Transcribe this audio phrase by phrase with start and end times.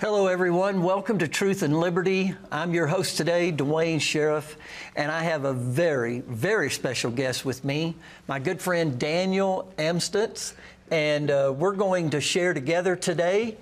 [0.00, 0.82] Hello, everyone.
[0.82, 2.34] Welcome to Truth and Liberty.
[2.50, 4.56] I'm your host today, Duane Sheriff,
[4.96, 7.94] and I have a very, very special guest with me,
[8.26, 10.54] my good friend Daniel Amstutz.
[10.90, 13.58] And uh, we're going to share together today,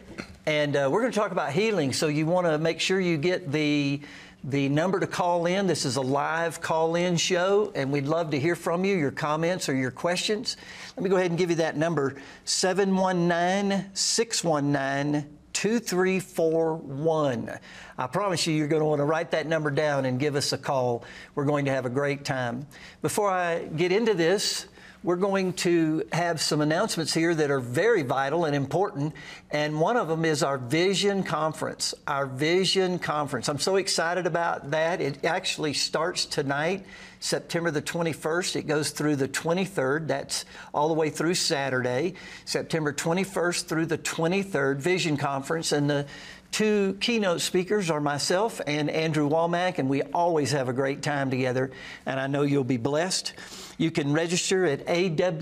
[0.47, 1.92] and uh, we're going to talk about healing.
[1.92, 4.00] So, you want to make sure you get the
[4.45, 5.66] the number to call in.
[5.66, 9.11] This is a live call in show, and we'd love to hear from you, your
[9.11, 10.56] comments or your questions.
[10.97, 12.14] Let me go ahead and give you that number
[12.45, 17.50] 719 619 2341.
[17.98, 20.52] I promise you, you're going to want to write that number down and give us
[20.52, 21.02] a call.
[21.34, 22.64] We're going to have a great time.
[23.02, 24.68] Before I get into this,
[25.04, 29.14] we're going to have some announcements here that are very vital and important.
[29.50, 31.94] And one of them is our Vision Conference.
[32.06, 33.48] Our Vision Conference.
[33.48, 35.00] I'm so excited about that.
[35.00, 36.84] It actually starts tonight.
[37.20, 38.56] September the 21st.
[38.56, 40.08] It goes through the 23rd.
[40.08, 42.14] That's all the way through Saturday.
[42.44, 45.72] September 21st through the 23rd, Vision Conference.
[45.72, 46.06] And the
[46.50, 51.30] two keynote speakers are myself and Andrew Wommack, and we always have a great time
[51.30, 51.70] together.
[52.06, 53.33] And I know you'll be blessed.
[53.78, 55.34] You can register at awmi.net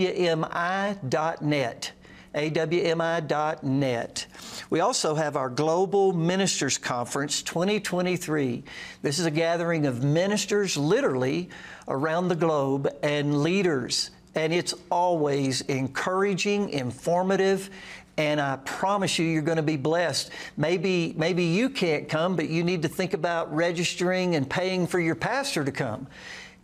[2.37, 4.27] awmi.net.
[4.69, 8.63] We also have our Global Ministers Conference 2023.
[9.01, 11.49] This is a gathering of ministers literally
[11.89, 14.11] around the globe and leaders.
[14.35, 17.71] And it's always encouraging, informative,
[18.19, 20.31] and I promise you, you're going to be blessed.
[20.57, 24.99] Maybe, maybe you can't come, but you need to think about registering and paying for
[24.99, 26.07] your pastor to come,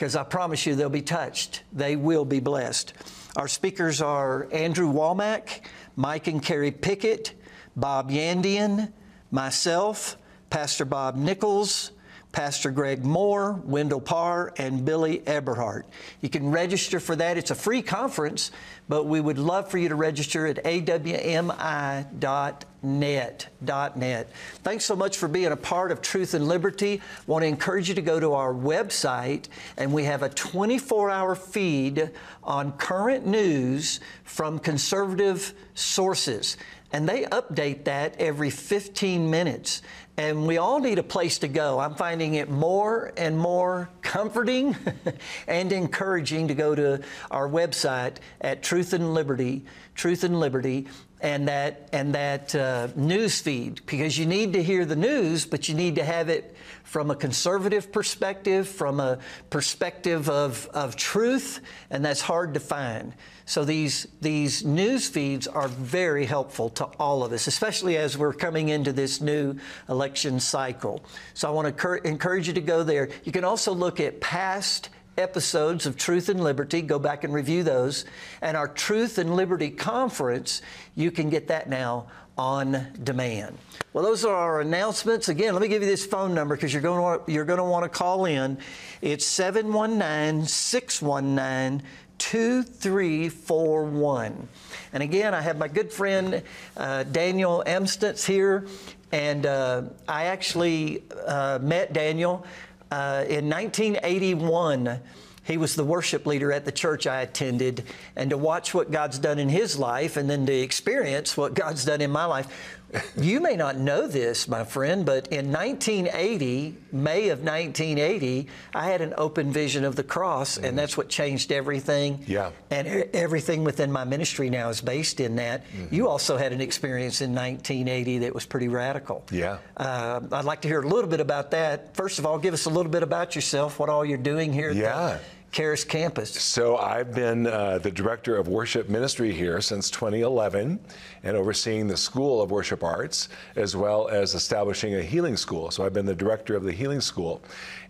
[0.03, 1.63] because I promise you, they'll be touched.
[1.73, 2.93] They will be blessed.
[3.37, 5.61] Our speakers are Andrew Wommack,
[5.95, 7.35] Mike and Carrie Pickett,
[7.77, 8.93] Bob Yandian,
[9.31, 10.17] myself,
[10.51, 11.93] Pastor Bob Nichols,
[12.33, 15.87] Pastor Greg Moore, Wendell Parr, and Billy Eberhardt.
[16.21, 17.39] You can register for that.
[17.39, 18.51] It's a free conference,
[18.89, 22.65] but we would love for you to register at awmi.net.
[22.83, 23.47] Net.
[23.61, 24.29] .net.
[24.65, 27.01] Thanks so much for being a part of Truth and Liberty.
[27.27, 31.35] Want to encourage you to go to our website, and we have a 24 hour
[31.37, 32.11] feed
[32.43, 36.57] on current news from conservative sources.
[36.93, 39.83] And they update that every 15 minutes.
[40.19, 41.79] And we all need a place to go.
[41.79, 44.77] I'm finding it more and more comforting
[45.47, 47.01] and encouraging to go to
[47.31, 49.65] our website at Truth and Liberty,
[49.95, 50.87] Truth and Liberty,
[51.23, 55.69] and that and that uh, news feed because you need to hear the news, but
[55.69, 59.19] you need to have it from a conservative perspective, from a
[59.49, 63.15] perspective of, of truth, and that's hard to find.
[63.47, 68.35] So these, these news feeds are very helpful to all of us, especially as we're
[68.35, 69.57] coming into this new
[69.89, 71.05] election cycle.
[71.35, 73.09] So I want to encourage you to go there.
[73.25, 76.83] You can also look at past episodes of Truth and Liberty.
[76.83, 78.05] Go back and review those.
[78.41, 80.63] And our Truth and Liberty conference,
[80.95, 82.07] you can get that now
[82.39, 83.59] on demand.
[83.93, 85.29] Well, those are our announcements.
[85.29, 87.65] Again, let me give you this phone number because you're going to you're going to
[87.65, 88.57] want to call in.
[89.03, 91.87] It's 719 619
[92.19, 94.49] 2341.
[94.93, 96.43] And again, I have my good friend
[96.77, 98.67] uh, Daniel Amstutz here,
[99.11, 102.47] and uh, I actually uh, met Daniel
[102.93, 105.01] uh, in 1981.
[105.45, 109.19] He was the worship leader at the church I attended, and to watch what God's
[109.19, 112.81] done in his life and then to experience what God's done in my life
[113.17, 119.01] you may not know this, my friend, but in 1980, May of 1980, I had
[119.01, 122.25] an open vision of the cross, mm and that's what changed everything.
[122.27, 122.51] Yeah.
[122.71, 125.65] And everything within my ministry now is based in that.
[125.67, 125.95] Mm-hmm.
[125.95, 129.25] You also had an experience in 1980 that was pretty radical.
[129.31, 129.59] Yeah.
[129.77, 131.95] Uh, I'd like to hear a little bit about that.
[131.97, 134.71] First of all, give us a little bit about yourself, what all you're doing here.
[134.71, 135.19] Yeah.
[135.53, 136.31] Charis campus?
[136.31, 140.81] So I've been uh, the director of worship ministry here since 2011
[141.25, 145.71] and overseeing the School of Worship Arts as well as establishing a healing school.
[145.71, 147.43] So I've been the director of the healing school.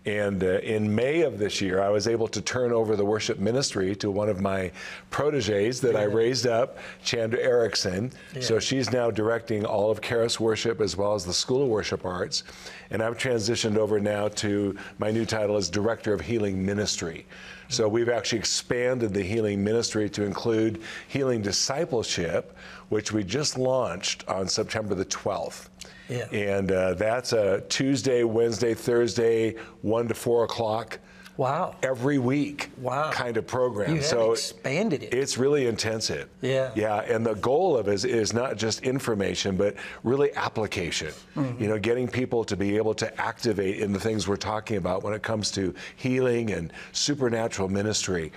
[0.05, 3.39] And uh, in May of this year, I was able to turn over the worship
[3.39, 4.71] ministry to one of my
[5.11, 6.01] proteges that yeah.
[6.01, 8.11] I raised up, Chandra Erickson.
[8.35, 8.41] Yeah.
[8.41, 12.05] So she's now directing all of Charis Worship as well as the School of Worship
[12.05, 12.43] Arts.
[12.89, 17.25] And I've transitioned over now to my new title as Director of Healing Ministry.
[17.69, 22.55] So we've actually expanded the healing ministry to include healing discipleship,
[22.89, 25.69] which we just launched on September the 12th.
[26.09, 26.25] Yeah.
[26.31, 30.99] And uh, that's a Tuesday, Wednesday, Thursday, 1 to 4 o'clock
[31.35, 31.75] Wow.
[31.81, 33.09] every week Wow.
[33.11, 33.95] kind of program.
[33.95, 35.13] You so expanded it.
[35.15, 36.29] It's really intensive.
[36.41, 36.69] Yeah.
[36.75, 41.11] Yeah, and the goal of it is, is not just information, but really application.
[41.35, 41.59] Mm-hmm.
[41.63, 45.01] You know, getting people to be able to activate in the things we're talking about
[45.03, 48.31] when it comes to healing and supernatural ministry.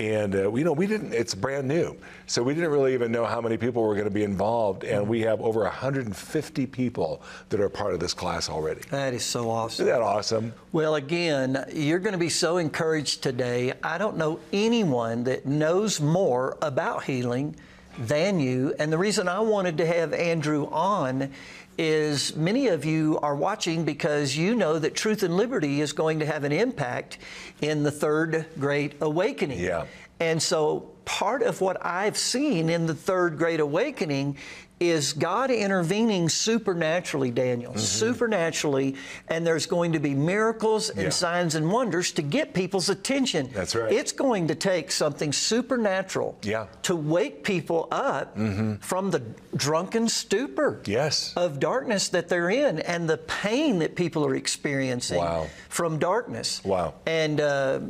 [0.00, 1.12] And uh, you know, we didn't.
[1.12, 1.94] It's brand new,
[2.26, 4.82] so we didn't really even know how many people were going to be involved.
[4.82, 8.80] And we have over 150 people that are part of this class already.
[8.90, 9.84] That is so awesome.
[9.84, 10.54] Isn't that awesome?
[10.72, 13.74] Well, again, you're going to be so encouraged today.
[13.82, 17.56] I don't know anyone that knows more about healing
[17.98, 18.74] than you.
[18.78, 21.32] And the reason I wanted to have Andrew on
[21.78, 26.18] is many of you are watching because you know that Truth and Liberty is going
[26.18, 27.18] to have an impact
[27.62, 29.60] in the third great awakening.
[29.60, 29.86] Yeah.
[30.18, 34.36] And so part of what I've seen in the third great awakening
[34.80, 38.94] is God intervening supernaturally, Daniel, supernaturally,
[39.28, 41.04] and there's going to be miracles and Mm-hmm.
[41.06, 41.10] Yeah.
[41.10, 43.50] signs and wonders to get people's attention.
[43.52, 43.92] That's right.
[43.92, 46.66] It's going to take something supernatural Yeah.
[46.82, 48.36] to wake people up
[48.80, 49.22] from the
[49.54, 51.32] drunken stupor Yes.
[51.36, 55.46] of darkness that they're in and the pain that people are experiencing Wow.
[55.68, 56.62] from darkness.
[56.64, 56.94] Wow.
[57.06, 57.80] And uh,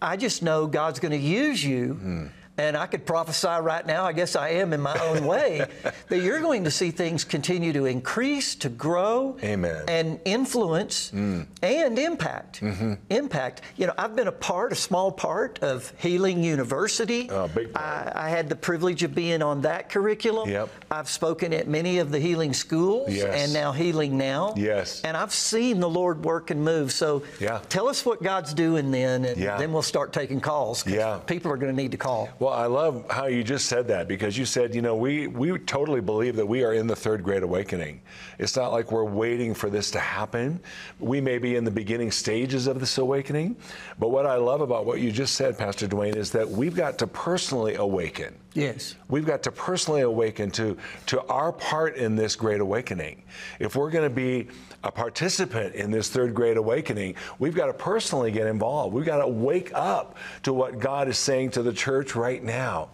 [0.00, 1.94] I just know God's going to use you.
[1.94, 2.26] Hmm.
[2.58, 5.66] And I could prophesy right now, I guess I am in my own way,
[6.08, 9.84] that you're going to see things continue to increase, to grow, Amen.
[9.88, 12.60] And influence and impact.
[12.62, 12.94] Mm-hmm.
[13.10, 13.60] Impact.
[13.76, 17.28] You know, I've been a part, a small part of Healing University.
[17.30, 17.84] Oh, big part.
[18.16, 20.48] I, I had the privilege of being on that curriculum.
[20.48, 20.68] Yep.
[20.90, 23.34] I've spoken at many of the healing schools Yes.
[23.44, 24.54] and now Healing Now.
[24.56, 25.02] Yes.
[25.02, 26.92] And I've seen the Lord work and move.
[26.92, 27.60] So Yeah.
[27.68, 29.58] tell us what God's doing then, and Yeah.
[29.58, 30.86] then we'll start taking calls.
[30.86, 31.18] Yeah.
[31.26, 32.28] People are going to need to call.
[32.38, 35.58] Well, I love how you just said that because you said, you know, we, we
[35.58, 38.00] totally believe that we are in the third great awakening.
[38.38, 40.60] It's not like we're waiting for this to happen.
[40.98, 43.56] We may be in the beginning stages of this awakening.
[43.98, 46.98] But what I love about what you just said, Pastor Duane, is that we've got
[46.98, 48.34] to personally awaken.
[48.56, 48.94] Yes.
[49.10, 53.22] We've got to personally awaken to, to our part in this great awakening.
[53.60, 54.48] If we're going to be
[54.82, 58.94] a participant in this third great awakening, we've got to personally get involved.
[58.94, 62.88] We've got to wake up to what God is saying to the church right now.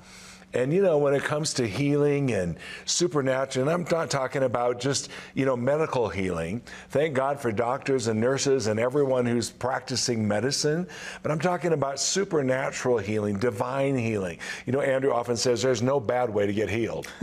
[0.55, 4.81] And you know, when it comes to healing and supernatural, and I'm not talking about
[4.81, 6.61] just, you know, medical healing.
[6.91, 10.87] Thank God for doctors and nurses and everyone who's practicing medicine.
[11.23, 14.39] But I'm talking about supernatural healing, divine healing.
[14.67, 17.09] You know, Andrew often says there's no bad way to get healed.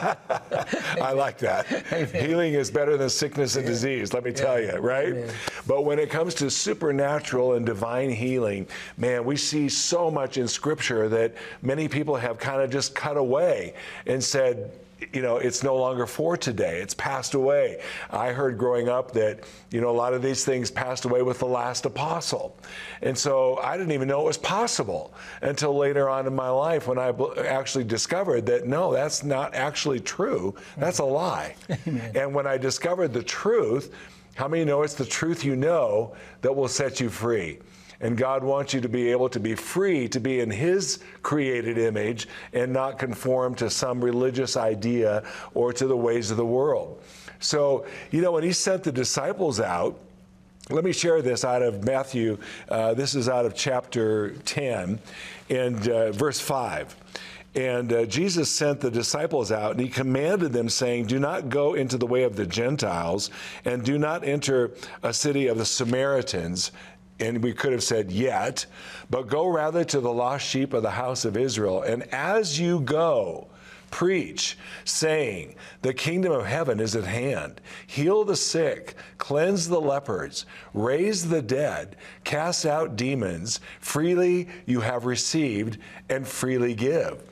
[0.00, 1.66] I like that.
[2.14, 5.28] Healing is better than sickness and disease, let me tell you, right?
[5.66, 10.46] But when it comes to supernatural and divine healing, man, we see so much in
[10.46, 13.74] Scripture that many people have kind of just cut away
[14.06, 14.70] and said,
[15.12, 16.80] you know, it's no longer for today.
[16.80, 17.80] It's passed away.
[18.10, 21.38] I heard growing up that, you know, a lot of these things passed away with
[21.38, 22.56] the last apostle.
[23.02, 26.88] And so I didn't even know it was possible until later on in my life
[26.88, 27.12] when I
[27.46, 30.56] actually discovered that no, that's not actually true.
[30.76, 31.54] That's a lie.
[31.86, 33.94] And when I discovered the truth,
[34.34, 37.60] how many know it's the truth you know that will set you free?
[38.00, 41.78] And God wants you to be able to be free to be in His created
[41.78, 45.24] image and not conform to some religious idea
[45.54, 47.02] or to the ways of the world.
[47.40, 49.98] So, you know, when He sent the disciples out,
[50.70, 52.36] let me share this out of Matthew.
[52.68, 54.98] Uh, this is out of chapter 10
[55.48, 56.94] and uh, verse 5.
[57.54, 61.74] And uh, Jesus sent the disciples out and he commanded them, saying, Do not go
[61.74, 63.30] into the way of the Gentiles
[63.64, 66.70] and do not enter a city of the Samaritans.
[67.20, 68.66] And we could have said, Yet,
[69.10, 71.82] but go rather to the lost sheep of the house of Israel.
[71.82, 73.48] And as you go,
[73.90, 77.60] Preach, saying, The kingdom of heaven is at hand.
[77.86, 80.44] Heal the sick, cleanse the lepers,
[80.74, 83.60] raise the dead, cast out demons.
[83.80, 85.78] Freely you have received,
[86.10, 87.22] and freely give.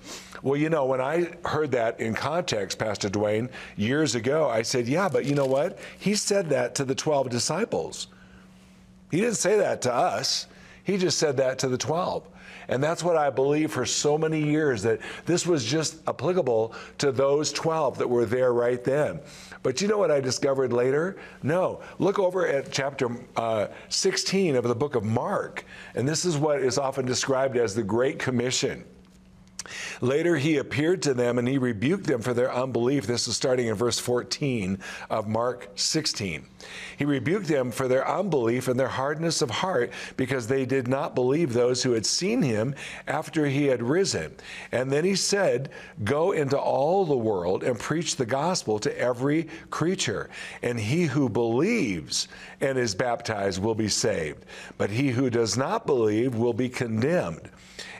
[0.43, 4.89] Well, you know, when I heard that in context, Pastor Duane, years ago, I said,
[4.89, 5.79] Yeah, but you know what?
[5.99, 8.09] He said that to the 12 disciples.
[9.11, 10.47] He didn't say that to us,
[10.85, 12.29] he just said that to the 12.
[12.69, 17.13] And that's what I believe for so many years that this was just applicable to
[17.13, 19.21] those 12 that were there right then.
[19.63, 21.17] But you know what I discovered later?
[21.43, 21.81] No.
[21.99, 25.65] Look over at chapter uh, 16 of the book of Mark.
[25.95, 28.85] And this is what is often described as the Great Commission.
[30.01, 33.07] Later, he appeared to them and he rebuked them for their unbelief.
[33.07, 34.79] This is starting in verse 14
[35.11, 36.45] of Mark 16.
[36.97, 41.15] He rebuked them for their unbelief and their hardness of heart because they did not
[41.15, 42.75] believe those who had seen him
[43.07, 44.35] after he had risen.
[44.73, 45.71] And then he said,
[46.05, 50.31] Go into all the world and preach the gospel to every creature.
[50.63, 52.29] And he who believes
[52.61, 54.45] and is baptized will be saved,
[54.79, 57.51] but he who does not believe will be condemned.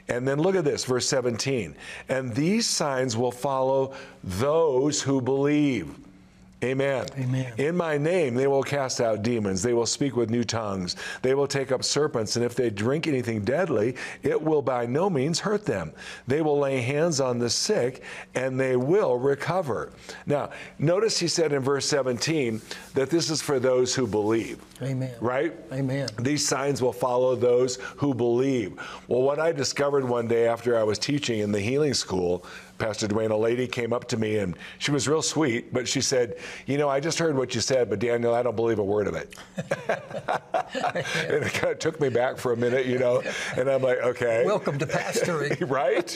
[0.09, 1.75] And then look at this, verse 17.
[2.07, 5.89] And these signs will follow those who believe.
[6.63, 7.05] Amen.
[7.19, 7.53] Amen.
[7.57, 9.61] In my name, they will cast out demons.
[9.61, 10.95] They will speak with new tongues.
[11.21, 12.35] They will take up serpents.
[12.35, 15.91] And if they drink anything deadly, it will by no means hurt them.
[16.25, 19.91] They will lay hands on the sick and they will recover.
[20.25, 20.49] Now,
[20.79, 22.59] notice he said in verse 17
[22.95, 24.59] that this is for those who believe.
[24.81, 25.13] Amen.
[25.21, 25.55] Right?
[25.71, 26.09] Amen.
[26.19, 28.79] These signs will follow those who believe.
[29.07, 32.45] Well, what I discovered one day after I was teaching in the healing school
[32.77, 36.01] Pastor Duane, a lady came up to me and she was real sweet, but she
[36.01, 38.83] said, You know, I just heard what you said, but Daniel, I don't believe a
[38.83, 39.35] word of it.
[39.57, 43.23] and it kind of took me back for a minute, you know,
[43.55, 44.43] and I'm like, Okay.
[44.45, 45.69] Welcome to pastoring.
[45.69, 46.15] right?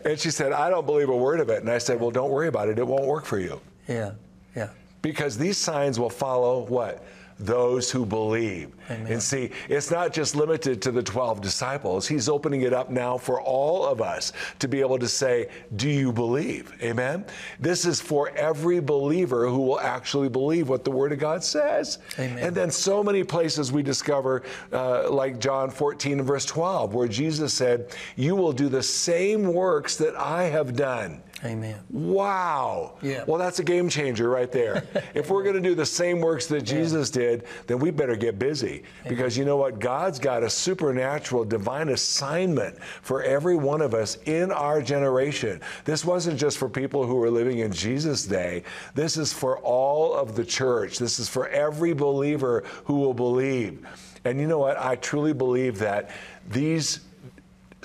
[0.06, 1.60] and she said, I don't believe a word of it.
[1.60, 2.78] And I said, Well, don't worry about it.
[2.78, 3.60] It won't work for you.
[3.88, 4.12] Yeah,
[4.54, 4.70] yeah.
[5.02, 7.04] Because these signs will follow what?
[7.38, 8.70] Those who believe.
[8.90, 9.12] Amen.
[9.12, 12.06] And see, it's not just limited to the 12 disciples.
[12.06, 15.88] He's opening it up now for all of us to be able to say, Do
[15.88, 16.72] you believe?
[16.82, 17.24] Amen?
[17.60, 21.98] This is for every believer who will actually believe what the Word of God says.
[22.18, 22.38] Amen.
[22.38, 27.08] And then so many places we discover, uh, like John 14 and verse 12, where
[27.08, 31.22] Jesus said, You will do the same works that I have done.
[31.44, 31.78] Amen.
[31.90, 32.94] Wow.
[33.02, 33.24] Yeah.
[33.26, 34.84] Well, that's a game changer right there.
[35.14, 37.22] if we're going to do the same works that Jesus yeah.
[37.22, 39.08] did, then we better get busy Amen.
[39.08, 39.78] because you know what?
[39.78, 45.60] God's got a supernatural divine assignment for every one of us in our generation.
[45.84, 48.62] This wasn't just for people who were living in Jesus' day.
[48.94, 50.98] This is for all of the church.
[50.98, 53.86] This is for every believer who will believe.
[54.24, 54.78] And you know what?
[54.78, 56.10] I truly believe that
[56.48, 57.00] these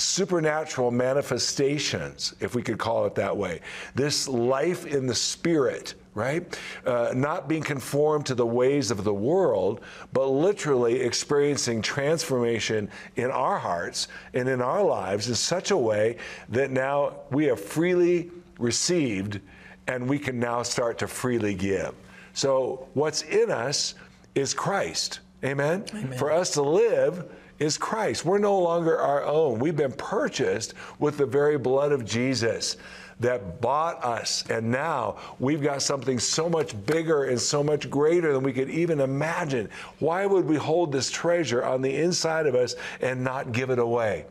[0.02, 3.62] supernatural manifestations, if we could call it that way.
[3.96, 6.58] This life in the spirit, right?
[6.86, 9.82] Uh, not being conformed to the ways of the world,
[10.14, 16.18] but literally experiencing transformation in our hearts and in our lives in such a way
[16.50, 19.40] that now we have freely received
[19.88, 21.94] and we can now start to freely give.
[22.34, 23.96] So, what's in us
[24.36, 25.20] is Christ.
[25.44, 25.86] Amen?
[25.94, 26.18] Amen.
[26.18, 27.30] For us to live,
[27.62, 28.26] is Christ.
[28.26, 29.60] We're no longer our own.
[29.60, 32.76] We've been purchased with the very blood of Jesus
[33.20, 34.44] that bought us.
[34.50, 38.72] And now we've got something so much bigger and so much greater than we could
[38.72, 39.70] even imagine.
[40.00, 43.78] Why would we hold this treasure on the inside of us and not give it
[43.78, 44.26] away?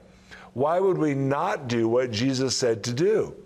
[0.54, 3.36] Why would we not do what Jesus said to do?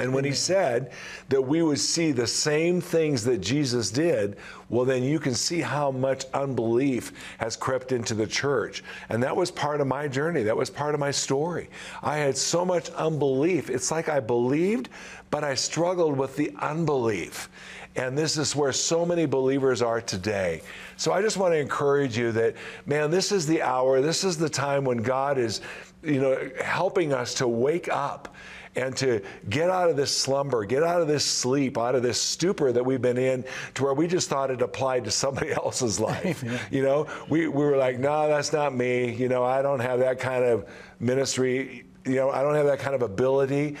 [0.00, 0.92] And when he said
[1.28, 4.36] that we would see the same things that Jesus did,
[4.68, 8.82] well, then you can see how much unbelief has crept into the church.
[9.08, 10.42] And that was part of my journey.
[10.42, 11.68] That was part of my story.
[12.02, 13.68] I had so much unbelief.
[13.68, 14.88] It's like I believed,
[15.30, 17.48] but I struggled with the unbelief.
[17.96, 20.62] And this is where so many believers are today.
[20.96, 22.54] So I just want to encourage you that,
[22.86, 25.60] man, this is the hour, this is the time when God is,
[26.02, 28.34] you know, helping us to wake up
[28.76, 32.20] and to get out of this slumber, get out of this sleep, out of this
[32.20, 35.98] stupor that we've been in to where we just thought it applied to somebody else's
[35.98, 36.44] life.
[36.70, 39.12] you know, we, we were like, no, that's not me.
[39.12, 40.68] You know, I don't have that kind of
[41.00, 41.84] ministry.
[42.04, 43.76] You know, I don't have that kind of ability,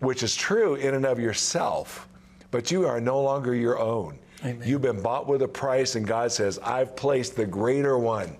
[0.00, 2.08] which is true in and of yourself,
[2.50, 4.18] but you are no longer your own.
[4.44, 4.62] Amen.
[4.68, 8.36] You've been bought with a price, and God says, I've placed the greater one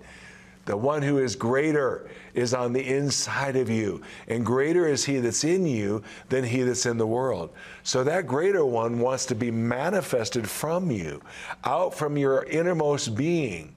[0.65, 5.19] the one who is greater is on the inside of you, and greater is he
[5.19, 7.51] that's in you than he that's in the world.
[7.83, 11.21] So that greater one wants to be manifested from you,
[11.63, 13.73] out from your innermost being.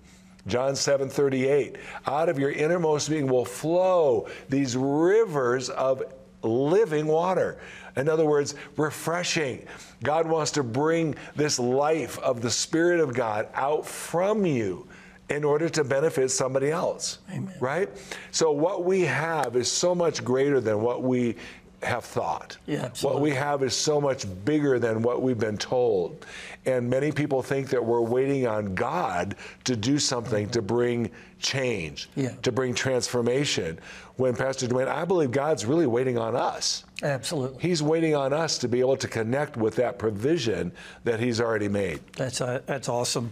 [0.46, 6.02] John 7 38, out of your innermost being will flow these rivers of
[6.42, 7.58] living water.
[7.96, 9.66] In other words, refreshing.
[10.02, 14.88] God wants to bring this life of the Spirit of God out from you
[15.30, 17.18] in order to benefit somebody else.
[17.30, 17.54] Amen.
[17.60, 17.88] Right?
[18.30, 21.36] So what we have is so much greater than what we
[21.82, 22.56] have thought.
[22.66, 23.20] Yeah, absolutely.
[23.20, 26.26] What we have is so much bigger than what we've been told.
[26.66, 30.52] And many people think that we're waiting on God to do something mm-hmm.
[30.52, 32.34] to bring change, yeah.
[32.42, 33.78] to bring transformation.
[34.16, 36.84] When Pastor Duane, I believe God's really waiting on us.
[37.02, 37.62] Absolutely.
[37.62, 40.72] He's waiting on us to be able to connect with that provision
[41.04, 42.00] that He's already made.
[42.16, 43.30] That's, uh, that's awesome.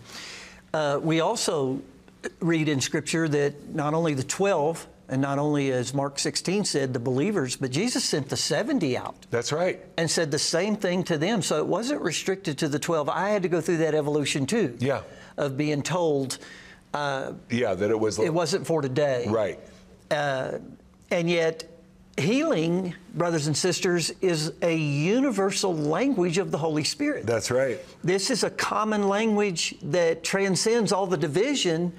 [0.76, 1.80] Uh, we also
[2.40, 6.92] read in Scripture that not only the 12 And not only, as Mark 16 said,
[6.92, 9.78] the believers, but Jesus sent the 70 out That's right.
[9.96, 11.42] and said the same thing to them.
[11.42, 13.08] So it wasn't restricted to the 12.
[13.08, 14.74] I had to go through that evolution too.
[14.80, 15.02] Yeah.
[15.36, 16.38] Of being told
[16.92, 18.18] uh, Yeah, that it was.
[18.18, 19.26] it wasn't for today.
[19.28, 19.60] Right.
[20.10, 20.58] Uh,
[21.12, 21.62] and yet,
[22.18, 27.26] healing, brothers and sisters, is a universal language of the Holy Spirit.
[27.26, 27.78] That's right.
[28.02, 31.92] This is a common language that transcends all the division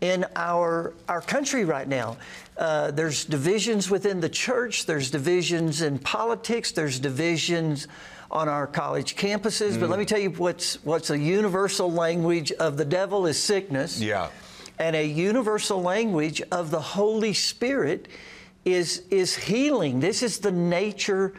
[0.00, 2.16] in our our country right now.
[2.56, 4.86] Uh, there's divisions within the church.
[4.86, 6.72] There's divisions in politics.
[6.72, 7.88] There's divisions
[8.30, 9.78] on our college campuses.
[9.78, 14.00] But let me tell you what's what's a universal language of the devil is sickness.
[14.00, 14.28] Yeah.
[14.78, 18.06] And a universal language of the Holy Spirit
[18.72, 20.00] is is healing.
[20.00, 21.34] This is the nature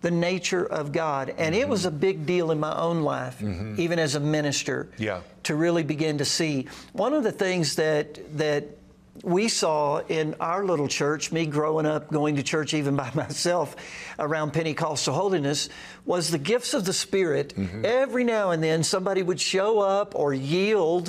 [0.00, 1.34] the nature of God.
[1.38, 1.98] And it was a mm-hmm.
[1.98, 3.80] big deal in my own life, mm-hmm.
[3.80, 5.22] even as a minister, Yeah.
[5.42, 6.68] to really begin to see.
[6.92, 8.78] One of the things that that
[9.24, 13.74] we saw in our little church, me growing up, going to church even by myself
[14.18, 15.68] around Pentecostal holiness,
[16.06, 17.54] was the gifts of the Spirit.
[17.56, 17.84] Mm-hmm.
[17.84, 21.06] Every now and then somebody would show up or yield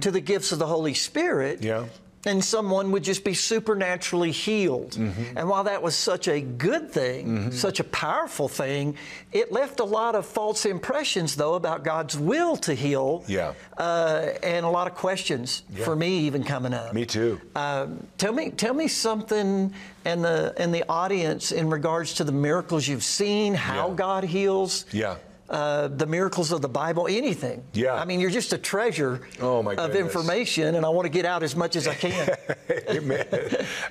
[0.00, 1.84] to the gifts of the Holy Spirit Yeah.
[2.26, 4.90] And someone would just be supernaturally healed.
[4.92, 5.38] Mm-hmm.
[5.38, 8.96] And while that was such a good thing, such a powerful thing,
[9.32, 13.24] it left a lot of false impressions, though, about God's will to heal.
[13.26, 13.54] Yeah.
[13.78, 16.92] Uh, and a lot of questions for me even coming up.
[16.92, 17.40] Me too.
[17.56, 19.72] Um, tell me, tell me something,
[20.04, 23.94] and the and the audience in regards to the miracles you've seen, how Yeah.
[23.94, 24.84] God heals.
[24.92, 25.16] Yeah.
[25.50, 27.64] Uh, the miracles of the Bible, anything.
[27.72, 27.94] Yeah.
[27.94, 31.42] I mean, you're just a treasure Oh, of information, and I want to get out
[31.42, 32.30] as much as I can.
[32.88, 33.26] Amen.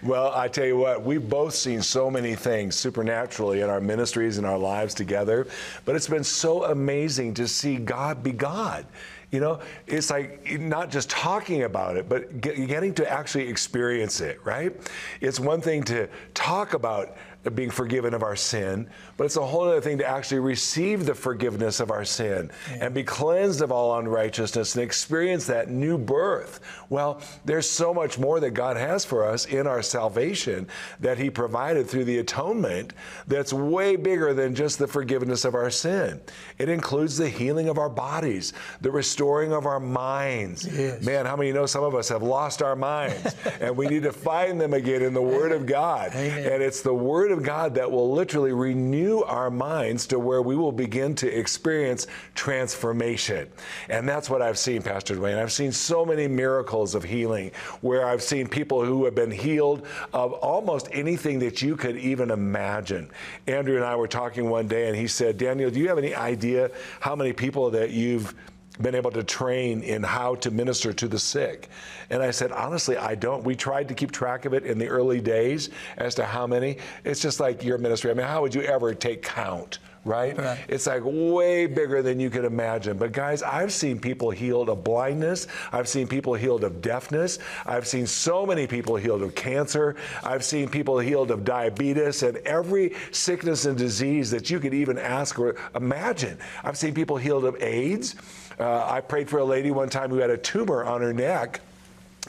[0.01, 4.37] well, I tell you what, we've both seen so many things supernaturally in our ministries
[4.37, 5.47] and our lives together,
[5.83, 8.85] but it's been so amazing to see God be God.
[9.31, 14.21] You know, it's like not just talking about it, but get, getting to actually experience
[14.21, 14.75] it, right?
[15.19, 17.15] It's one thing to talk about
[17.53, 18.89] being forgiven of our sin,
[19.19, 22.93] but it's a whole other thing to actually receive the forgiveness of our sin and
[22.93, 26.61] be cleansed of all unrighteousness and experience that new birth.
[26.87, 30.69] Well, there's so much more that God has for us in our salvation
[31.01, 32.93] that He provided through the atonement
[33.27, 36.21] that's way bigger than just the forgiveness of our sin.
[36.57, 40.65] It includes the healing of our bodies, the restoring of our minds.
[40.65, 41.03] Yes.
[41.03, 44.13] Man, how many know some of us have lost our minds and we need to
[44.13, 46.13] find them again in the Word of God?
[46.15, 46.53] Amen.
[46.53, 50.55] And it's the Word of God that will literally renew our minds to where we
[50.55, 53.49] will begin to experience transformation.
[53.89, 55.37] And that's what I've seen, Pastor Duane.
[55.37, 59.85] I've seen so many miracles of healing where I've seen people who have been healed
[60.13, 63.09] of almost anything that you could even imagine.
[63.47, 66.15] Andrew and I were talking one day, and he said, Daniel, do you have any
[66.15, 68.35] idea how many people that you've
[68.81, 71.69] been able to train in how to minister to the sick.
[72.09, 73.43] And I said, honestly, I don't.
[73.43, 76.77] We tried to keep track of it in the early days as to how many.
[77.03, 78.11] It's just like your ministry.
[78.11, 79.79] I mean, how would you ever take count?
[80.05, 80.37] Right?
[80.37, 80.57] Right.
[80.69, 82.97] It's like way bigger than you could imagine.
[82.97, 85.47] But guys, I've seen people healed of blindness.
[85.73, 87.37] I've seen people healed of deafness.
[87.65, 89.97] I've seen so many people healed of cancer.
[90.23, 94.97] I've seen people healed of diabetes and every sickness and disease that you could even
[94.97, 96.37] ask or imagine.
[96.63, 98.15] I've seen people healed of AIDS.
[98.59, 101.61] Uh, I prayed for a lady one time who had a tumor on her neck.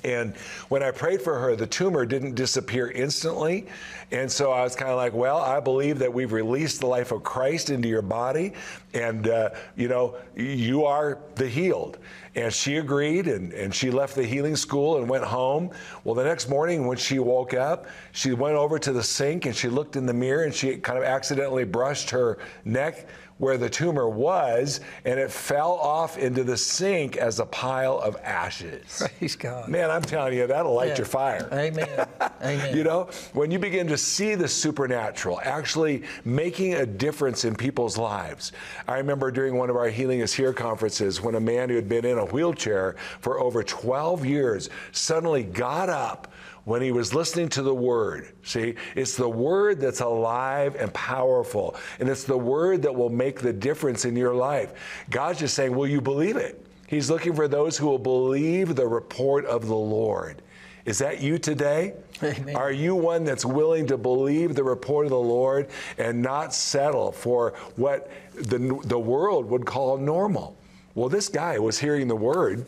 [0.05, 0.35] And
[0.69, 3.67] when I prayed for her, the tumor didn't disappear instantly.
[4.13, 7.13] And so I was kind of like, well, I believe that we've released the life
[7.13, 8.55] of Christ into your body.
[8.95, 11.99] And, uh, you know, you are the healed.
[12.35, 15.71] And she agreed and, and she left the healing school and went home.
[16.05, 19.55] Well, the next morning when she woke up, she went over to the sink and
[19.55, 23.09] she looked in the mirror and she kind of accidentally brushed her neck
[23.41, 28.15] where the tumor was and it fell off into the sink as a pile of
[28.23, 29.03] ashes.
[29.19, 29.67] Praise God.
[29.69, 30.97] Man, I'm telling you, that'll light Yeah.
[30.99, 31.49] your fire.
[31.51, 32.07] Amen.
[32.43, 32.77] Amen.
[32.77, 37.97] You know, when you begin to see the supernatural actually making a difference in people's
[37.97, 38.53] lives.
[38.87, 41.89] I remember during one of our Healing is Here conferences when a man who had
[41.89, 46.31] been in a wheelchair for over 12 years suddenly got up
[46.71, 48.29] when he was listening to the word.
[48.45, 53.41] See, it's the word that's alive and powerful, and it's the word that will make
[53.41, 54.73] the difference in your life.
[55.11, 56.65] God's just saying, Will you believe it?
[56.87, 60.43] He's looking for those who will believe the report of the Lord.
[60.85, 61.95] Is that you today?
[62.23, 62.55] Amen.
[62.55, 67.11] Are you one that's willing to believe the report of the Lord and not settle
[67.11, 70.57] for what the, the world would call normal?
[70.95, 72.65] Well, this guy was hearing the word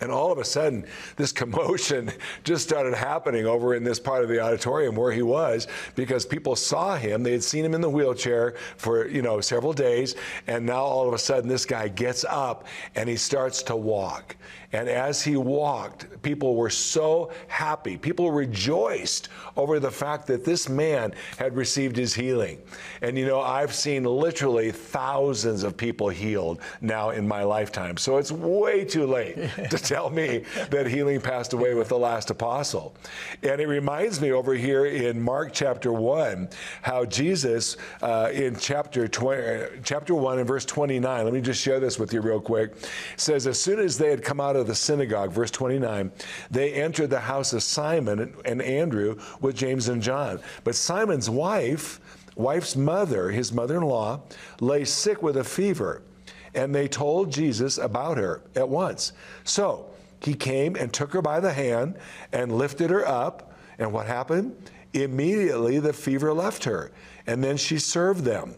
[0.00, 2.12] And all of a sudden, this commotion
[2.44, 6.54] just started happening over in this part of the auditorium where he was because people
[6.54, 7.22] saw him.
[7.22, 10.14] They had seen him in the wheelchair for, you know, several days.
[10.46, 14.36] And now all of a sudden, this guy gets up and he starts to walk.
[14.72, 17.96] And as he walked, people were so happy.
[17.96, 22.60] People rejoiced over the fact that this man had received his healing.
[23.00, 27.96] And you know, I've seen literally thousands of people healed now in my lifetime.
[27.96, 29.36] So it's way too late
[29.70, 32.94] to tell me that healing passed away with the last apostle.
[33.42, 36.46] And it reminds me over here in Mark chapter 1
[36.82, 41.80] how Jesus uh, in chapter 20, chapter 1 and verse 29, let me just share
[41.80, 42.74] this with you real quick,
[43.16, 46.12] says, As soon as they had come out of the synagogue, verse 29,
[46.50, 50.40] they entered the house of Simon and Andrew with James and John.
[50.64, 52.00] But Simon's wife,
[52.36, 54.20] wife's mother, his mother in law,
[54.60, 56.02] lay sick with a fever,
[56.54, 59.12] and they told Jesus about her at once.
[59.44, 59.86] So
[60.20, 61.96] he came and took her by the hand
[62.32, 63.52] and lifted her up.
[63.78, 64.56] And what happened?
[64.92, 66.90] Immediately the fever left her,
[67.26, 68.54] and then she served them.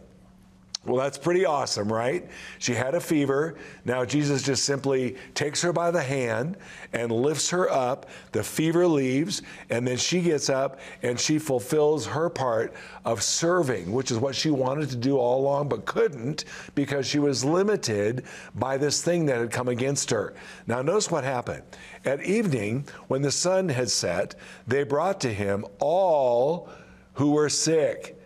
[0.83, 2.27] Well, that's pretty awesome, right?
[2.57, 3.55] She had a fever.
[3.85, 6.57] Now Jesus just simply takes her by the hand
[6.91, 8.07] and lifts her up.
[8.31, 12.73] The fever leaves, and then she gets up and she fulfills her part
[13.05, 17.19] of serving, which is what she wanted to do all along but couldn't because she
[17.19, 18.23] was limited
[18.55, 20.33] by this thing that had come against her.
[20.65, 21.61] Now, notice what happened.
[22.05, 24.33] At evening, when the sun had set,
[24.65, 26.69] they brought to him all
[27.13, 28.17] who were sick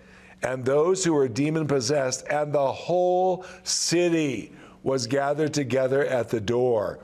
[0.46, 4.54] and those who were demon possessed, and the whole city
[4.84, 7.00] was gathered together at the door.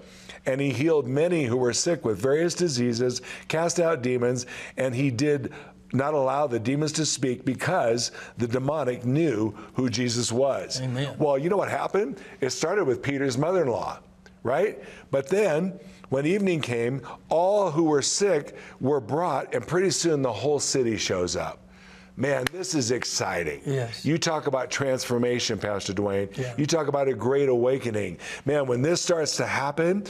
[0.45, 4.45] And he healed many who were sick with various diseases, cast out demons,
[4.77, 5.51] and he did
[5.93, 10.79] not allow the demons to speak because the demonic knew who Jesus was.
[10.79, 11.15] Amen.
[11.17, 12.19] Well, you know what happened?
[12.39, 13.99] It started with Peter's mother in law,
[14.43, 14.79] right?
[15.09, 20.31] But then when evening came, all who were sick were brought, and pretty soon the
[20.31, 21.60] whole city shows up.
[22.17, 23.61] Man, this is exciting.
[23.65, 24.05] Yes.
[24.05, 26.29] You talk about transformation, Pastor Duane.
[26.35, 26.53] Yeah.
[26.57, 28.17] You talk about a great awakening.
[28.45, 30.05] Man, when this starts to happen,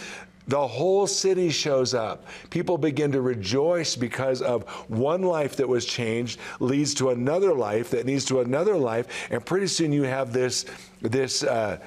[0.47, 2.25] the whole city shows up.
[2.49, 7.91] People begin to rejoice because of one life that was changed leads to another life
[7.91, 10.65] that leads to another life, and pretty soon you have this
[11.01, 11.77] this uh,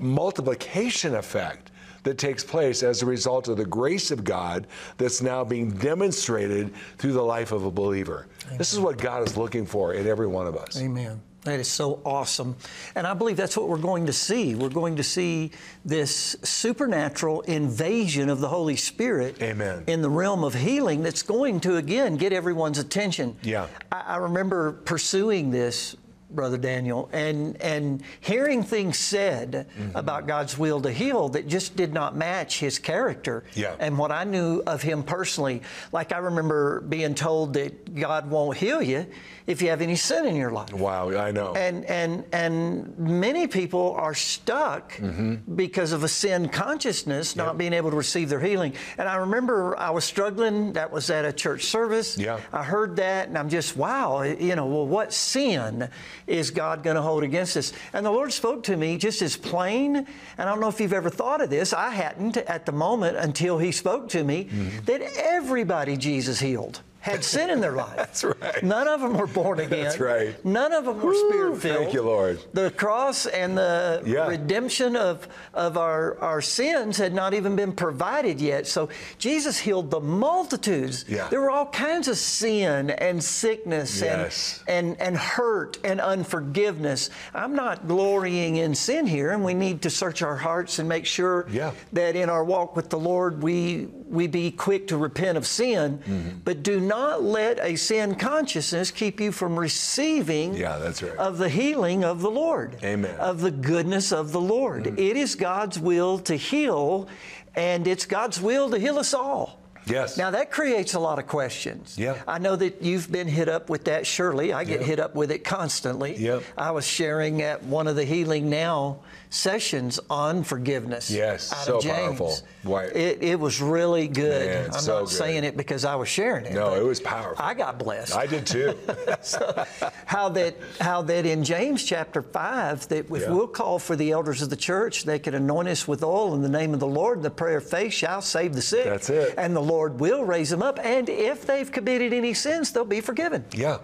[0.00, 1.70] multiplication effect
[2.04, 6.72] that takes place as a result of the grace of God that's now being demonstrated
[6.98, 8.28] through the life of a believer.
[8.46, 8.58] Amen.
[8.58, 10.80] This is what God is looking for in every one of us.
[10.80, 11.20] Amen.
[11.44, 12.56] That is so awesome.
[12.94, 14.54] And I believe that's what we're going to see.
[14.54, 15.50] We're going to see
[15.84, 19.84] this supernatural invasion of the Holy Spirit Amen.
[19.86, 23.36] in the realm of healing that's going to, again, get everyone's attention.
[23.42, 23.66] Yeah.
[23.92, 25.96] I, I remember pursuing this
[26.34, 29.96] Brother Daniel, and and hearing things said mm-hmm.
[29.96, 33.76] about God's will to heal that just did not match His character yeah.
[33.78, 35.62] and what I knew of Him personally.
[35.92, 39.06] Like I remember being told that God won't heal you
[39.46, 40.72] if you have any sin in your life.
[40.72, 41.54] Wow, I know.
[41.54, 45.54] And and and many people are stuck mm-hmm.
[45.54, 48.74] because of a sin consciousness, not being able to receive their healing.
[48.96, 50.72] And I remember I was struggling.
[50.74, 52.16] That was at a church service.
[52.16, 52.40] Yeah.
[52.52, 54.22] I heard that, and I'm just wow.
[54.22, 55.88] You know, well, what sin
[56.26, 57.72] is God going to hold against us?
[57.92, 59.96] And the Lord spoke to me just as plain.
[59.96, 60.06] And
[60.38, 61.72] I don't know if you've ever thought of this.
[61.72, 64.84] I hadn't at the moment until He spoke to me mm-hmm.
[64.84, 67.96] that everybody Jesus healed had sin in their life.
[67.96, 68.62] That's right.
[68.62, 69.84] None of them were born again.
[69.84, 70.42] That's right.
[70.42, 71.78] None of them were spirit filled.
[71.82, 72.40] Thank you, Lord.
[72.54, 74.26] The cross and the yeah.
[74.26, 78.66] redemption of, of our, our sins had not even been provided yet.
[78.66, 78.88] So
[79.18, 81.04] Jesus healed the multitudes.
[81.06, 81.28] Yeah.
[81.28, 84.64] There were all kinds of sin and sickness yes.
[84.66, 87.10] and, and, and hurt and unforgiveness.
[87.34, 91.04] I'm not glorying in sin here, and we need to search our hearts and make
[91.04, 91.72] sure yeah.
[91.92, 95.98] that in our walk with the Lord we, we be quick to repent of sin,
[95.98, 96.38] mm-hmm.
[96.44, 101.16] but do not let a sin consciousness keep you from receiving yeah, that's right.
[101.16, 102.76] of the healing of the Lord.
[102.82, 103.14] Amen.
[103.16, 104.84] Of the goodness of the Lord.
[104.84, 104.98] Mm.
[104.98, 107.08] It is God's will to heal,
[107.54, 109.60] and it's God's will to heal us all.
[109.86, 110.16] Yes.
[110.16, 111.98] Now that creates a lot of questions.
[111.98, 112.22] Yeah.
[112.26, 114.52] I know that you've been hit up with that, surely.
[114.52, 116.16] I get hit up with it constantly.
[116.16, 116.42] Yep.
[116.56, 119.00] I was sharing at one of the Healing Now
[119.34, 121.10] sessions on forgiveness.
[121.10, 121.96] Yes, out so of James.
[122.18, 122.38] powerful.
[122.62, 122.84] Why?
[122.84, 124.46] It, it was really good.
[124.46, 125.14] Man, I'm so not good.
[125.14, 126.52] saying it because I was sharing it.
[126.54, 127.44] No, it was powerful.
[127.44, 128.14] I got blessed.
[128.16, 128.76] I did too.
[129.20, 129.64] so,
[130.06, 133.30] how that how that in James chapter five that if Yeah.
[133.30, 136.42] we'll call for the elders of the church, they can anoint us with oil in
[136.42, 138.84] the name of the Lord, and the prayer of faith shall save the sick.
[138.84, 139.34] That's it.
[139.36, 143.00] And the Lord will raise them up, and if they've committed any sins, they'll be
[143.00, 143.44] forgiven.
[143.52, 143.78] yeah.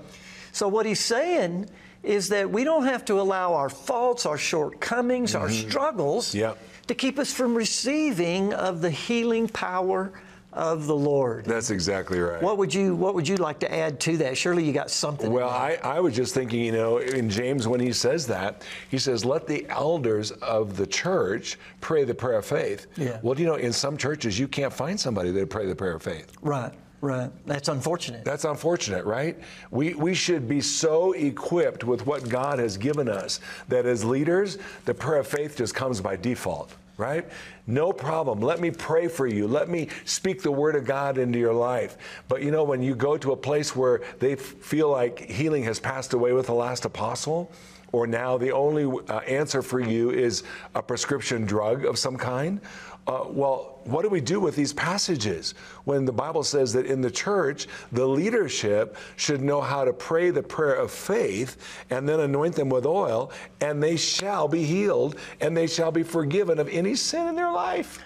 [0.52, 1.70] So what he's saying
[2.02, 5.68] is that we don't have to allow our faults, our shortcomings, our mm-hmm.
[5.68, 6.58] struggles Yep.
[6.86, 10.12] to keep us from receiving of the healing power
[10.52, 11.44] of the Lord.
[11.44, 12.42] That's exactly right.
[12.42, 14.36] What would you What would you like to add to that?
[14.36, 15.30] Surely you got something.
[15.30, 18.98] Well, I, I was just thinking, you know, in James, when he says that, he
[18.98, 22.88] says, let the elders of the church pray the prayer of faith.
[22.96, 23.20] Yeah.
[23.22, 26.02] Well, you know, in some churches, you can't find somebody that pray the prayer of
[26.02, 26.32] faith.
[26.42, 27.30] right, right.
[27.46, 28.24] That's unfortunate.
[28.24, 29.38] That's unfortunate, right?
[29.70, 34.58] We, we should be so equipped with what God has given us that as leaders,
[34.84, 37.26] the prayer of faith just comes by default, right?
[37.66, 38.40] No problem.
[38.40, 39.46] Let me pray for you.
[39.46, 41.96] Let me speak the word of God into your life.
[42.28, 45.78] But you know, when you go to a place where they feel like healing has
[45.78, 47.50] passed away with the last apostle,
[47.92, 52.60] or now the only uh, answer for you is a prescription drug of some kind,
[53.06, 57.00] uh, well, what do we do with these passages when the Bible says that in
[57.00, 61.56] the church, the leadership should know how to pray the prayer of faith
[61.90, 66.02] and then anoint them with oil, and they shall be healed and they shall be
[66.02, 67.98] forgiven of any sin in their life?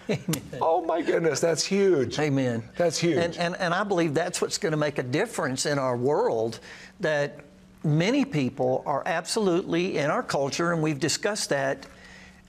[0.60, 2.18] Oh my goodness, that's huge.
[2.18, 2.62] Amen.
[2.76, 3.18] That's huge.
[3.18, 6.60] And, and, and I believe that's what's going to make a difference in our world
[7.00, 7.40] that
[7.82, 11.87] many people are absolutely in our culture, and we've discussed that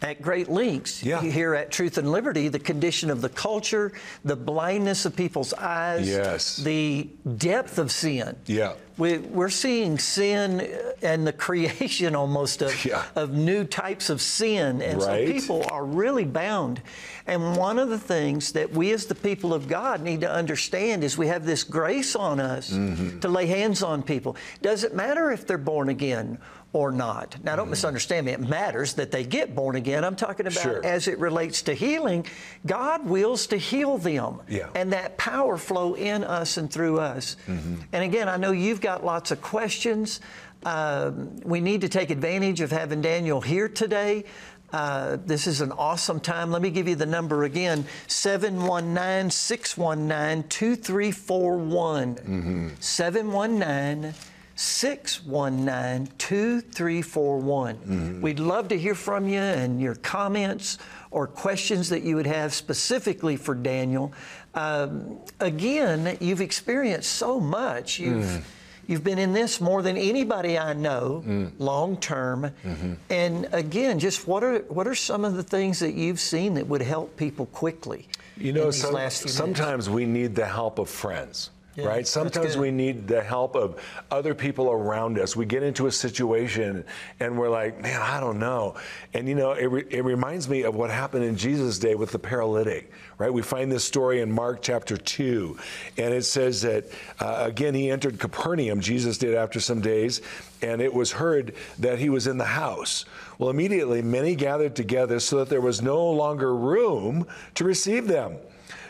[0.01, 1.21] at great lengths Yeah.
[1.21, 3.91] here at Truth and Liberty the condition of the culture,
[4.25, 6.57] the blindness of people's eyes, Yes.
[6.57, 8.35] the depth of sin.
[8.45, 8.73] Yeah.
[8.97, 10.67] We, we're seeing sin
[11.01, 13.03] and the creation almost of, Yeah.
[13.15, 14.81] of new types of sin.
[14.81, 15.27] And Right.
[15.27, 16.81] so people are really bound.
[17.27, 21.03] And one of the things that we as the people of God need to understand
[21.03, 23.19] is we have this grace on us Mm-hmm.
[23.19, 24.35] to lay hands on people.
[24.61, 26.37] Doesn't matter if they're born again
[26.75, 27.37] or not.
[27.41, 27.57] Now, Mm-hmm.
[27.61, 28.33] don't misunderstand me.
[28.33, 30.03] It matters that they get born again.
[30.03, 30.85] I'm talking about Sure.
[30.85, 32.25] as it relates to healing.
[32.65, 34.41] God wills to heal them.
[34.49, 34.67] Yeah.
[34.75, 37.37] And that power flow in us and through us.
[37.47, 37.75] Mm-hmm.
[37.93, 40.19] And again, I know you've got lots of questions.
[40.65, 44.25] Um, we need to take advantage of having Daniel here today.
[44.73, 46.51] Uh, this is an awesome time.
[46.51, 52.75] Let me give you the number again 719 619 2341.
[52.81, 54.13] 719
[54.55, 58.21] 619 2341.
[58.21, 60.77] We'd love to hear from you and your comments
[61.11, 64.11] or questions that you would have specifically for Daniel.
[64.53, 67.99] Um, again, you've experienced so much.
[67.99, 68.45] You've
[68.87, 71.53] You've been in this more than anybody I know, Mm.
[71.57, 72.51] long term.
[72.63, 72.93] Mm-hmm.
[73.09, 76.67] And again, just what are what are some of the things that you've seen that
[76.67, 78.07] would help people quickly?
[78.37, 79.37] You in know, these some- last few minutes?
[79.37, 81.49] sometimes we need the help of friends.
[81.75, 82.07] Yeah, right?
[82.07, 85.35] Sometimes we need the help of other people around us.
[85.35, 86.85] We get into a situation
[87.19, 88.75] and we're like, man, I don't know.
[89.13, 92.11] And you know, it, re- it reminds me of what happened in Jesus' day with
[92.11, 93.31] the paralytic, right?
[93.31, 95.57] We find this story in Mark chapter 2.
[95.97, 96.85] And it says that,
[97.19, 100.21] uh, again, he entered Capernaum, Jesus did after some days,
[100.61, 103.03] and it was heard that he was in the house.
[103.37, 108.37] Well, immediately many gathered together so that there was no longer room to receive them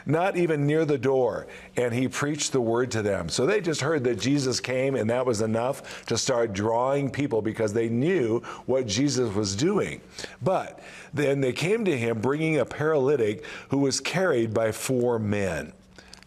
[0.05, 3.29] not even near the door, and he preached the word to them.
[3.29, 7.41] So they just heard that Jesus came, and that was enough to start drawing people
[7.41, 10.01] because they knew what Jesus was doing.
[10.41, 10.79] But
[11.13, 15.73] then they came to him bringing a paralytic who was carried by four men.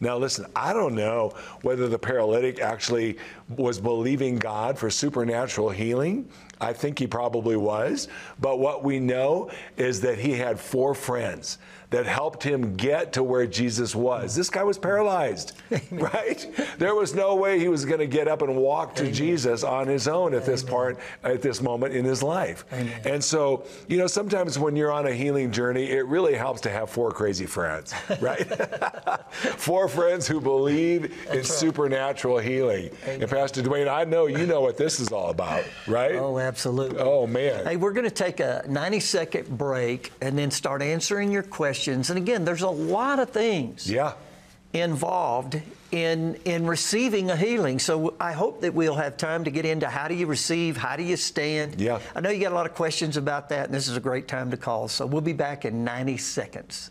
[0.01, 6.29] Now, listen, I don't know whether the paralytic actually was believing God for supernatural healing.
[6.61, 8.07] I think he probably was.
[8.41, 11.59] But what we know is that he had four friends
[11.91, 14.35] that helped him get to where Jesus was.
[14.35, 15.55] This guy was paralyzed,
[15.91, 16.47] right?
[16.77, 19.87] There was no way he was going to get up and walk to Jesus on
[19.87, 22.67] his own at this part, at this moment in his life.
[23.07, 26.71] And so, you know, sometimes when you're on a healing journey, it really helps to
[26.71, 28.45] have four crazy friends, right?
[29.33, 32.91] four friends who believe in supernatural healing.
[33.07, 36.17] And Pastor Duane, I know you know what this is all about, right?
[36.17, 36.99] Oh, absolutely.
[36.99, 37.65] Oh, man.
[37.65, 41.78] Hey, we're going to take a 90 second break and then start answering your questions.
[41.87, 44.13] And again, there's a lot of things Yeah.
[44.73, 45.61] involved
[45.91, 47.79] in in receiving a healing.
[47.79, 50.97] So I hope that we'll have time to get into how do you receive, how
[50.97, 51.81] do you stand.
[51.81, 52.01] Yeah.
[52.15, 54.29] I know you got a lot of questions about that, and this is a great
[54.29, 54.89] time to call.
[54.89, 56.91] So we'll be back in 90 seconds.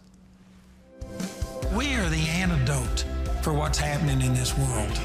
[1.76, 3.06] We are the antidote
[3.42, 5.00] for what's happening in this world.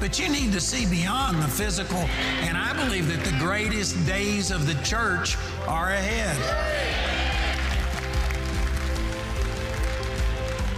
[0.00, 1.98] But you need to see beyond the physical,
[2.42, 7.13] and I believe that the greatest days of the church are ahead.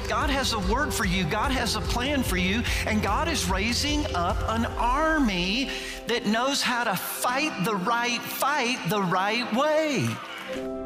[0.06, 3.48] God has a word for you, God has a plan for you, and God is
[3.50, 5.70] raising up an army
[6.06, 10.85] that knows how to fight the right fight the right way.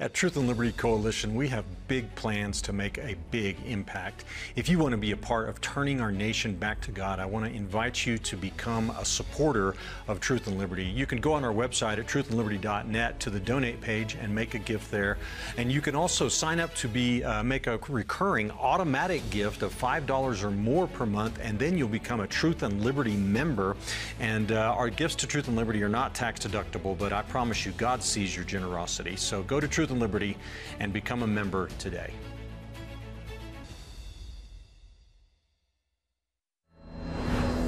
[0.00, 4.24] At Truth and Liberty Coalition, we have big plans to make a big impact.
[4.54, 7.26] If you want to be a part of turning our nation back to God, I
[7.26, 9.74] want to invite you to become a supporter
[10.06, 10.84] of Truth and Liberty.
[10.84, 14.60] You can go on our website at truthandliberty.net to the donate page and make a
[14.60, 15.18] gift there.
[15.56, 19.76] And you can also sign up to be uh, make a recurring automatic gift of
[19.76, 23.76] $5 or more per month, and then you'll become a Truth and Liberty member.
[24.20, 27.66] And uh, our gifts to Truth and Liberty are not tax deductible, but I promise
[27.66, 29.16] you, God sees your generosity.
[29.16, 30.36] So go to Truth Truth and Liberty
[30.80, 32.12] and become a member today.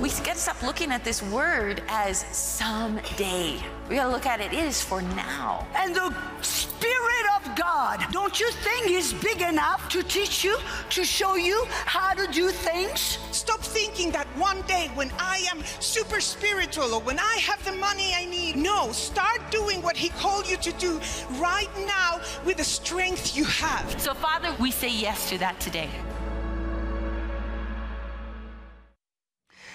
[0.01, 3.61] We got to stop looking at this word as someday.
[3.87, 5.67] We got to look at it, it is for now.
[5.77, 10.57] And the Spirit of God, don't you think is big enough to teach you,
[10.89, 13.19] to show you how to do things?
[13.31, 17.73] Stop thinking that one day when I am super spiritual or when I have the
[17.73, 18.57] money I need.
[18.57, 20.99] No, start doing what He called you to do
[21.33, 24.01] right now with the strength you have.
[24.01, 25.91] So, Father, we say yes to that today.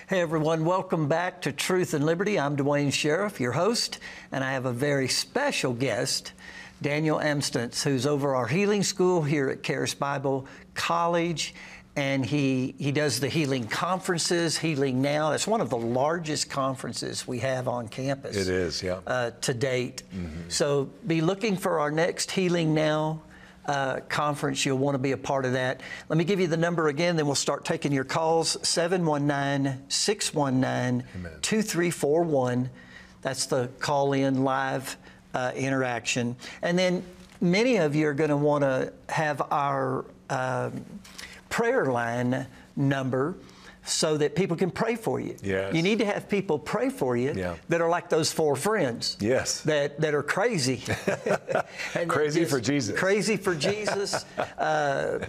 [0.07, 2.39] Hey everyone, welcome back to Truth and Liberty.
[2.39, 3.97] I'm Duane Sheriff, your host,
[4.31, 6.33] and I have a very special guest,
[6.79, 11.55] Daniel Amstutz, who's over our healing school here at Charis Bible College.
[11.95, 15.31] And he, he does the healing conferences, Healing Now.
[15.31, 18.37] It's one of the largest conferences we have on campus.
[18.37, 18.99] It is, yeah.
[19.07, 20.03] Uh, to date.
[20.13, 20.49] Mm-hmm.
[20.49, 23.21] So be looking for our next Healing Now
[23.67, 24.65] uh, conference.
[24.65, 25.81] You'll want to be a part of that.
[26.09, 31.03] Let me give you the number again, then we'll start taking your calls 719 619
[31.41, 32.69] 2341.
[33.21, 34.97] That's the call in live
[35.33, 36.35] uh, interaction.
[36.61, 37.03] And then
[37.41, 40.71] many of you are going to want to have our uh,
[41.49, 43.35] prayer line number
[43.85, 45.35] so that people can pray for you.
[45.41, 45.73] Yes.
[45.73, 47.55] You need to have people pray for you yeah.
[47.69, 49.17] that are like those four friends.
[49.19, 49.61] Yes.
[49.61, 50.83] That that are crazy.
[52.07, 52.97] crazy for Jesus.
[52.97, 54.25] Crazy for Jesus.
[54.57, 55.25] uh,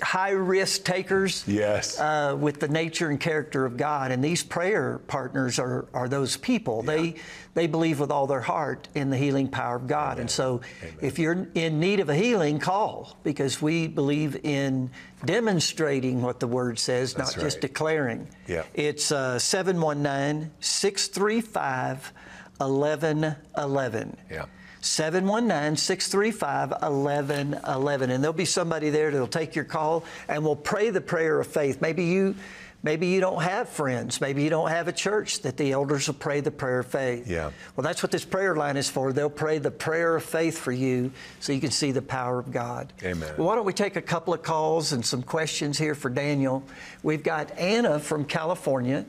[0.00, 1.44] high risk takers.
[1.46, 1.98] Yes.
[1.98, 6.36] Uh, with the nature and character of God, and these prayer partners are are those
[6.36, 6.82] people.
[6.84, 6.96] Yeah.
[6.96, 7.14] They
[7.56, 10.12] they believe with all their heart in the healing power of God.
[10.12, 10.20] Amen.
[10.20, 10.98] And so, Amen.
[11.00, 14.90] if you're in need of a healing, call because we believe in
[15.24, 17.46] demonstrating what the Word says, That's not right.
[17.46, 18.28] just declaring.
[18.46, 18.64] Yeah.
[18.74, 22.12] It's uh, 719 635
[22.58, 24.16] 1111.
[24.30, 24.44] Yeah.
[24.82, 28.10] 719 635 1111.
[28.10, 31.46] And there'll be somebody there that'll take your call and we'll pray the prayer of
[31.46, 31.80] faith.
[31.80, 32.34] Maybe you.
[32.86, 34.20] Maybe you don't have friends.
[34.20, 37.26] Maybe you don't have a church that the elders will pray the prayer of faith.
[37.26, 37.50] Yeah.
[37.74, 39.12] Well, that's what this prayer line is for.
[39.12, 42.52] They'll pray the prayer of faith for you so you can see the power of
[42.52, 42.92] God.
[43.02, 43.34] Amen.
[43.36, 46.62] Well, why don't we take a couple of calls and some questions here for Daniel?
[47.02, 49.04] We've got Anna from California.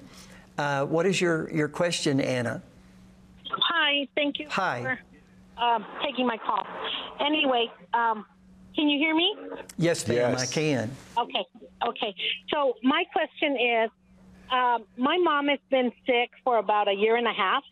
[0.57, 2.63] Uh, what is your, your question, Anna?
[3.47, 4.97] Hi, thank you Hi.
[5.55, 6.65] for um, taking my call.
[7.19, 8.25] Anyway, um,
[8.77, 9.35] can you hear me?
[9.77, 10.43] Yes, ma'am, Yes.
[10.43, 10.91] I can.
[11.17, 11.45] Okay,
[11.87, 12.15] okay.
[12.53, 13.89] So my question is,
[14.51, 17.63] um, my mom has been sick for about a year and a half.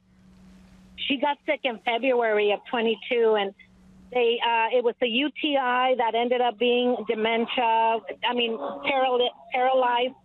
[1.08, 3.54] She got sick in February of 22, and
[4.12, 8.00] they uh, it was a UTI that ended up being dementia.
[8.28, 10.16] I mean, paral- paralyzed.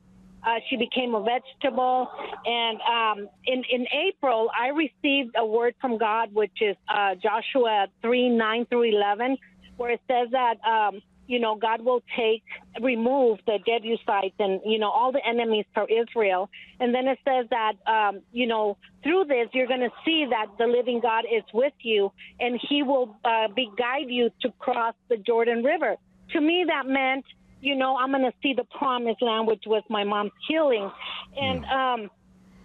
[0.42, 2.08] Uh, she became a vegetable,
[2.46, 7.88] and um, in in April, I received a word from God, which is uh, Joshua
[8.00, 9.36] three nine through eleven,
[9.80, 12.42] where it says that um, you know God will take
[12.82, 17.46] remove the Jebusites and you know all the enemies for Israel, and then it says
[17.48, 21.44] that um, you know through this you're going to see that the living God is
[21.54, 25.96] with you, and He will uh, be guide you to cross the Jordan River.
[26.32, 27.24] To me, that meant
[27.62, 30.90] you know I'm going to see the promised land, which was my mom's healing,
[31.36, 31.64] and.
[31.64, 32.10] um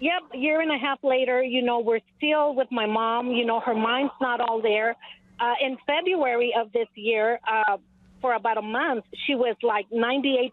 [0.02, 3.32] Yep, a year and a half later, you know, we're still with my mom.
[3.32, 4.94] You know, her mind's not all there.
[5.40, 7.78] Uh, in February of this year, uh,
[8.22, 10.52] for about a month, she was like 98%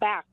[0.00, 0.24] back.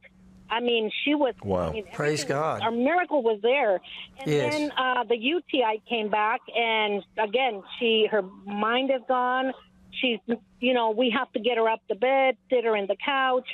[0.49, 1.34] I mean, she was.
[1.43, 1.69] Wow.
[1.69, 2.62] I mean, Praise everything- God.
[2.62, 3.82] Our miracle was there.
[4.19, 4.54] And Yes.
[4.54, 9.54] then uh, the UTI came back, and again, she her mind is gone.
[9.91, 10.19] She's,
[10.60, 13.47] you know, we have to get her up to bed, sit her in the couch,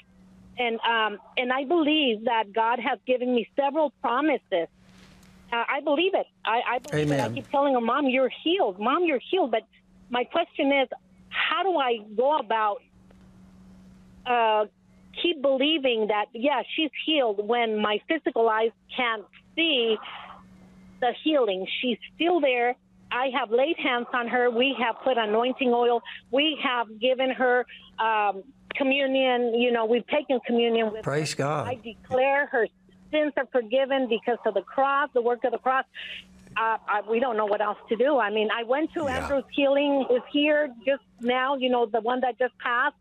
[0.58, 4.68] and um, and I believe that God has given me several promises.
[5.54, 6.28] Uh, I believe it.
[6.46, 7.20] I, I believe it.
[7.22, 8.80] I keep telling her, "Mom, you're healed.
[8.80, 9.64] Mom, you're healed." But
[10.12, 10.90] my question is,
[11.30, 12.82] how do I go about
[14.26, 14.66] uh,
[15.24, 19.24] keep believing that yeah, she's healed when my physical eyes can't
[19.56, 19.98] see
[21.00, 21.66] the healing?
[21.82, 22.76] She's still there.
[23.10, 24.50] I have laid hands on her.
[24.50, 26.02] We have put anointing oil.
[26.30, 27.66] We have given her
[28.00, 28.44] um,
[28.76, 29.54] communion.
[29.56, 31.68] You know, we've taken communion with Praise God.
[31.68, 32.68] I declare her
[33.12, 35.86] sins are forgiven because of the cross, the work of the cross.
[36.58, 38.20] Uh, I, we don't know what else to do.
[38.20, 39.24] I mean, I went to Yeah.
[39.24, 41.56] Andrew's Healing is here just now.
[41.56, 42.96] You know, the one that just passed.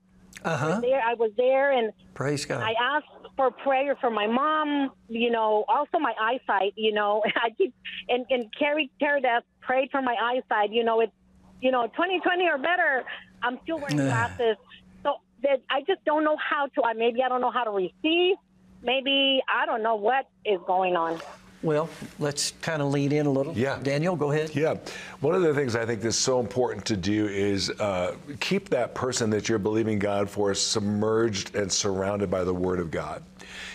[0.44, 0.80] Uh huh.
[0.80, 2.62] There, I was there, and Praise God.
[2.62, 4.90] I asked for prayer for my mom.
[5.08, 6.75] You know, also my eyesight.
[6.77, 7.75] You know, I keep
[8.08, 10.72] and and Carrie that prayed for my eyesight.
[10.72, 11.12] You know, it's
[11.60, 13.04] you know 2020 or better.
[13.42, 14.56] I'm still wearing glasses,
[15.02, 16.85] so that I just don't know how to.
[16.85, 18.37] I maybe I don't know how to receive.
[18.83, 21.20] Maybe I don't know what is going on.
[21.63, 23.52] Well, let's kind of lean in a little.
[23.56, 23.79] Yeah.
[23.83, 24.54] Daniel, go ahead.
[24.54, 24.77] Yeah.
[25.21, 28.94] One of the things I think that's so important to do is uh, keep that
[28.94, 33.23] person that you're believing God for submerged and surrounded by the Word of God.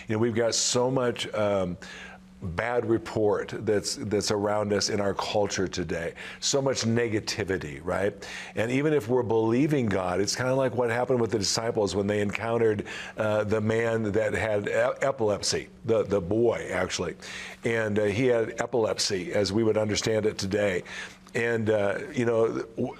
[0.08, 1.32] You know, we've got so much.
[1.34, 1.76] Um,
[2.42, 6.14] bad report that's that's around us in our culture today.
[6.40, 8.14] So much negativity right?
[8.54, 11.94] And even if we're believing god it's kind of like what happened with the disciples
[11.94, 12.84] when they encountered
[13.16, 17.14] uh, the man that had epilepsy the the boy actually.
[17.64, 20.82] And uh, he had epilepsy as we would understand it today
[21.34, 22.48] and uh, you know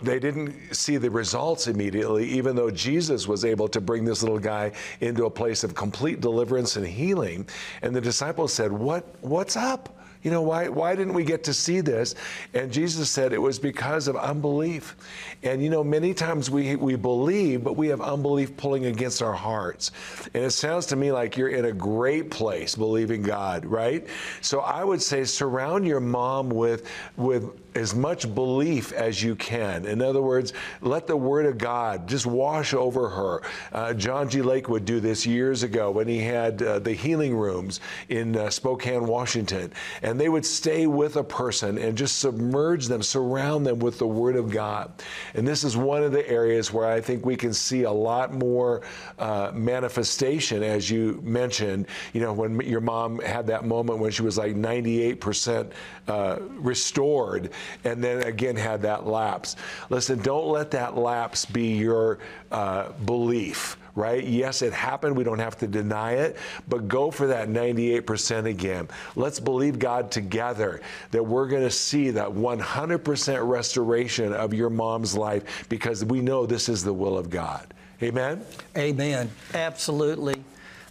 [0.02, 4.38] they didn't see the results immediately even though jesus was able to bring this little
[4.38, 7.48] guy into a place of complete deliverance and healing.
[7.82, 9.92] And the disciples said what what's up?
[10.22, 12.16] You know why why didn't we get to see this?
[12.52, 14.96] And jesus said it was because of unbelief.
[15.44, 19.34] And you know many times we we believe but we have unbelief pulling against our
[19.34, 19.92] hearts.
[20.34, 24.06] And it sounds to me like you're in a great place believing god right?
[24.40, 29.84] So i would say surround your mom with with as much belief as you can.
[29.84, 33.42] In other words, let the Word of God just wash over her.
[33.72, 34.42] Uh, John G.
[34.42, 38.48] Lake would do this years ago when he had uh, the healing rooms in uh,
[38.50, 39.72] Spokane, Washington.
[40.02, 44.06] And they would stay with a person and just submerge them, surround them with the
[44.06, 44.90] Word of God.
[45.34, 48.32] And this is one of the areas where I think we can see a lot
[48.32, 48.82] more
[49.18, 51.86] uh, manifestation, as you mentioned.
[52.14, 55.70] You know, when your mom had that moment when she was like 98%
[56.08, 57.50] uh, restored
[57.84, 59.56] and then again had that lapse.
[59.90, 62.18] Listen, don't let that lapse be your
[62.50, 63.76] uh, belief.
[63.94, 64.22] Right?
[64.22, 65.16] Yes, it happened.
[65.16, 66.36] We don't have to deny it,
[66.68, 68.88] but go for that 98% again.
[69.14, 75.16] Let's believe God together that we're going to see that 100% restoration of your mom's
[75.16, 77.72] life because we know this is the will of God.
[78.02, 78.44] Amen?
[78.76, 79.30] Amen.
[79.54, 80.44] Absolutely.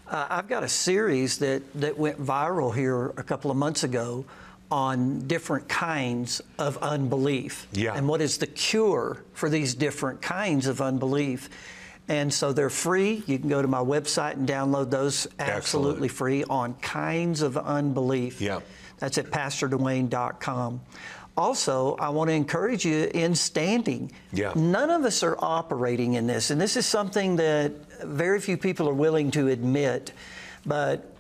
[0.08, 4.26] Uh, I've got a series that, that went viral here a couple of months ago
[4.72, 7.68] on different kinds of unbelief.
[7.74, 7.94] Yeah.
[7.96, 11.50] And what is the cure for these different kinds of unbelief?
[12.08, 13.24] And so they're free.
[13.26, 18.42] You can go to my website and download those absolutely free on kinds of unbelief.
[18.42, 18.60] Yeah.
[19.00, 20.82] That's at pastorduane.com.
[21.38, 24.12] Also, I want to encourage you in standing.
[24.32, 24.54] Yeah.
[24.56, 28.88] None of us are operating in this, and this is something that very few people
[28.88, 30.14] are willing to admit,
[30.66, 31.14] but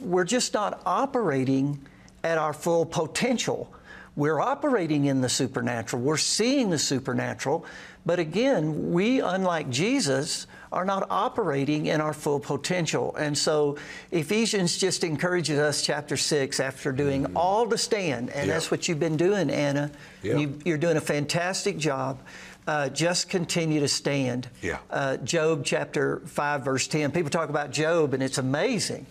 [0.00, 1.80] we're just not operating
[2.24, 3.72] at our full potential.
[4.14, 7.64] We're operating in the supernatural, we're seeing the supernatural,
[8.04, 13.14] but again, we, unlike Jesus, are not operating in our full potential.
[13.16, 13.76] And so
[14.10, 17.32] Ephesians just encourages us, chapter 6, after doing mm.
[17.36, 19.90] all to stand, and that's what you've been doing, Anna.
[20.38, 22.18] You, you're doing a fantastic job.
[22.64, 24.48] Uh, just continue to stand.
[24.60, 24.78] Yeah.
[24.88, 27.10] Uh, Job chapter 5, verse 10.
[27.10, 29.06] People talk about Job, and it's amazing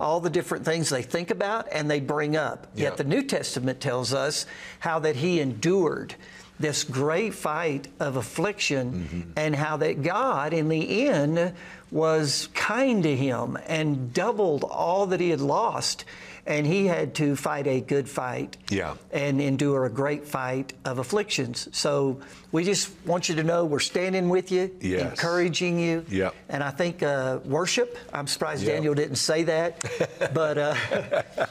[0.00, 2.66] all the different things they think about and they bring up.
[2.74, 2.84] Yeah.
[2.84, 4.46] Yet the New Testament tells us
[4.78, 6.14] how that he endured
[6.58, 11.52] this great fight of affliction and how that God, in the end,
[11.90, 16.04] was kind to him and doubled all that he had lost.
[16.46, 18.96] And he had to fight a good fight Yeah.
[19.12, 21.68] and endure a great fight of afflictions.
[21.72, 22.20] So
[22.52, 25.10] we just want you to know we're standing with you, Yes.
[25.10, 26.04] encouraging you.
[26.08, 26.30] Yeah.
[26.50, 28.74] And I think uh, worship, I'm surprised Yeah.
[28.74, 29.82] Daniel didn't say that,
[30.34, 30.74] but uh,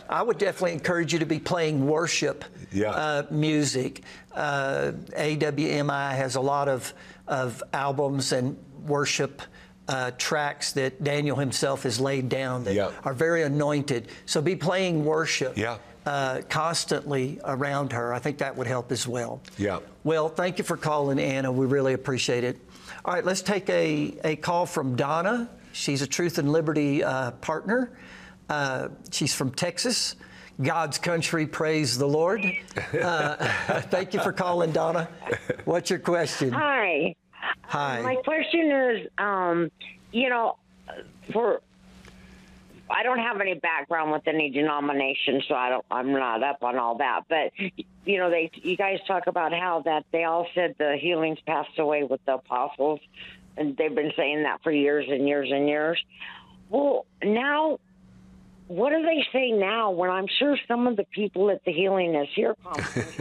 [0.09, 2.91] I would definitely encourage you to be playing worship Yeah.
[2.91, 4.01] uh, music.
[4.31, 6.93] Uh, AWMI has a lot of,
[7.27, 9.41] of albums and worship.
[9.85, 12.91] Uh, tracks that Daniel himself has laid down that Yeah.
[13.03, 14.07] are very anointed.
[14.25, 15.77] So be playing worship Yeah.
[16.05, 18.13] uh, constantly around her.
[18.13, 19.41] I think that would help as well.
[19.57, 19.79] Yeah.
[20.05, 21.51] Well, thank you for calling, Anna.
[21.51, 22.57] We really appreciate it.
[23.03, 25.49] All right, let's take a, a call from Donna.
[25.73, 27.91] She's a Truth and Liberty uh, partner.
[28.49, 30.15] Uh, she's from Texas.
[30.61, 32.39] God's country, praise the Lord.
[33.01, 33.35] Uh,
[33.89, 35.09] thank you for calling, Donna.
[35.65, 36.51] What's your question?
[36.53, 37.15] Hi.
[37.63, 38.01] Hi.
[38.01, 39.71] My question is, um,
[40.11, 40.57] you know,
[41.31, 41.61] for
[42.89, 45.85] I don't have any background with any denomination, so I don't.
[45.89, 47.21] I'm not up on all that.
[47.27, 47.51] But
[48.05, 51.79] you know, they you guys talk about how that they all said the healings passed
[51.79, 52.99] away with the apostles,
[53.57, 56.03] and they've been saying that for years and years and years.
[56.69, 57.79] Well, now
[58.67, 59.91] what do they say now?
[59.91, 63.17] When I'm sure some of the people at the Healing is Here conference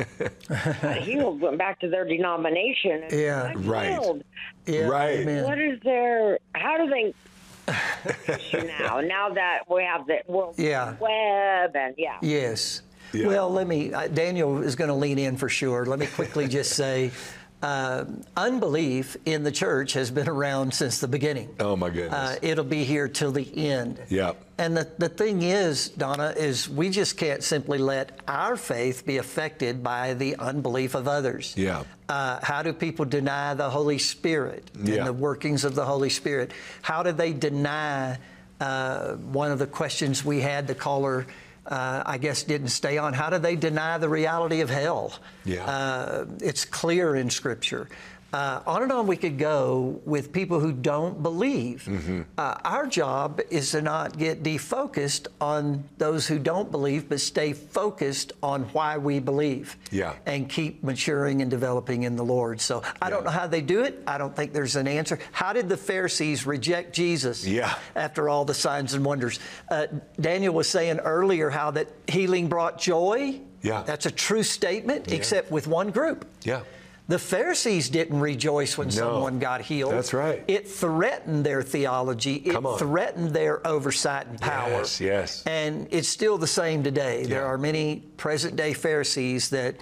[1.05, 3.03] healed, went back to their denomination.
[3.05, 3.53] And Yeah.
[3.57, 4.23] Right.
[4.67, 5.21] Yeah, Right.
[5.21, 5.45] amen.
[5.45, 6.39] What is their?
[6.55, 7.15] How do they?
[8.81, 10.97] now, now that we have the World Yeah.
[11.01, 12.19] Web and yeah.
[12.23, 12.83] Yes.
[13.13, 13.27] Yeah.
[13.27, 15.85] Well, let me, uh, Daniel is going to lean in for sure.
[15.85, 17.11] Let me quickly just say
[17.63, 18.05] uh,
[18.37, 21.49] unbelief in the church has been around since the beginning.
[21.61, 22.13] Oh, my goodness.
[22.13, 24.01] Uh, it'll be here till the end.
[24.09, 24.33] Yeah.
[24.59, 29.17] And the, the thing is, Donna, is we just can't simply let our faith be
[29.19, 31.55] affected by the unbelief of others.
[31.57, 31.85] Yeah.
[32.09, 34.97] Uh, how do people deny the Holy Spirit Yeah.
[34.97, 36.53] and the workings of the Holy Spirit?
[36.83, 38.19] How do they deny
[38.61, 41.27] uh, one of the questions we had, the caller,
[41.67, 43.13] uh, I guess, didn't stay on?
[43.13, 45.15] How do they deny the reality of hell?
[45.45, 45.65] Yeah.
[45.65, 47.89] Uh, it's clear in Scripture.
[48.33, 51.85] Uh, on and on we could go with people who don't believe.
[51.87, 52.23] Mm-hmm.
[52.39, 57.53] Uh, our job is to not get defocused on those who don't believe, but stay
[57.53, 59.77] focused on why we believe.
[59.91, 60.15] Yeah.
[60.25, 62.61] And keep maturing and developing in the Lord.
[62.61, 64.03] So I don't know how they do it.
[64.07, 65.19] I don't think there's an answer.
[65.33, 67.47] How did the Pharisees reject Jesus?
[67.47, 67.75] Yeah.
[67.95, 69.89] After all the signs and wonders, uh,
[70.21, 73.41] Daniel was saying earlier how that healing brought joy.
[73.61, 73.83] Yeah.
[73.83, 76.27] That's a true statement, except with one group.
[76.45, 76.63] Yeah.
[77.09, 78.93] The Pharisees didn't rejoice when No.
[78.95, 79.93] someone got healed.
[79.93, 80.43] That's right.
[80.47, 82.37] It threatened their theology.
[82.37, 82.79] It Come on.
[82.79, 84.71] threatened their oversight and power.
[84.71, 85.43] Yes, yes.
[85.45, 87.25] And it's still the same today.
[87.27, 89.77] There are many present day Pharisees that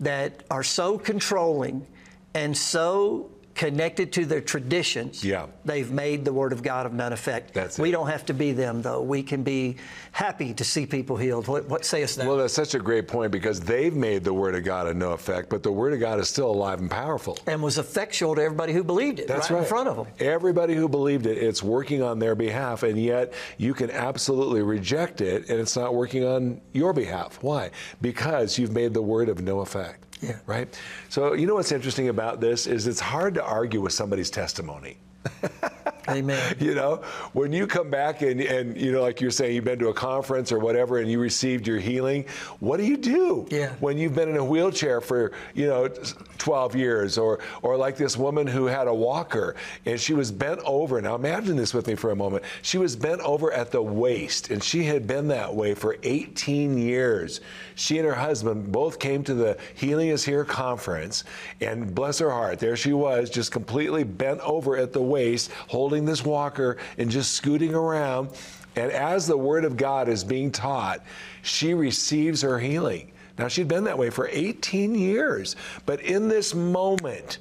[0.00, 1.86] that are so controlling
[2.34, 5.24] and so connected to their traditions.
[5.24, 5.46] Yeah.
[5.64, 7.54] They've made the word of God of none effect.
[7.54, 7.92] That's we it.
[7.92, 9.02] don't have to be them though.
[9.02, 9.76] We can be
[10.12, 11.48] happy to see people healed.
[11.48, 12.26] What, what sayest thou?
[12.28, 15.12] Well, that's such a great point because they've made the Word of God of no
[15.12, 17.38] effect, but the Word of God is still alive and powerful.
[17.46, 19.62] and was effectual to everybody who believed it That's right, right.
[19.62, 20.06] in front of them.
[20.18, 25.20] Everybody who believed it, it's working on their behalf, and yet you can absolutely reject
[25.20, 27.42] it, and it's not working on your behalf.
[27.42, 27.70] Why?
[28.00, 29.98] Because you've made the word of no effect.
[30.22, 30.36] Yeah.
[30.46, 30.78] Right.
[31.08, 34.96] So you know what's interesting about this is it's hard to argue with somebody's testimony.
[36.08, 36.56] Amen.
[36.62, 39.80] You know, when you come back and, and you know, like you're saying, you've been
[39.80, 42.24] to a conference or whatever and you received your healing,
[42.60, 43.46] what do you do?
[43.50, 43.74] Yeah.
[43.80, 45.88] When you've been in a wheelchair for, you know,
[46.38, 50.60] 12 years or, or like this woman who had a walker and she was bent
[50.64, 51.00] over.
[51.00, 52.44] Now imagine this with me for a moment.
[52.62, 56.78] She was bent over at the waist and she had been that way for 18
[56.78, 57.40] years.
[57.74, 61.24] She and her husband both came to the Healing is Here conference
[61.60, 65.91] and bless her heart, there she was just completely bent over at the waist, holding
[66.00, 68.30] this walker and just scooting around.
[68.74, 71.00] And as the Word of God is being taught,
[71.42, 73.12] she receives her healing.
[73.38, 77.38] Now, she'd been that way for 18 years, but in this moment,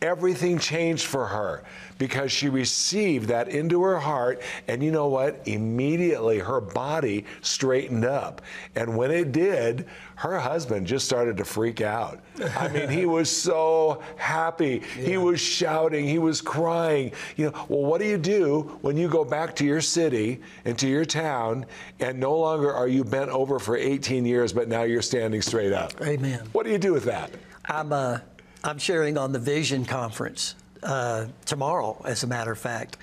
[0.00, 1.64] everything changed for her
[2.02, 4.42] because she received that into her heart.
[4.66, 5.40] And you know what?
[5.46, 8.42] Immediately her body straightened up.
[8.74, 9.86] And when it did,
[10.16, 12.18] her husband just started to freak out.
[12.56, 14.80] I mean, he was so happy.
[14.80, 17.12] He was shouting, he was crying.
[17.36, 20.76] You know, well, what do you do when you go back to your city and
[20.80, 21.66] to your town
[22.00, 25.72] and no longer are you bent over for 18 years, but now you're standing straight
[25.72, 25.92] up?
[26.02, 26.48] Amen.
[26.50, 27.30] What do you do with that?
[27.66, 28.18] I'm uh,
[28.64, 32.96] I'm sharing on the Vision Conference uh, tomorrow, as a matter of fact,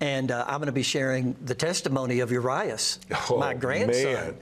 [0.00, 2.98] and uh, I'm going to be sharing the testimony of Urias,
[3.30, 4.34] Oh, my grandson, man.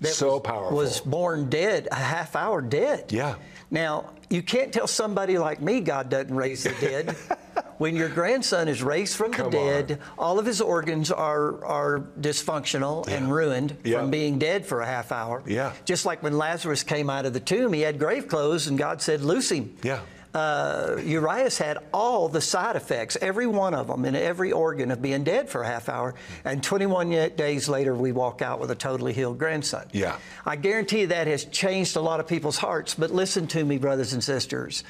[0.00, 0.76] that So was, powerful.
[0.76, 3.12] was born dead, a half hour dead.
[3.12, 3.36] Yeah.
[3.70, 7.10] Now you can't tell somebody like me God doesn't raise the dead.
[7.78, 12.00] when your grandson is raised from Come the dead, all of his organs are are
[12.20, 14.00] dysfunctional and ruined Yeah.
[14.00, 15.42] from being dead for a half hour.
[15.46, 15.72] Yeah.
[15.84, 19.00] Just like when Lazarus came out of the tomb, he had grave clothes, and God
[19.02, 20.00] said, "Loose him." Yeah.
[20.34, 25.00] Uh, Urias had all the side effects, every one of them, in every organ of
[25.00, 26.14] being dead for a half hour.
[26.44, 29.86] And 21 days later, we walk out with a totally healed grandson.
[29.92, 30.18] Yeah.
[30.44, 32.94] I guarantee you that has changed a lot of people's hearts.
[32.94, 34.82] But listen to me, brothers and sisters.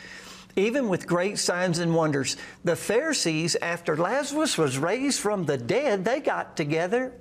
[0.56, 6.04] Even with great signs and wonders, the Pharisees, after Lazarus was raised from the dead,
[6.04, 7.12] they got together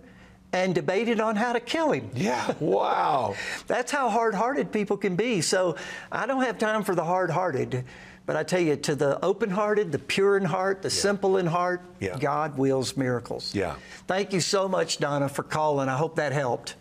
[0.53, 2.11] and debated on how to kill him.
[2.13, 2.53] Yeah.
[2.59, 3.35] Wow.
[3.65, 5.41] That's how hard hearted people can be.
[5.41, 5.75] So
[6.11, 7.85] I don't have time for the hard hearted.
[8.25, 11.45] But I tell you, to the open hearted, the pure in heart, the simple in
[11.45, 12.17] heart, Yeah.
[12.17, 13.53] God wills miracles.
[13.53, 13.75] Yeah.
[14.07, 15.89] Thank you so much, Donna, for calling.
[15.89, 16.75] I hope that helped.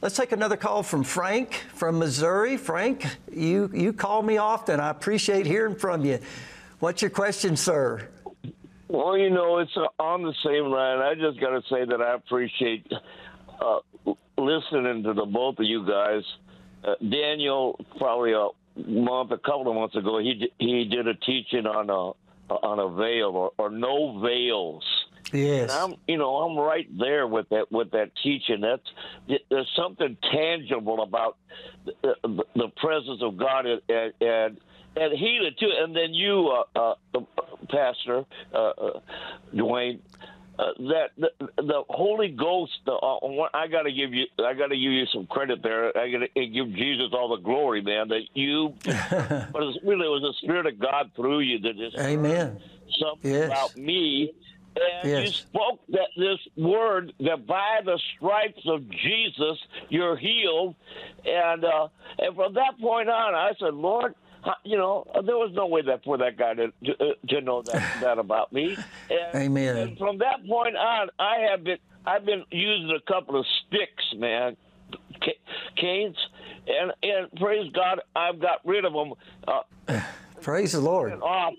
[0.00, 2.56] Let's take another call from Frank from Missouri.
[2.56, 4.78] Frank, you, you call me often.
[4.78, 6.18] I appreciate hearing from you.
[6.78, 8.08] What's your question, sir?
[8.86, 10.98] Well, you know, it's uh, on the same line.
[10.98, 12.86] I just got to say that I appreciate
[13.60, 13.78] uh,
[14.38, 16.22] listening to the both of you guys.
[16.84, 21.66] Uh, Daniel, probably a month, a couple of months ago, he he did a teaching
[21.66, 22.12] on a
[22.50, 24.84] on a veil or, or no veils.
[25.32, 25.62] Yes.
[25.62, 28.60] And I'm, you know, I'm right there with that with that teaching.
[28.60, 31.38] That's there's something tangible about
[31.84, 34.58] the, the, presence of God and and,
[34.96, 35.70] and healing too.
[35.76, 37.20] And then you, uh, uh,
[37.70, 39.00] Pastor uh, uh,
[39.54, 40.02] Duane,
[40.58, 42.72] uh, that the, the, Holy Ghost.
[42.86, 45.96] The, uh, I got to give you, I got to give you some credit there.
[45.96, 48.08] I got to give Jesus all the glory, man.
[48.08, 51.76] That you, but it was, really, it was the Spirit of God through you that
[51.76, 52.60] just Amen.
[53.00, 53.46] something Yes.
[53.46, 54.32] about me.
[54.76, 60.74] And you spoke that this word that by the stripes of Jesus you're healed,
[61.24, 61.88] and uh,
[62.18, 64.16] and from that point on, I said, Lord,
[64.64, 67.62] you know, there was no way that for that guy to to, uh, to know
[67.62, 68.76] that that about me.
[69.10, 69.76] And, Amen.
[69.76, 74.04] And from that point on, I have been I've been using a couple of sticks,
[74.16, 74.56] man,
[75.22, 75.40] ca-
[75.76, 76.16] canes,
[76.66, 79.12] and and praise God, I've got rid of them.
[79.48, 80.00] Uh,
[80.42, 81.12] Praise the Lord.
[81.22, 81.54] off.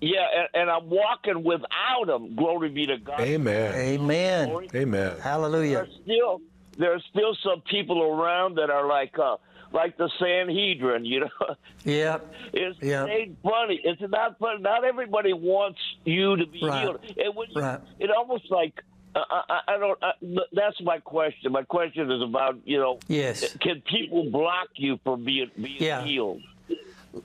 [0.00, 2.36] Yeah, and, and I'm walking without them.
[2.36, 3.20] Glory be to God.
[3.20, 3.74] Amen.
[3.74, 4.68] Amen.
[4.72, 5.18] Amen.
[5.20, 5.78] Hallelujah.
[5.78, 6.40] There's still
[6.78, 9.36] there's still some people around that are like uh
[9.72, 11.28] like the Sanhedrin, you know.
[11.84, 12.18] Yeah.
[12.52, 13.80] It's it ain't funny.
[13.82, 14.60] It's not funny.
[14.60, 16.82] Not everybody wants you to be Right.
[16.82, 16.98] healed.
[17.16, 17.80] And when you, Right.
[17.98, 18.74] it almost like
[19.14, 19.98] uh, I, I I don't.
[20.02, 20.12] I,
[20.52, 21.50] that's my question.
[21.52, 22.98] My question is about you know.
[23.08, 23.56] Yes.
[23.60, 26.04] Can people block you from being being Yeah.
[26.04, 26.42] healed?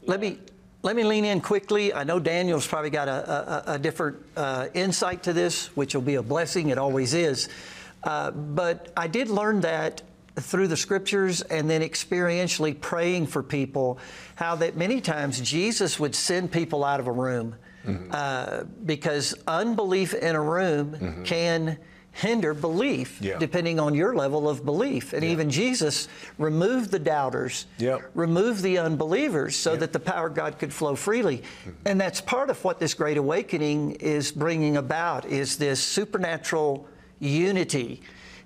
[0.06, 0.38] Let me
[0.82, 1.94] let me lean in quickly.
[1.94, 6.02] I know Daniel's probably got a, a, a different uh, insight to this, which will
[6.02, 6.70] be a blessing.
[6.70, 7.50] It always is.
[8.04, 10.04] Uh, but I did learn that
[10.36, 14.00] through the scriptures and then experientially praying for people,
[14.36, 17.56] how that many times Jesus would send people out of a room
[17.86, 18.10] mm-hmm.
[18.12, 21.24] uh, because unbelief in a room mm-hmm.
[21.24, 21.78] can
[22.14, 23.40] hinder belief Yeah.
[23.40, 25.14] depending on your level of belief.
[25.14, 26.08] And even Jesus
[26.38, 28.12] removed the doubters, Yep.
[28.14, 31.38] remove the unbelievers so that the power of God could flow freely.
[31.38, 31.72] Mm-hmm.
[31.86, 36.88] And that's part of what this great awakening is bringing about is this supernatural
[37.20, 38.02] unity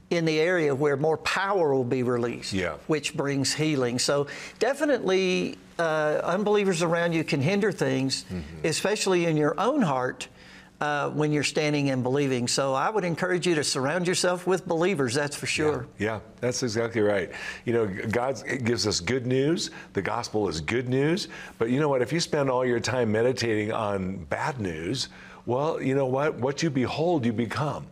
[0.10, 2.76] in the area where more power will be released, Yeah.
[2.88, 4.00] which brings healing.
[4.00, 4.28] So
[4.60, 8.26] definitely uh, unbelievers around you can hinder things,
[8.64, 10.28] especially in your own heart.
[10.80, 12.48] Uh, when you're standing and believing.
[12.48, 15.88] So I would encourage you to surround yourself with believers, that's for sure.
[15.98, 17.32] Yeah, that's exactly right.
[17.66, 19.72] You know, God gives us good news.
[19.94, 21.30] The gospel is good news.
[21.58, 22.04] But you know what?
[22.04, 25.10] If you spend all your time meditating on bad news,
[25.48, 26.36] well, you know what?
[26.36, 27.88] What you behold, you become.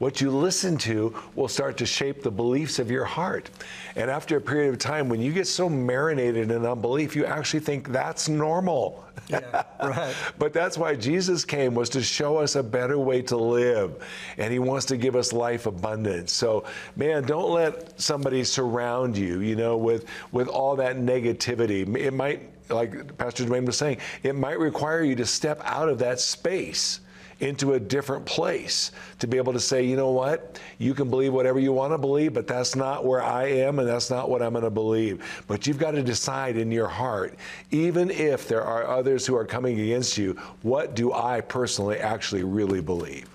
[0.00, 3.50] What you listen to will start to shape the beliefs of your heart.
[3.96, 7.60] And after a period of time, when you get so marinated in unbelief, you actually
[7.60, 9.04] think that's normal.
[9.30, 10.14] right.
[10.38, 14.02] But that's why Jesus came was to show us a better way to live.
[14.38, 16.32] And he wants to give us life abundance.
[16.32, 16.64] So,
[16.96, 21.94] man, don't let somebody surround you, you know, with with all that negativity.
[21.94, 25.98] It might like Pastor Duane was saying, it might require you to step out of
[25.98, 27.00] that space
[27.40, 31.32] into a different place to be able to say, you know what, you can believe
[31.32, 34.42] whatever you want to believe, but that's not where I am and that's not what
[34.42, 35.24] I'm going to believe.
[35.46, 37.34] But you've got to decide in your heart,
[37.70, 42.44] even if there are others who are coming against you, what do I personally actually
[42.44, 43.28] really believe?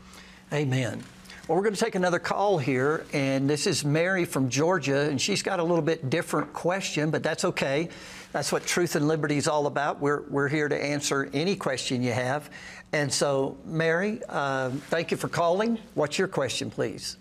[0.54, 1.04] Amen.
[1.48, 5.22] Well, we're going to take another call here, and this is Mary from Georgia, and
[5.22, 7.90] she's got a little bit different question, but that's okay.
[8.32, 10.02] That's what Truth and Liberty is all about.
[10.02, 12.50] We're, we're here to answer any question you have.
[12.96, 15.80] And so, Mary, um, thank you for calling.
[15.96, 17.18] What's your question, please?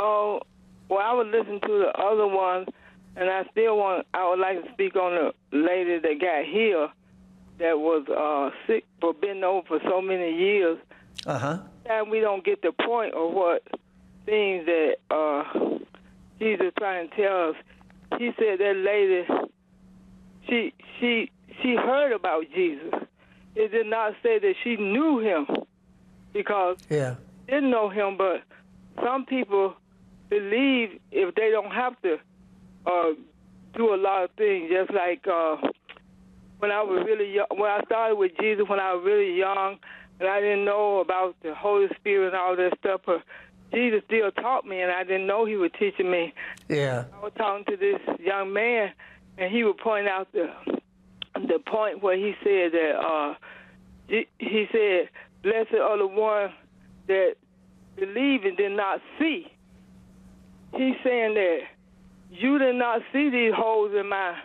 [0.00, 0.40] Oh,
[0.88, 2.68] well, I would listen to the other ones,
[3.14, 4.06] and I still want.
[4.14, 5.12] I would like to speak on
[5.52, 6.88] the lady that got healed,
[7.58, 10.78] that was uh, sick for been over for so many years.
[11.26, 11.58] Uh huh.
[11.84, 13.62] And we don't get the point of what
[14.24, 15.44] things that uh,
[16.38, 17.56] Jesus trying to tell us.
[18.18, 19.50] He said that lady,
[20.48, 23.02] she she she heard about Jesus.
[23.54, 25.46] It did not say that she knew him,
[26.32, 27.16] because Yeah.
[27.46, 28.42] didn't know him, but
[29.02, 29.74] some people
[30.30, 32.18] believe if they don't have to
[32.86, 33.12] uh,
[33.74, 35.56] do a lot of things, just like uh,
[36.58, 39.78] when I was really young, when I started with Jesus when I was really young,
[40.20, 43.22] and I didn't know about the Holy Spirit and all that stuff, but
[43.72, 46.32] Jesus still taught me, and I didn't know He was teaching me.
[46.68, 47.04] Yeah.
[47.12, 48.92] I was talking to this young man,
[49.38, 50.50] and he would point out the
[51.48, 53.34] the point where he said that uh,
[54.38, 55.08] he said,
[55.42, 56.50] "Blessed are the one
[57.08, 57.34] that
[57.96, 59.46] believe and did not see."
[60.74, 61.58] He's saying that
[62.30, 64.36] you did not see these holes in my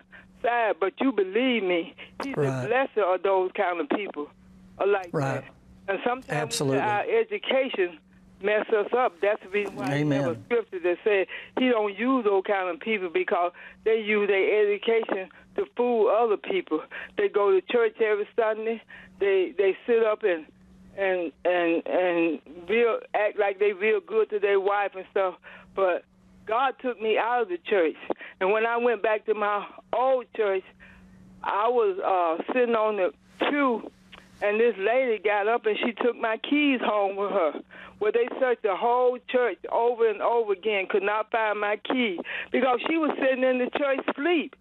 [0.42, 1.96] side, but you believe me.
[2.24, 2.62] He Right.
[2.62, 4.28] said, "Blessed are those kind of people."
[4.80, 5.44] Are like Right.
[5.44, 5.54] that.
[5.88, 6.80] And sometimes Absolutely.
[6.82, 7.98] our education
[8.42, 9.14] mess us up.
[9.22, 10.44] That's the reason why we have a Amen.
[10.46, 11.28] scripture that said
[11.60, 13.52] he don't use those kind of people because
[13.84, 16.82] they use their education to fool other people.
[17.18, 18.82] They go to church every Sunday.
[19.20, 20.46] They they sit up and
[20.98, 25.36] and and and real act like they real good to their wife and stuff.
[25.76, 26.04] But
[26.46, 27.96] God took me out of the church,
[28.40, 30.64] and when I went back to my old church,
[31.44, 33.14] I was uh, sitting on the
[33.50, 33.92] pew,
[34.42, 37.52] and this lady got up and she took my keys home with her.
[38.00, 42.20] Well, they searched the whole church over and over again, could not find my key
[42.52, 44.56] because she was sitting in the church sleep.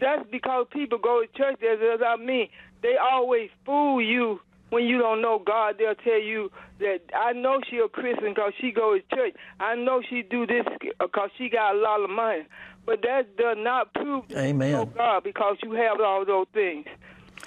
[0.00, 1.62] That's because people go to church.
[1.62, 2.48] As, as I mean,
[2.82, 5.76] they always fool you when you don't know God.
[5.78, 6.50] They'll tell you
[6.80, 9.34] that I know she a Christian because she go to church.
[9.58, 10.66] I know she do this
[11.00, 12.44] because she got a lot of money.
[12.84, 14.68] But that does not prove Amen.
[14.68, 16.86] you know God because you have all those things.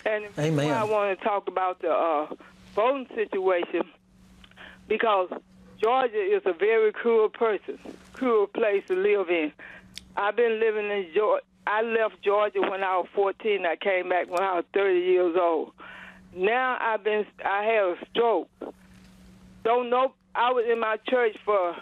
[0.06, 0.72] And Amen.
[0.72, 2.28] I want to talk about the uh,
[2.76, 3.84] voting situation
[4.90, 5.30] because
[5.82, 7.80] Georgia is a very cruel person,
[8.12, 9.54] cruel place to live in.
[10.18, 11.46] I've been living in Georgia.
[11.66, 13.66] I left Georgia when I was 14.
[13.66, 15.72] I came back when I was 30 years old.
[16.36, 17.26] Now I've been.
[17.46, 18.50] I had a stroke.
[19.64, 20.14] Don't know.
[20.36, 21.76] I was in my church for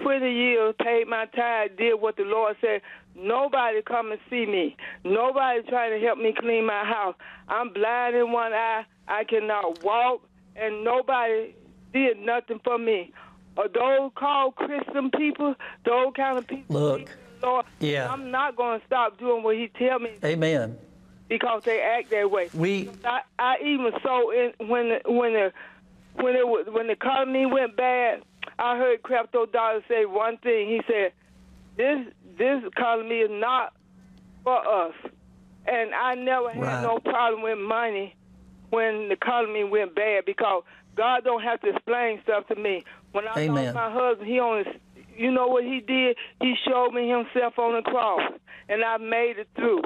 [0.00, 2.82] 20 years, paid my tithe, did what the Lord said.
[3.14, 4.76] Nobody come and see me.
[5.04, 7.14] Nobody trying to help me clean my house.
[7.48, 8.84] I'm blind in one eye.
[9.08, 10.22] I cannot walk,
[10.54, 11.54] and nobody
[11.96, 13.12] did nothing for me.
[13.56, 15.54] Uh, Are those called Christian people?
[15.84, 16.76] Those kind of people?
[16.80, 17.08] Look,
[17.42, 18.12] Lord, Yeah.
[18.12, 20.76] I'm not going to stop doing what He tell me Amen.
[21.28, 22.50] because they act that way.
[22.54, 25.52] We I, I even saw in when the, when the
[26.16, 28.22] when it was, when the economy went bad,
[28.58, 30.68] I heard Creflo Dollar say one thing.
[30.68, 31.12] He said,
[31.76, 32.06] "This
[32.38, 33.74] this economy is not
[34.44, 34.94] for us,"
[35.66, 36.82] and I never had Right.
[36.82, 38.14] no problem with money
[38.70, 40.62] when the economy went bad because
[40.96, 42.84] God don't have to explain stuff to me.
[43.12, 43.66] When I Amen.
[43.66, 44.64] lost my husband, he only,
[45.16, 46.16] you know what he did?
[46.40, 48.22] He showed me himself on the cross,
[48.68, 49.82] and I made it through.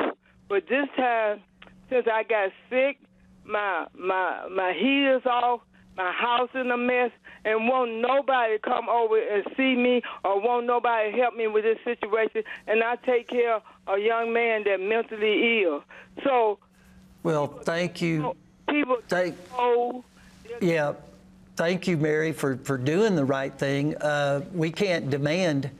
[0.48, 1.40] But this time,
[1.88, 2.98] since I got sick,
[3.44, 5.60] my my my heater's off,
[5.96, 7.10] my house in a mess,
[7.44, 11.78] and won't nobody come over and see me or won't nobody help me with this
[11.84, 12.42] situation.
[12.66, 15.82] And I take care of a young man that mentally ill.
[16.24, 16.58] So
[17.22, 18.34] well, thank you.
[18.68, 19.36] people Thank.
[19.58, 20.04] oh
[20.60, 20.94] Yeah,
[21.56, 23.96] thank you, Mary, for, for doing the right thing.
[23.96, 25.70] Uh, we can't demand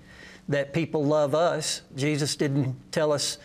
[0.49, 1.83] that people love us.
[1.97, 3.39] Jesus didn't tell us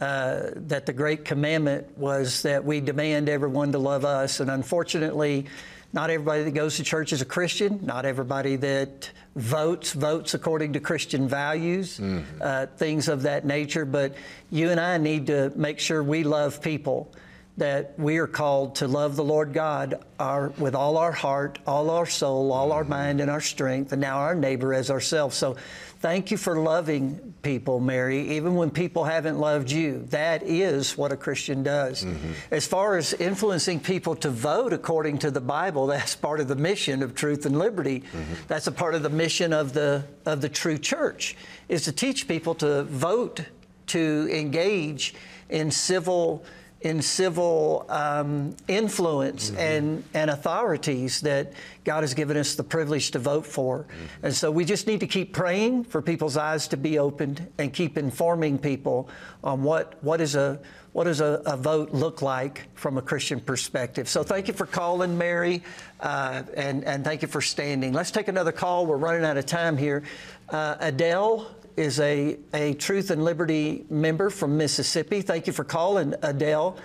[0.00, 4.40] uh, that the great commandment was that we demand everyone to love us.
[4.40, 5.46] And unfortunately,
[5.92, 7.80] not everybody that goes to church is a Christian.
[7.82, 12.00] Not everybody that votes votes according to Christian values,
[12.40, 13.84] uh, things of that nature.
[13.84, 14.14] But
[14.50, 17.10] you and I need to make sure we love people
[17.56, 21.88] that we are called to love the Lord God our, with all our heart, all
[21.88, 25.36] our soul, all our mind, and our strength, and now our neighbor as ourselves.
[25.36, 25.56] So
[26.00, 30.04] thank you for loving people, Mary, even when people haven't loved you.
[30.10, 32.04] That is what a Christian does.
[32.04, 32.32] Mm-hmm.
[32.50, 36.56] As far as influencing people to vote according to the Bible, that's part of the
[36.56, 38.00] mission of truth and liberty.
[38.00, 38.34] Mm-hmm.
[38.48, 41.36] That's a part of the mission of the, of the true church,
[41.70, 43.40] is to teach people to vote,
[43.86, 45.14] to engage
[45.48, 46.44] in civil
[46.86, 53.18] in civil um, influence and, and authorities that God has given us the privilege to
[53.18, 53.86] vote for.
[54.22, 57.72] And so we just need to keep praying for people's eyes to be opened and
[57.72, 59.08] keep informing people
[59.42, 60.60] on what, what is a
[60.92, 64.08] what does a, a vote look like from a Christian perspective?
[64.08, 65.62] So thank you for calling, Mary,
[66.00, 67.92] uh, and, and thank you for standing.
[67.92, 68.86] Let's take another call.
[68.86, 70.04] We're running out of time here.
[70.48, 75.20] Uh, Adele is a, a Truth and Liberty member from Mississippi.
[75.20, 76.78] Thank you for calling, Adele.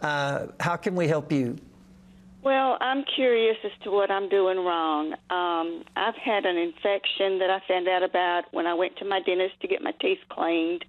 [0.00, 1.56] Uh, how can we help you?
[2.42, 5.14] Well, I'm curious as to what I'm doing wrong.
[5.30, 9.20] Um, I've had an infection that I found out about when I went to my
[9.20, 10.84] dentist to get my teeth cleaned.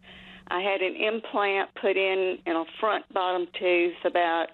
[0.49, 4.49] I had an implant put in in a front bottom tooth about,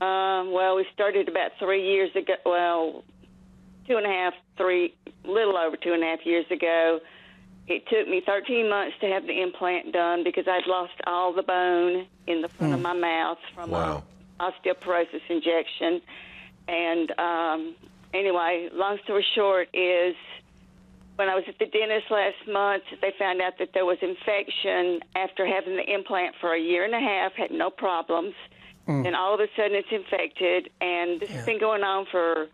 [0.00, 2.34] um, well, we started about three years ago.
[2.44, 3.04] Well,
[3.86, 7.00] two and a half, three, little over two and a half years ago.
[7.66, 11.42] It took me 13 months to have the implant done because I'd lost all the
[11.42, 14.02] bone in the front of my mouth from Wow.
[14.38, 16.02] a osteoporosis injection.
[16.68, 17.74] And um,
[18.12, 20.14] anyway, long story short is
[21.16, 25.00] when I was at the dentist last month, they found out that there was infection
[25.16, 28.34] after having the implant for a year and a half, had no problems.
[28.88, 29.06] Mm.
[29.06, 30.68] And all of a sudden it's infected.
[30.82, 32.48] And this has been going on for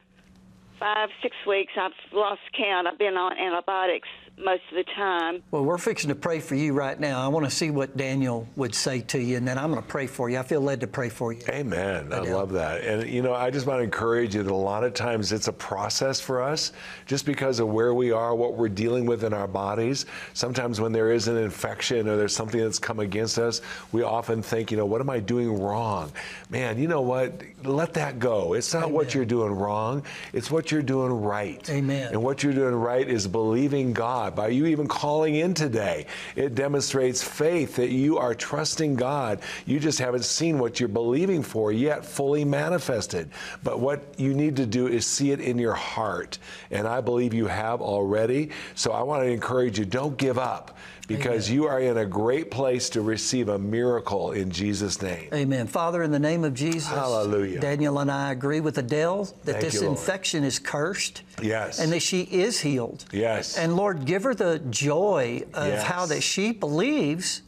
[0.79, 1.73] five, six weeks.
[1.77, 2.87] I've lost count.
[2.87, 4.09] I've been on antibiotics
[4.45, 5.43] most of the time.
[5.51, 7.21] Well, we're fixing to pray for you right now.
[7.23, 9.89] I want to see what Daniel would say to you, and then I'm going to
[9.89, 10.39] pray for you.
[10.39, 11.43] I feel led to pray for you.
[11.49, 12.13] Amen.
[12.13, 12.83] I love that.
[12.83, 15.49] And, you know, I just want to encourage you that a lot of times it's
[15.49, 16.73] a process for us
[17.07, 20.07] just because of where we are, what we're dealing with in our bodies.
[20.35, 23.61] Sometimes when there is an infection or there's something that's come against us,
[23.93, 26.13] we often think, you know, what am I doing wrong?
[26.49, 27.43] Man, you know what?
[27.65, 28.55] Let that go.
[28.55, 31.69] It's not what you're doing wrong, it's what you're doing right.
[31.71, 32.13] Amen.
[32.13, 34.30] And what you're doing right is believing God.
[34.35, 36.07] By you even calling in today,
[36.37, 39.41] it demonstrates faith that you are trusting God.
[39.67, 43.31] You just haven't seen what you're believing for yet fully manifested.
[43.63, 46.39] But what you need to do is see it in your heart.
[46.71, 48.51] And I believe you have already.
[48.75, 50.77] So I want to encourage you don't give up
[51.17, 55.29] because you are in a great place to receive a miracle in Jesus' name.
[55.35, 55.67] Amen.
[55.67, 57.61] Father, in the name of Jesus, Hallelujah.
[57.61, 61.81] Daniel and I agree with Adele that Thank this you, infection is cursed Yes.
[61.81, 63.05] and that she is healed.
[63.13, 63.59] Yes.
[63.59, 65.83] And Lord, give her the joy of Yes.
[65.83, 67.43] how that she believes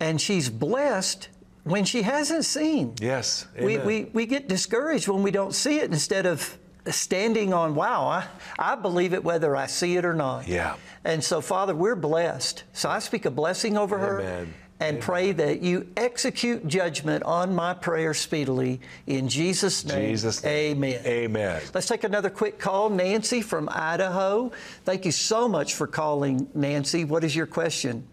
[0.00, 1.28] and she's blessed
[1.64, 2.94] when she hasn't seen.
[3.00, 3.46] yes.
[3.60, 6.56] We, we, we get discouraged when we don't see it instead of
[6.90, 8.26] standing on, wow, I,
[8.58, 10.48] I believe it whether I see it or not.
[10.48, 10.76] Yeah.
[11.04, 12.64] And so, Father, we're blessed.
[12.72, 14.54] So I speak a blessing over her Amen.
[14.80, 20.10] and pray that you execute judgment on my prayer speedily in Jesus' name.
[20.10, 20.84] Jesus' name.
[20.84, 21.06] Amen.
[21.06, 21.62] Amen.
[21.72, 22.90] Let's take another quick call.
[22.90, 24.52] Nancy from Idaho.
[24.84, 27.04] Thank you so much for calling, Nancy.
[27.04, 28.06] What is your question?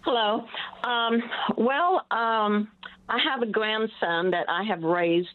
[0.00, 0.44] Hello.
[0.82, 1.22] Um,
[1.56, 2.68] well, um,
[3.08, 5.28] I have a grandson that I have raised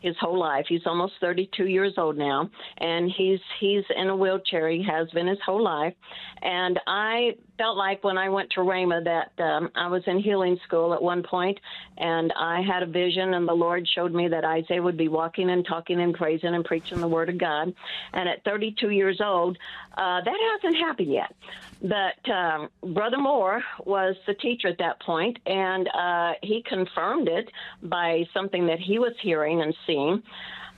[0.00, 0.66] his whole life.
[0.68, 4.68] He's almost 32 years old now, and he's he's in a wheelchair.
[4.68, 5.94] He has been his whole life,
[6.42, 10.58] and I felt like when I went to Rhema that um, I was in healing
[10.64, 11.58] school at one point,
[11.98, 15.50] and I had a vision, and the Lord showed me that Isaiah would be walking
[15.50, 17.74] and talking and praising and preaching the Word of God.
[18.12, 19.58] And at 32 years old,
[19.96, 21.34] uh, that hasn't happened yet.
[21.82, 27.50] But um, Brother Moore was the teacher at that point, and uh, he confirmed it
[27.82, 30.22] by something that he was hearing and seeing.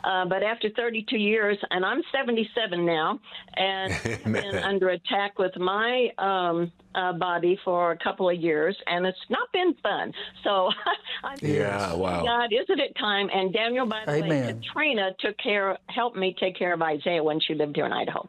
[0.04, 3.18] Uh, but after 32 years, and I'm 77 now,
[3.56, 3.94] and
[4.24, 9.18] been under attack with my um, uh, body for a couple of years, and it's
[9.28, 10.12] not been fun.
[10.44, 10.70] So,
[11.24, 12.24] I'm Yeah, wow.
[12.24, 13.28] God, isn't it time?
[13.32, 17.40] And Daniel, by the way, Katrina took care, helped me take care of Isaiah when
[17.40, 18.28] she lived here in Idaho.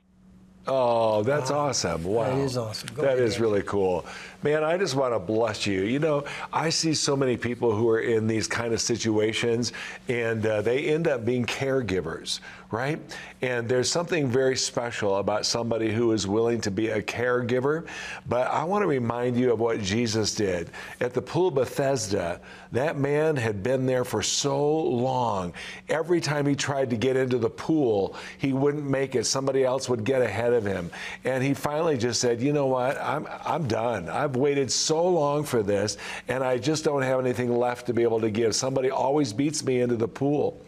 [0.68, 2.04] Oh, that's awesome.
[2.04, 2.36] Wow.
[2.36, 2.94] That is awesome.
[2.94, 4.06] Go That ahead, is really cool.
[4.44, 5.84] Man, I just want to bless you.
[5.84, 9.72] You know, I see so many people who are in these kind of situations
[10.08, 12.40] and uh, they end up being caregivers,
[12.72, 13.00] right?
[13.44, 17.86] And there's something very special about somebody who is willing to be a caregiver.
[18.28, 20.72] But I want to remind you of what Jesus did.
[21.02, 25.54] At the pool of Bethesda, that man had been there for so long.
[25.90, 29.26] Every time he tried to get into the pool, he wouldn't make it.
[29.26, 30.90] Somebody else would get ahead of him.
[31.26, 33.00] And he finally just said, You know what?
[33.00, 34.10] I'm, I'm done.
[34.10, 38.04] I've waited so long for this, and I just don't have anything left to be
[38.04, 38.56] able to give.
[38.56, 40.62] Somebody always beats me into the pool.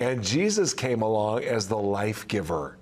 [0.00, 2.76] And Jesus came along as the life giver.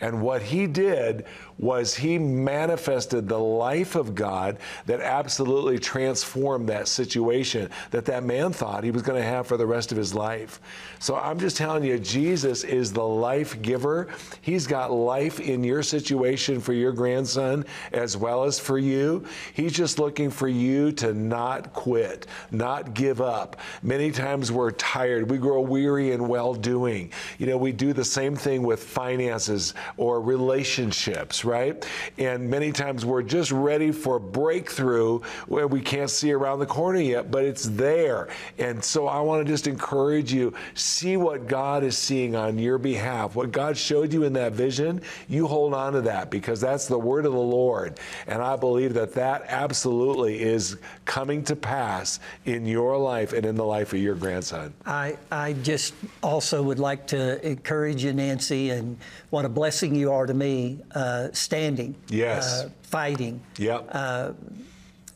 [0.00, 1.26] And what he did
[1.58, 8.50] was he manifested the life of God that absolutely transformed that situation that that man
[8.50, 10.58] thought he was going to have for the rest of his life.
[11.00, 14.08] So I'm just telling you, Jesus is the life giver.
[14.40, 19.26] He's got life in your situation for your grandson as well as for you.
[19.52, 23.60] He's just looking for you to not quit, not give up.
[23.82, 27.12] Many times we're tired, we grow weary in well doing.
[27.38, 31.86] You know, we do the same thing with finances or relationships, right?
[32.18, 37.00] And many times we're just ready for breakthrough where we can't see around the corner
[37.00, 38.28] yet, but it's there.
[38.58, 42.78] And so I want to just encourage you see what God is seeing on your
[42.78, 43.34] behalf.
[43.34, 46.98] What God showed you in that vision, you hold on to that because that's the
[46.98, 47.98] word of the Lord.
[48.26, 53.54] And I believe that that absolutely is coming to pass in your life and in
[53.56, 54.72] the life of your grandson.
[54.86, 58.96] I, I just also would like to encourage you, Nancy, and
[59.30, 59.48] what a
[59.80, 62.64] blessing you are to me, uh, standing, Yes.
[62.64, 63.40] uh, fighting.
[63.56, 63.88] Yep.
[63.90, 64.32] Uh,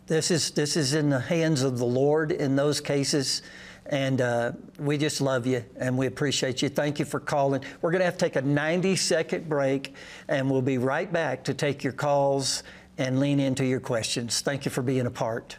[0.06, 3.42] this is this is in the hands of the Lord in those cases,
[3.86, 6.70] and uh, we just love you and we appreciate you.
[6.70, 7.62] Thank you for calling.
[7.82, 9.94] We're going to have to take a 90 second break,
[10.28, 12.62] and we'll be right back to take your calls
[12.96, 14.40] and lean into your questions.
[14.40, 15.58] Thank you for being a part.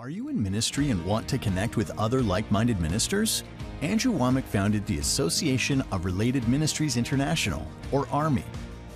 [0.00, 3.44] Are you in ministry and want to connect with other like minded ministers?
[3.80, 8.42] Andrew Wommack founded the Association of Related Ministries International, or ARMY,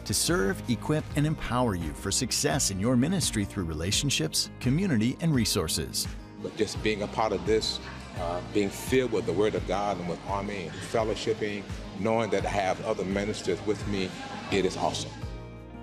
[0.07, 5.33] to serve, equip, and empower you for success in your ministry through relationships, community, and
[5.33, 6.09] resources.
[6.43, 7.79] But just being a part of this,
[8.21, 11.63] uh, being filled with the Word of God and with Army and fellowshipping,
[12.01, 14.11] knowing that I have other ministers with me,
[14.51, 15.13] it is awesome.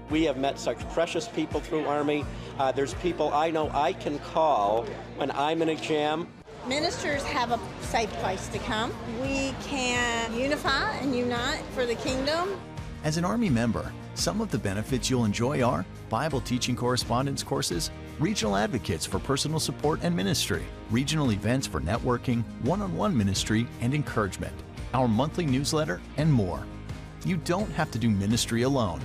[0.10, 2.26] We have met such precious people through Army.
[2.60, 4.84] Uh, there's people I know I can call
[5.16, 6.28] when I'm in a jam.
[6.68, 8.94] Ministers have a safe place to come.
[9.22, 12.60] We can unify and unite for the kingdom.
[13.04, 17.92] As an Army member, some of the benefits you'll enjoy are Bible teaching correspondence courses,
[18.20, 23.68] regional advocates for personal support and ministry, regional events for networking, one on one ministry
[23.82, 24.56] and encouragement,
[24.94, 26.66] our monthly newsletter, and more.
[27.26, 29.02] You don't have to do ministry alone.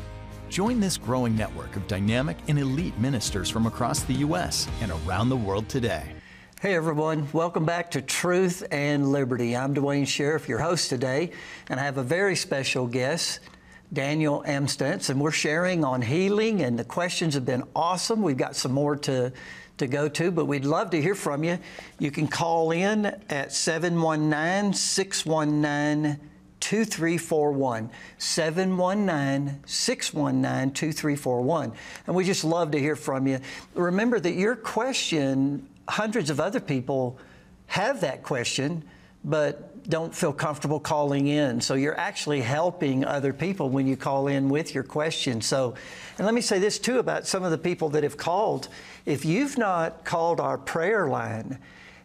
[0.50, 4.66] Join this growing network of dynamic and elite ministers from across the U.S.
[4.80, 6.12] and around the world today.
[6.60, 9.56] Hey everyone, welcome back to Truth and Liberty.
[9.56, 11.30] I'm Duane Sheriff, your host today,
[11.68, 13.38] and I have a very special guest,
[13.92, 18.20] Daniel Amstutz, and we're sharing on healing, and the questions have been awesome.
[18.20, 19.32] We've got some more to,
[19.78, 21.60] to go to, but we'd love to hear from you.
[22.00, 26.29] You can call in at 719 619
[26.60, 27.90] 2341.
[28.18, 31.72] 719 619 2341.
[32.06, 33.40] And we just love to hear from you.
[33.74, 37.18] Remember that your question, hundreds of other people
[37.66, 38.84] have that question,
[39.24, 41.60] but don't feel comfortable calling in.
[41.60, 45.40] So you're actually helping other people when you call in with your question.
[45.40, 45.74] So,
[46.18, 48.68] and let me say this too about some of the people that have called.
[49.06, 51.58] If you've not called our prayer line,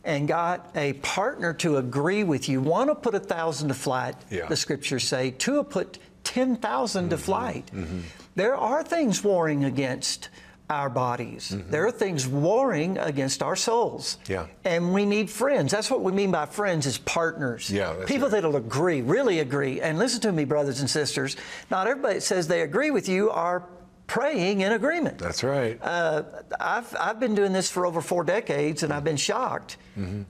[0.06, 2.62] and got a partner to agree with you.
[2.62, 4.47] One will put a thousand to flight, Yeah.
[4.47, 5.32] the scriptures say.
[5.32, 7.24] Two will put 10,000 to mm-hmm.
[7.24, 7.72] flight.
[7.74, 7.99] Mm-hmm.
[8.36, 10.30] There are things warring against
[10.70, 11.51] our bodies.
[11.51, 11.70] Mm-hmm.
[11.70, 14.18] There are things warring against our souls.
[14.28, 14.47] Yeah.
[14.64, 15.72] And we need friends.
[15.72, 17.70] That's what we mean by friends is partners.
[17.70, 19.80] Yeah, People that'll agree, really agree.
[19.82, 21.36] And listen to me, brothers and sisters.
[21.70, 23.64] Not everybody that says they agree with you are
[24.08, 25.18] praying in agreement.
[25.18, 25.80] That's right.
[25.82, 26.24] Uh,
[26.60, 29.78] I've, I've been doing this for over four decades, and I've been shocked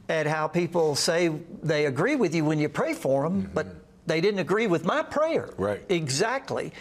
[0.10, 1.30] at how people say
[1.64, 3.68] they agree with you when you pray for them, but
[4.06, 5.50] they didn't agree with my prayer.
[5.58, 5.84] Right.
[5.90, 6.72] Exactly.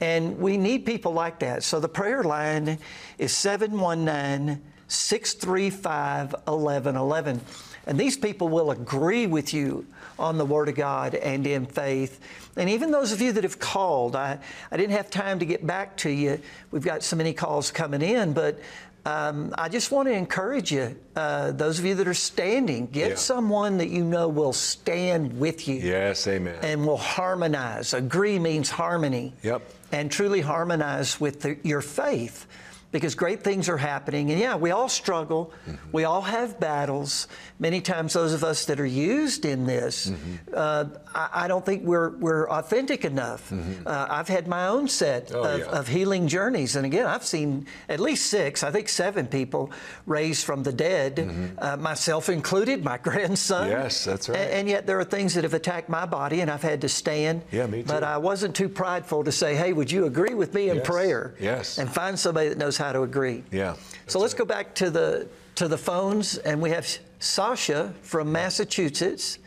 [0.00, 1.64] And we need people like that.
[1.64, 2.78] So the prayer line
[3.18, 7.40] is 719 635 1111.
[7.88, 9.86] And these people will agree with you
[10.18, 12.20] on the Word of God and in faith.
[12.54, 14.38] And even those of you that have called, I,
[14.70, 16.38] I didn't have time to get back to you.
[16.70, 18.60] We've got so many calls coming in, but
[19.06, 23.10] um, I just want to encourage you, uh, those of you that are standing, get
[23.10, 23.16] Yeah.
[23.16, 26.58] someone that you know will stand with you Yes, amen.
[26.62, 27.94] and will harmonize.
[27.94, 29.32] Agree means harmony.
[29.42, 29.62] Yep.
[29.92, 32.46] And truly harmonize with the, your faith
[32.90, 34.30] because great things are happening.
[34.30, 35.52] And yeah, we all struggle.
[35.68, 35.88] Mm-hmm.
[35.92, 37.28] We all have battles.
[37.58, 40.54] Many times, those of us that are used in this, Mm-hmm.
[40.54, 40.84] uh,
[41.14, 43.52] I, I don't think we're, we're authentic enough.
[43.52, 45.36] Uh, I've had my own set Mm-hmm.
[45.36, 45.66] Oh, of, yeah.
[45.66, 46.76] of healing journeys.
[46.76, 49.70] And again, I've seen at least six, I think seven people
[50.06, 53.64] raised from the dead, uh, myself included, my grandson.
[53.68, 53.82] Mm-hmm.
[53.82, 54.38] Yes, that's right.
[54.38, 56.88] A- And, yet there are things that have attacked my body, and I've had to
[56.88, 57.42] stand.
[57.52, 57.88] Yeah, me too.
[57.88, 58.02] But.
[58.04, 61.34] I wasn't too prideful to say, hey, would you agree with me in Yes, prayer?
[61.40, 61.76] yes.
[61.78, 63.44] And find somebody that knows how to agree.
[63.50, 63.76] Yeah.
[64.06, 66.86] So let's go back to the to the phones, and we have
[67.18, 69.38] Sasha from Massachusetts.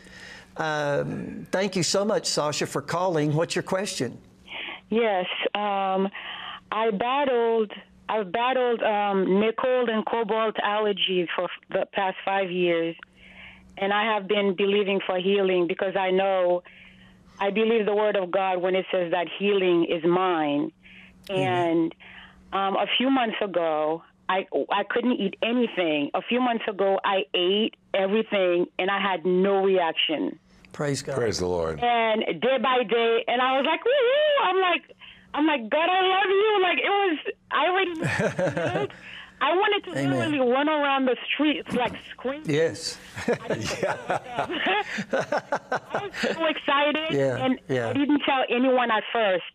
[0.56, 3.34] Um, thank you so much, Sasha, for calling.
[3.34, 4.18] What's your question?
[4.90, 6.08] Yes, um,
[6.70, 7.72] I battled.
[8.08, 12.94] I've battled um, nickel and cobalt allergies for the past five years,
[13.78, 16.62] and I have been believing for healing because I know,
[17.40, 20.72] I believe the word of God when it says that healing is mine.
[21.30, 21.94] And
[22.52, 26.10] um, a few months ago, I I couldn't eat anything.
[26.14, 30.38] A few months ago, I ate everything, and I had no reaction.
[30.72, 31.16] Praise God.
[31.16, 31.80] Praise the Lord.
[31.82, 33.92] And day by day, and I was like, woo
[34.44, 34.96] I'm like,
[35.34, 36.62] I'm like, God, I love you.
[36.62, 37.18] Like it was,
[37.50, 38.88] I already.
[39.42, 40.30] I wanted to Amen.
[40.30, 42.48] literally run around the streets like screaming.
[42.48, 42.96] Yes.
[43.26, 43.96] Yeah.
[45.12, 47.88] I was so excited, Yeah, and yeah.
[47.88, 49.52] I didn't tell anyone at first.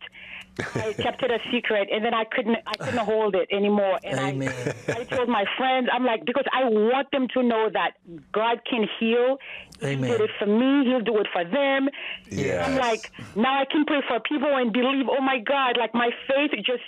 [0.74, 3.98] I kept it a secret, and then I couldn't I couldn't hold it anymore.
[4.02, 4.74] And Amen.
[4.88, 7.92] I, I told my friends, I'm like, because I want them to know that
[8.32, 9.38] God can heal.
[9.82, 10.02] Amen.
[10.10, 10.84] He did it for me.
[10.86, 11.88] He'll do it for them.
[12.30, 12.68] Yes.
[12.68, 15.06] I'm like, now I can pray for people and believe.
[15.10, 15.76] Oh my God!
[15.78, 16.82] Like my faith just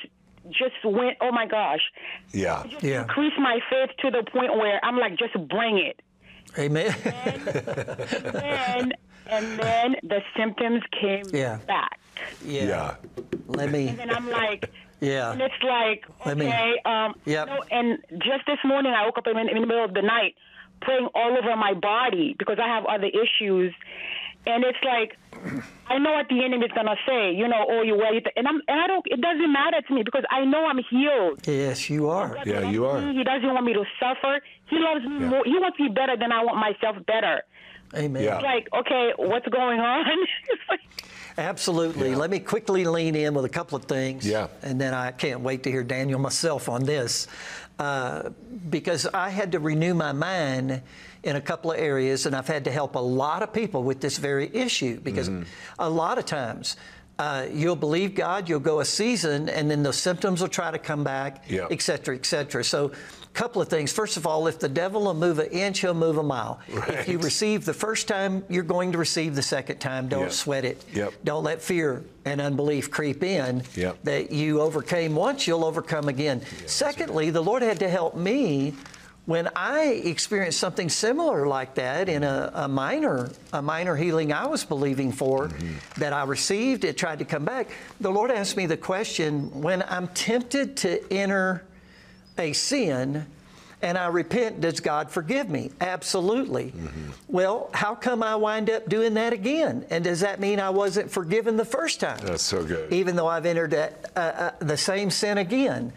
[0.51, 1.17] just went.
[1.21, 1.83] Oh my gosh!
[2.33, 2.65] Yeah.
[2.81, 3.03] Yeah.
[3.03, 6.01] Increase my faith to the point where I'm like, just bring it.
[6.59, 6.93] Amen.
[7.05, 8.93] And then
[9.27, 11.59] and then the symptoms came Yeah.
[11.69, 12.01] back.
[12.45, 12.65] Yeah.
[12.65, 12.95] Yeah.
[13.49, 13.89] Let me.
[13.89, 15.33] And then I'm like, Yeah.
[15.33, 17.49] and it's like, Let me- okay, um, Yep.
[17.49, 20.03] you know, and just this morning I woke up in, in the middle of the
[20.03, 20.35] night
[20.83, 23.75] praying all over my body because I have other issues.
[24.47, 25.19] And it's like,
[25.87, 28.49] I know what the enemy is gonna say, you know, oh, you wear it, and
[28.49, 29.05] I'm, and I don't.
[29.07, 31.47] It doesn't matter to me because I know I'm healed.
[31.47, 32.39] Yes, you are.
[32.47, 33.01] Yeah, you are.
[33.13, 34.41] He doesn't want me to suffer.
[34.71, 35.43] He loves me more.
[35.45, 37.43] He wants me better than I want myself better.
[37.95, 38.23] Amen.
[38.23, 38.37] Yeah.
[38.37, 40.07] It's like, okay, what's going on?
[40.49, 40.81] It's like-
[41.39, 42.15] Absolutely.
[42.15, 44.27] Let me quickly lean in with a couple of things.
[44.27, 44.49] Yeah.
[44.63, 47.27] And then I can't wait to hear Daniel myself on this.
[47.79, 48.29] Uh,
[48.69, 50.83] because I had to renew my mind
[51.23, 54.01] in a couple of areas, and I've had to help a lot of people with
[54.01, 55.31] this very issue because
[55.79, 56.77] a lot of times,
[57.19, 60.79] uh, you'll believe God, you'll go a season, and then the symptoms will try to
[60.79, 61.69] come back, Yeah.
[61.71, 62.65] et cetera, et cetera.
[62.65, 62.93] So,
[63.33, 63.93] couple of things.
[63.93, 66.61] First of all, if the devil will move an inch, he'll move a mile.
[66.69, 70.09] If you receive the first time, you're going to receive the second time.
[70.09, 70.29] Don't Yeah.
[70.31, 70.85] sweat it.
[70.93, 71.13] Yep.
[71.25, 73.63] Don't let fear and unbelief creep in.
[73.77, 73.99] Yep.
[74.05, 76.43] That you overcame once, you'll overcome again.
[76.67, 78.75] Secondly, the Lord had to help me
[79.27, 84.47] when I experienced something similar like that in a, a minor a minor healing I
[84.47, 86.01] was believing for Mm-hmm.
[86.01, 86.85] that I received.
[86.85, 87.69] It tried to come back.
[88.01, 91.63] The Lord asked me the question: When I'm tempted to enter
[92.41, 93.27] a sin
[93.83, 95.71] and I repent, does God forgive me?
[95.81, 96.75] Absolutely.
[97.29, 99.87] Well, how come I wind up doing that again?
[99.89, 102.19] And does that mean I wasn't forgiven the first time?
[102.23, 102.93] That's so good.
[102.93, 105.93] Even though I've entered that, uh, uh, the same sin again.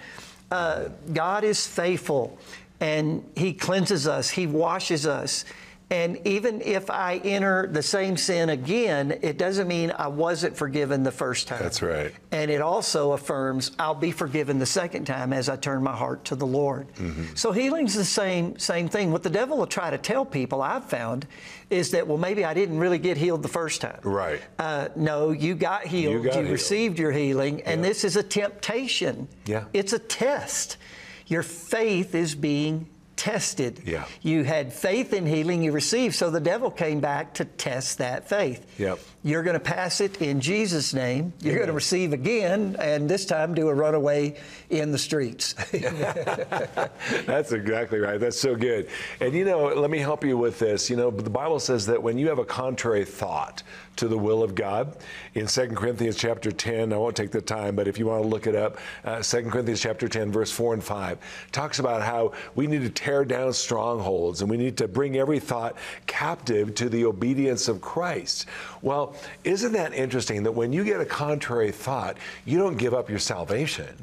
[0.49, 2.37] Uh, God is faithful
[2.79, 5.43] and He cleanses us, He washes us.
[5.89, 11.03] And even if I enter the same sin again, it doesn't mean I wasn't forgiven
[11.03, 11.61] the first time.
[11.61, 12.11] That's right.
[12.31, 16.25] And it also affirms I'll be forgiven the second time as I turn my heart
[16.25, 16.87] to the Lord.
[16.95, 17.35] Mm-hmm.
[17.35, 19.11] So healing's the same same thing.
[19.11, 21.27] What the devil will try to tell people I've found
[21.69, 23.99] is that well maybe I didn't really get healed the first time.
[24.03, 24.41] Right.
[24.57, 26.13] Uh, no, you got healed.
[26.15, 26.49] You got healed.
[26.49, 29.27] received your healing, and this is a temptation.
[29.45, 29.65] Yeah.
[29.73, 30.77] It's a test.
[31.27, 32.87] Your faith is being
[33.23, 33.81] tested.
[33.85, 34.03] Yeah.
[34.21, 38.27] You had faith in healing you received, so the devil came back to test that
[38.27, 38.77] faith.
[38.77, 38.99] Yep.
[39.23, 41.31] You're going to pass it in Jesus' name.
[41.39, 44.35] You're going to receive again, and this time do a runaway
[44.69, 45.53] in the streets.
[47.25, 48.19] That's exactly right.
[48.19, 48.89] That's so good.
[49.21, 50.89] And you know, let me help you with this.
[50.89, 53.63] You know, the Bible says that when you have a contrary thought
[53.97, 54.97] to the will of God,
[55.33, 58.27] in 2 Corinthians chapter 10, I won't take the time, but if you want to
[58.27, 61.17] look it up, uh, 2 Corinthians chapter 10, verse 4 and 5,
[61.51, 65.39] talks about how we need to tear down strongholds and we need to bring every
[65.39, 65.75] thought
[66.07, 68.47] captive to the obedience of Christ.
[68.81, 73.09] Well, isn't that interesting that when you get a contrary thought, you don't give up
[73.09, 73.93] your salvation?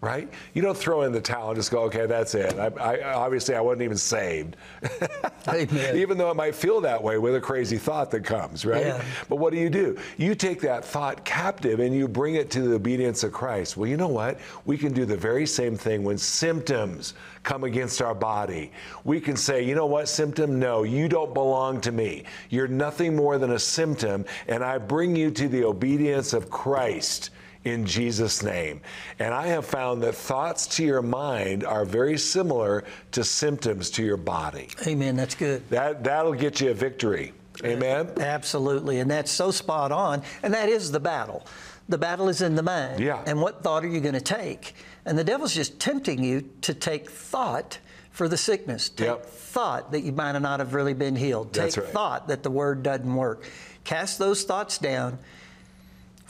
[0.00, 0.30] Right?
[0.54, 2.58] You don't throw in the towel and just go, okay, that's it.
[2.58, 4.56] I, I, obviously, I wasn't even saved.
[5.48, 5.96] Amen.
[5.96, 8.86] even though it might feel that way with a crazy thought that comes, right?
[8.86, 9.04] Yeah.
[9.28, 9.98] But what do you do?
[10.16, 13.76] You take that thought captive and you bring it to the obedience of Christ.
[13.76, 14.38] Well, you know what?
[14.64, 18.72] We can do the very same thing when symptoms come against our body.
[19.04, 20.58] We can say, you know what, symptom?
[20.58, 22.24] No, you don't belong to me.
[22.48, 27.30] You're nothing more than a symptom, and I bring you to the obedience of Christ
[27.64, 28.80] in Jesus' name.
[29.18, 34.02] And I have found that thoughts to your mind are very similar to symptoms to
[34.02, 34.68] your body.
[34.86, 35.16] Amen.
[35.16, 35.68] That's good.
[35.70, 37.32] That that'll get you a victory.
[37.64, 38.08] Amen.
[38.18, 39.00] Absolutely.
[39.00, 40.22] And that's so spot on.
[40.42, 41.46] And that is the battle.
[41.90, 43.00] The battle is in the mind.
[43.00, 43.22] Yeah.
[43.26, 44.74] And what thought are you going to take?
[45.04, 47.78] And the devil's just tempting you to take thought
[48.12, 48.88] for the sickness.
[48.88, 49.26] Take Yep.
[49.26, 51.52] thought that you might not have really been healed.
[51.52, 51.92] That's take right.
[51.92, 53.44] thought that the word doesn't work.
[53.84, 55.18] Cast those thoughts down.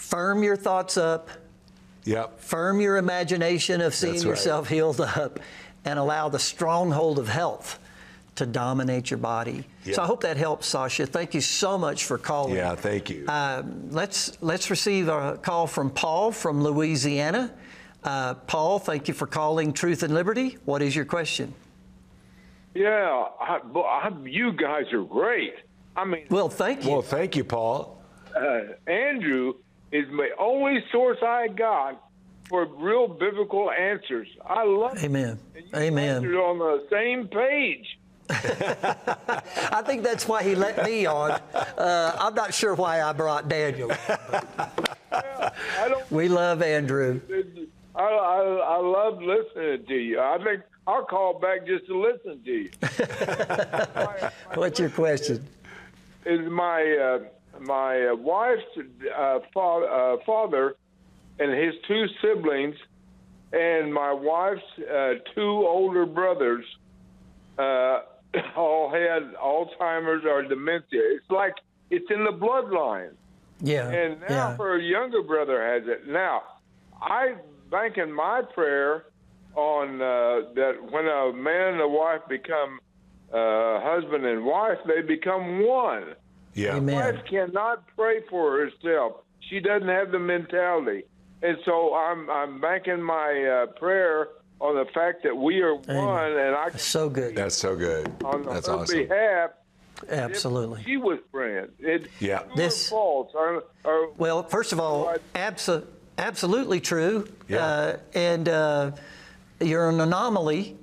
[0.01, 1.29] Firm your thoughts up.
[2.05, 2.41] Yep.
[2.41, 4.25] Firm your imagination of seeing right.
[4.25, 5.39] yourself healed up
[5.85, 7.79] and allow the stronghold of health
[8.37, 9.65] to dominate your body.
[9.85, 9.97] Yeah.
[9.97, 11.07] So I hope that helps, Sasha.
[11.07, 12.57] Thank you so much for calling.
[12.57, 13.27] Yeah, thank you.
[13.29, 17.53] Um, let's let's receive a call from Paul from Louisiana.
[18.03, 20.57] Uh, Paul, thank you for calling Truth and Liberty.
[20.65, 21.53] What is your question?
[22.75, 25.55] Yeah, I, I, you guys are great.
[25.95, 26.91] I mean, Well, thank you.
[26.91, 28.03] Well, thank you, Paul.
[28.35, 29.55] uh, Andrew
[29.93, 32.03] is my only source I got
[32.49, 34.29] for real biblical answers.
[34.45, 35.05] I love it.
[35.05, 35.39] Amen.
[35.55, 36.25] You're Amen.
[36.25, 37.99] on the same page.
[38.31, 41.33] I think that's why he let me on.
[41.53, 43.91] Uh, I'm not sure why I brought Daniel.
[45.13, 47.21] I don't We love Andrew.
[47.97, 50.21] I, I, I love listening to you.
[50.21, 52.71] I think I'll call back just to listen to you.
[54.55, 55.47] What's your question?
[56.25, 57.29] Is my uh,
[57.61, 60.77] my uh, wife's uh, fa- uh, father
[61.39, 62.77] and his two siblings,
[63.53, 66.65] and my wife's uh, two older brothers,
[67.59, 68.01] uh,
[68.57, 71.01] all had Alzheimer's or dementia.
[71.15, 71.55] It's like
[71.91, 73.13] it's in the bloodline.
[73.63, 73.91] Yeah.
[73.91, 74.57] And now yeah.
[74.57, 76.09] her younger brother has it.
[76.09, 76.43] Now,
[77.01, 77.35] I
[77.71, 79.05] bank in my prayer
[79.55, 82.79] on uh, that when a man and a wife become
[83.33, 86.15] uh, husband and wife, they become one.
[86.55, 86.79] Yeah.
[86.79, 89.23] The wife cannot pray for herself.
[89.49, 91.05] She doesn't have the mentality.
[91.43, 94.29] And so I'm I'm banking my uh, prayer
[94.61, 97.35] on the fact that we are one, and I can so good.
[97.35, 98.13] That's so good.
[98.25, 98.99] on That's her awesome.
[99.09, 99.51] behalf.
[100.09, 100.83] Absolutely.
[100.85, 101.69] She was praying.
[101.79, 102.43] It, Yeah.
[102.57, 103.31] This- false.
[103.35, 105.85] Or, or, Well, first of all, abso-
[106.19, 107.29] absolutely true.
[107.49, 107.65] Yeah.
[107.65, 108.91] Uh, and uh,
[109.61, 110.77] you're an anomaly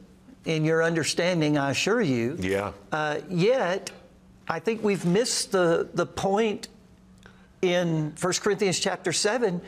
[0.45, 2.37] in your understanding, I assure you.
[2.39, 2.73] Yeah.
[2.91, 3.91] Uh, yet,
[4.47, 6.69] I think we've missed the, the point
[7.61, 9.61] in 1 Corinthians chapter 7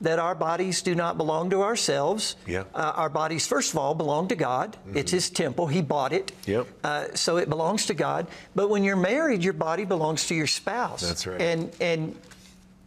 [0.00, 2.36] that our bodies do not belong to ourselves.
[2.46, 2.64] Yeah.
[2.74, 4.76] Uh, our bodies, first of all, belong to God.
[4.92, 5.66] It's His temple.
[5.66, 6.32] He bought it.
[6.46, 6.66] Yep.
[6.82, 8.26] Uh, so it belongs to God.
[8.54, 11.00] But when you're married, your body belongs to your spouse.
[11.00, 11.40] That's right.
[11.40, 12.18] And and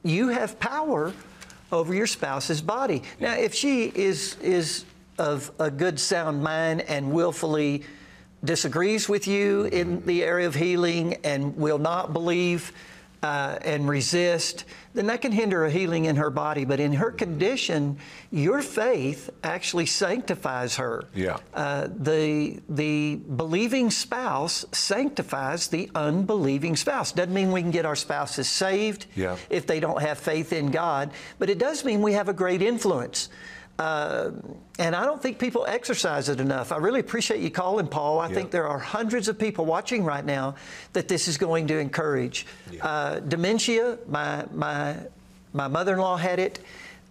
[0.03, 1.14] you have power
[1.72, 3.03] over your spouse's body.
[3.19, 4.86] Now, if she is is
[5.18, 7.84] of a good sound mind and willfully
[8.43, 12.72] disagrees with you in the area of healing and will not believe
[13.23, 16.65] uh, and resist, then that can hinder a healing in her body.
[16.65, 17.97] But in her condition,
[18.31, 21.03] your faith actually sanctifies her.
[21.15, 21.38] Yeah.
[21.51, 27.11] Uh, the the believing spouse sanctifies the unbelieving spouse.
[27.11, 29.38] Doesn't mean we can get our spouses saved Yeah.
[29.49, 31.09] if they don't have faith in God,
[31.39, 33.30] but it does mean we have a great influence.
[33.80, 34.32] Uh,
[34.80, 36.72] and I don't think people exercise it enough.
[36.72, 38.20] I really appreciate you calling, Paul.
[38.20, 40.56] I think there are hundreds of people watching right now
[40.94, 42.48] that this is going to encourage.
[42.82, 44.95] Uh, dementia, my, my,
[45.54, 46.60] my mother in law had it,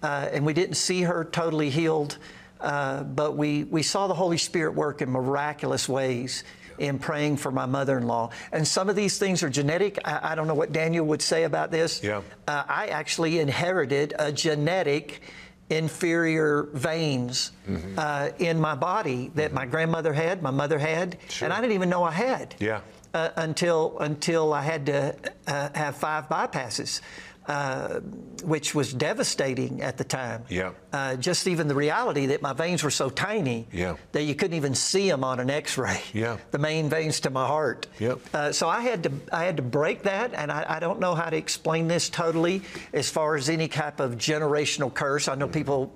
[0.03, 2.19] uh, and we didn't see her totally healed,
[2.61, 6.43] uh, but we, we saw the Holy Spirit work in miraculous ways
[6.79, 8.31] in praying for my mother in law.
[8.53, 9.99] And some of these things are genetic.
[10.05, 12.03] I, I don't know what Daniel would say about this.
[12.03, 12.23] Yeah.
[12.47, 15.23] Uh, I actually inherited a genetic
[15.71, 17.99] inferior veins Mm-hmm.
[17.99, 21.89] uh, in my body that my grandmother had, my mother had, and I didn't even
[21.91, 22.81] know I had Yeah.
[23.13, 25.17] uh, until until I had to
[25.49, 27.01] uh, have five bypasses,
[27.49, 28.01] uh,
[28.45, 30.45] which was devastating at the time.
[30.49, 30.73] Yeah.
[30.93, 33.97] Uh, just even the reality that my veins were so tiny Yeah.
[34.13, 36.01] that you couldn't even see them on an X-ray.
[36.13, 36.37] Yeah.
[36.51, 37.87] The main veins to my heart.
[37.99, 38.19] Yep.
[38.33, 41.15] Uh, so I had to I had to break that, and I, I don't know
[41.15, 42.63] how to explain this totally
[42.93, 45.29] as far as any type of generational curse.
[45.29, 45.93] I know people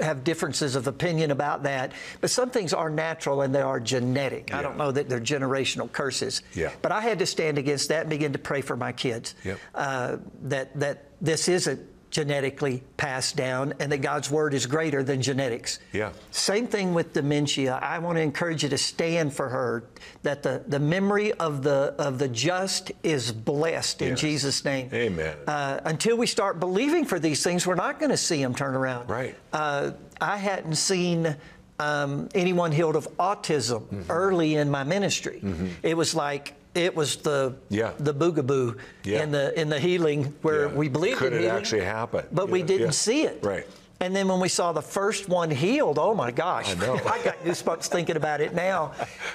[0.00, 4.52] have differences of opinion about that, but some things are natural and they are genetic.
[4.52, 6.42] I don't know that they're generational curses.
[6.54, 6.72] Yeah.
[6.82, 9.34] But I had to stand against that and begin to pray for my kids.
[9.44, 9.58] Yep.
[9.74, 11.80] Uh, that that this isn't
[12.16, 15.78] genetically passed down, and that God's word is greater than genetics.
[15.92, 16.12] Yeah.
[16.30, 17.74] Same thing with dementia.
[17.82, 19.84] I want to encourage you to stand for her.
[20.22, 24.20] That the, the memory of the of the just is blessed in Yes.
[24.20, 24.88] Jesus' name.
[24.94, 25.36] Amen.
[25.46, 28.74] Uh, until we start believing for these things, we're not going to see them turn
[28.74, 29.10] around.
[29.10, 29.34] Right.
[29.52, 31.36] Uh, I hadn't seen
[31.78, 34.10] um, anyone healed of autism Mm-hmm.
[34.10, 35.42] early in my ministry.
[35.82, 37.92] It was like it was the Yeah.
[37.98, 39.22] the boogaboo Yeah.
[39.22, 40.74] in the in the healing where Yeah.
[40.74, 42.24] we believed Could in it healing, actually happen?
[42.32, 42.90] but we didn't Yeah.
[42.90, 43.40] see it.
[43.42, 43.66] Right.
[43.98, 46.96] And then when we saw the first one healed, oh my gosh, I know.
[47.06, 48.92] I got goosebumps thinking about it now.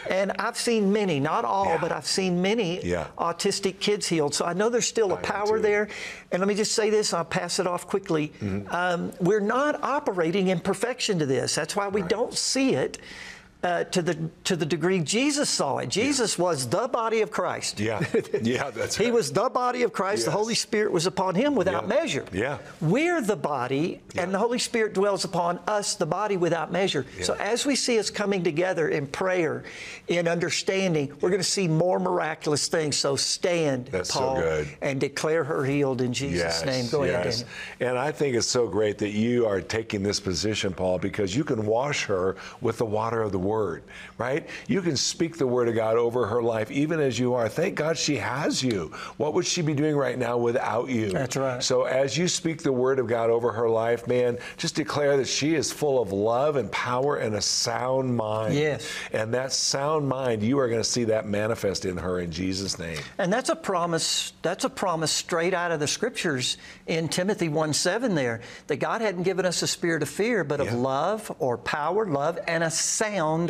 [0.08, 3.08] And I've seen many, not all, but I've seen many Yeah.
[3.18, 4.36] autistic kids healed.
[4.36, 5.88] So I know there's still a power there.
[6.32, 8.34] And let me just say this, I'll pass it off quickly.
[8.40, 8.70] Mm-hmm.
[8.74, 11.56] Um, we're not operating in perfection to this.
[11.56, 13.00] That's why we don't see it.
[13.64, 17.80] Uh, to the to the degree Jesus saw it, Jesus was the body of Christ.
[17.80, 18.04] Yeah.
[18.42, 19.06] Yeah, that's right.
[19.06, 20.26] He was the body of Christ.
[20.26, 21.88] The Holy Spirit was upon him without Yeah.
[21.96, 22.26] measure.
[22.34, 22.58] Yeah.
[22.82, 27.06] We're the body, and the Holy Spirit dwells upon us, the body, without measure.
[27.22, 29.64] So as we see us coming together in prayer,
[30.08, 32.96] in understanding, we're going to see more miraculous things.
[32.98, 34.70] So stand, That's so Paul, good.
[34.82, 36.88] and declare her healed in Jesus' name.
[36.90, 37.42] Go ahead, yes.
[37.44, 37.90] Daniel.
[37.92, 41.44] And I think it's so great that you are taking this position, Paul, because you
[41.44, 43.51] can wash her with the water of the word,
[44.18, 44.48] right?
[44.68, 47.50] You can speak the word of God over her life even as you are.
[47.50, 48.92] Thank God she has you.
[49.18, 51.12] What would she be doing right now without you?
[51.12, 51.64] That's right.
[51.64, 55.28] So as you speak the word of God over her life, man, just declare that
[55.28, 58.54] she is full of love and power and a sound mind.
[58.54, 58.88] Yes.
[59.12, 62.78] And that sound mind, you are going to see that manifest in her in Jesus'
[62.80, 63.00] name.
[63.18, 66.58] And that's a promise, that's a promise straight out of the scriptures
[66.88, 70.60] in Timothy 1 7 there, that God hadn't given us a spirit of fear, but
[70.60, 73.41] of love or power, love, and a sound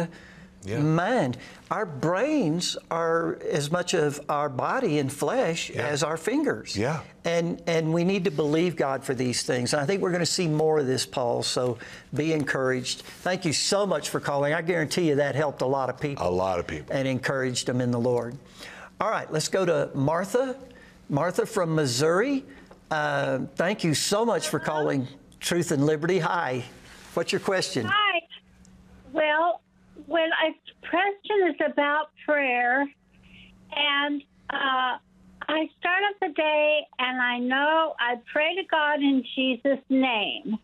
[0.67, 1.37] mind.
[1.69, 6.77] Our brains are as much of our body and flesh as our fingers.
[6.77, 7.01] Yeah.
[7.25, 9.73] And and we need to believe God for these things.
[9.73, 11.43] And I think we're going to see more of this, Paul.
[11.43, 11.77] So
[12.13, 13.01] be encouraged.
[13.01, 14.53] Thank you so much for calling.
[14.53, 16.27] I guarantee you that helped a lot of people.
[16.27, 16.95] A lot of people.
[16.95, 18.37] And encouraged them in the Lord.
[18.99, 20.55] All right, let's go to Martha.
[21.09, 22.45] Martha from Missouri.
[22.89, 25.07] Uh, thank you so much for calling
[25.39, 26.19] Truth and Liberty.
[26.19, 26.63] Hi.
[27.13, 27.85] What's your question?
[27.85, 28.21] Hi.
[29.11, 29.40] Well,
[30.11, 30.51] when I
[30.89, 32.85] question is about prayer,
[33.75, 34.97] and uh,
[35.47, 40.57] I start up the day and I know I pray to God in Jesus' name.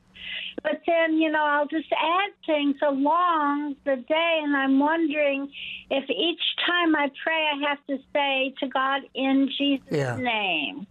[0.61, 5.49] But then, you know, I'll just add things along the day, and I'm wondering
[5.89, 10.17] if each time I pray, I have to say to God in Jesus' Yeah.
[10.17, 10.87] name.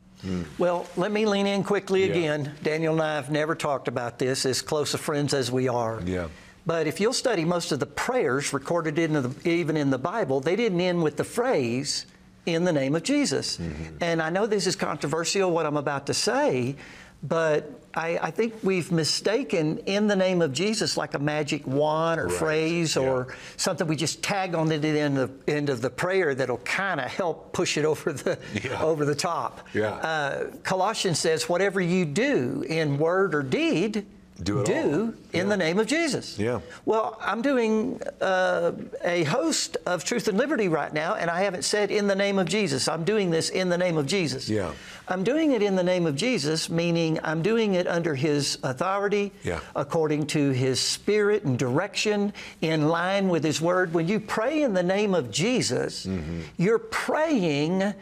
[0.58, 2.12] Well, let me lean in quickly Yeah.
[2.12, 2.52] again.
[2.62, 6.00] Daniel and I have never talked about this as close of friends as we are.
[6.06, 6.28] Yeah.
[6.66, 10.40] But if you'll study most of the prayers recorded in the, even in the Bible,
[10.40, 12.06] they didn't end with the phrase
[12.44, 13.58] "in the name of Jesus."
[14.00, 16.74] And I know this is controversial what I'm about to say,
[17.22, 22.20] but I, I think we've mistaken "in the name of Jesus" like a magic wand
[22.20, 22.36] or Right.
[22.36, 26.34] phrase or something we just tag on to the end of, end of the prayer
[26.34, 28.82] that'll kind of help push it over the Yeah.
[28.82, 29.66] over the top.
[29.72, 29.92] Yeah.
[29.94, 34.04] Uh, Colossians says, "Whatever you do in word or deed."
[34.42, 35.14] Do it all.
[35.32, 36.38] in the name of Jesus.
[36.38, 36.60] Yeah.
[36.84, 38.72] Well, I'm doing uh,
[39.02, 42.38] a host of Truth and Liberty right now, and I haven't said in the name
[42.38, 42.86] of Jesus.
[42.86, 44.46] I'm doing this in the name of Jesus.
[44.48, 44.72] Yeah.
[45.08, 49.32] I'm doing it in the name of Jesus, meaning I'm doing it under His authority,
[49.42, 49.60] Yeah.
[49.74, 53.94] according to His Spirit and direction, in line with His Word.
[53.94, 56.40] When you pray in the name of Jesus, Mm-hmm.
[56.58, 57.94] you're praying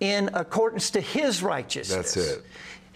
[0.00, 2.14] in accordance to His righteousness.
[2.14, 2.44] That's it.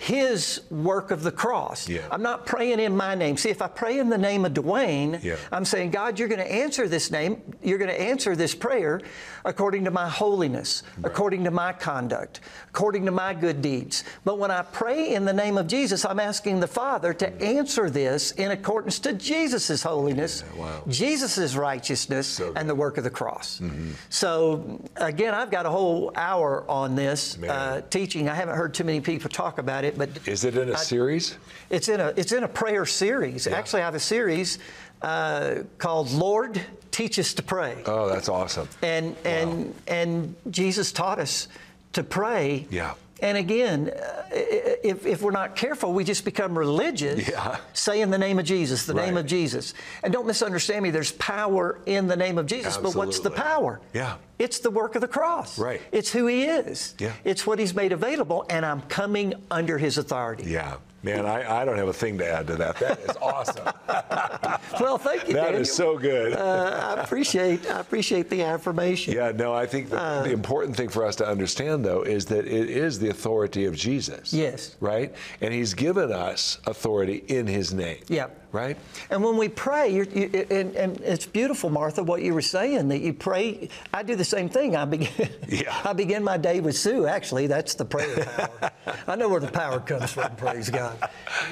[0.01, 1.89] His work of the cross.
[1.89, 2.03] Yeah.
[2.13, 3.37] I'm not praying in my name.
[3.37, 5.35] See, if I pray in the name of Duane, Yeah.
[5.51, 9.01] I'm saying, God, you're going to answer this name, you're going to answer this prayer
[9.45, 14.05] according to my holiness, according to my conduct, according to my good deeds.
[14.25, 17.91] But when I pray in the name of Jesus, I'm asking the Father to answer
[17.91, 20.85] this in accordance to Jesus' holiness, wow.
[20.87, 23.59] Jesus' righteousness, and the work of the cross.
[23.59, 23.93] Mm-hmm.
[24.11, 28.29] So, again, I've got a whole hour on this uh, teaching.
[28.29, 30.77] I haven't heard too many people talk about it, but Is it in a I-
[30.77, 31.37] series?
[31.71, 33.47] it's in a it's in a prayer series.
[33.47, 34.59] Actually, I have a series
[35.03, 36.61] uh, called "Lord,
[36.91, 38.69] Teach Us to Pray," Oh, that's awesome.
[38.83, 41.49] and and and Jesus taught us
[41.93, 42.67] to pray.
[42.71, 42.95] Yeah.
[43.21, 47.57] And again, uh, if, if we're not careful, we just become religious, Yeah.
[47.73, 49.75] saying the name of Jesus, the name of Jesus.
[50.03, 53.81] And don't misunderstand me, there's power in the name of Jesus, but what's the power?
[53.93, 54.17] Yeah.
[54.39, 55.59] It's the work of the cross.
[55.59, 55.81] Right.
[55.91, 56.95] It's who He is.
[56.99, 57.13] Yeah.
[57.25, 60.45] It's what He's made available, and I'm coming under His authority.
[60.45, 60.77] Yeah.
[61.03, 62.77] Man, I, I don't have a thing to add to that.
[62.79, 63.67] That is awesome.
[64.81, 65.63] Well, thank you, That Daniel.
[65.63, 66.35] is so good.
[66.35, 69.15] Uh, I appreciate I appreciate the affirmation.
[69.15, 72.27] Yeah, no, I think the, Uh, the important thing for us to understand, though, is
[72.27, 74.33] that it is the authority of Jesus.
[74.33, 74.77] Yes.
[74.81, 75.15] Right?
[75.41, 77.99] And He's given us authority in His name.
[78.09, 78.27] Yeah.
[78.51, 78.79] Right?
[79.11, 82.89] And when we pray, you're, you, and, and it's beautiful, Martha, what you were saying
[82.89, 83.69] that you pray.
[83.93, 84.75] I do the same thing.
[84.75, 85.31] I begin.
[85.49, 85.79] Yeah.
[85.85, 87.07] I begin my day with Sue.
[87.07, 88.73] Actually, that's the prayer power.
[89.07, 90.35] I know where the power comes from.
[90.37, 90.97] Praise God.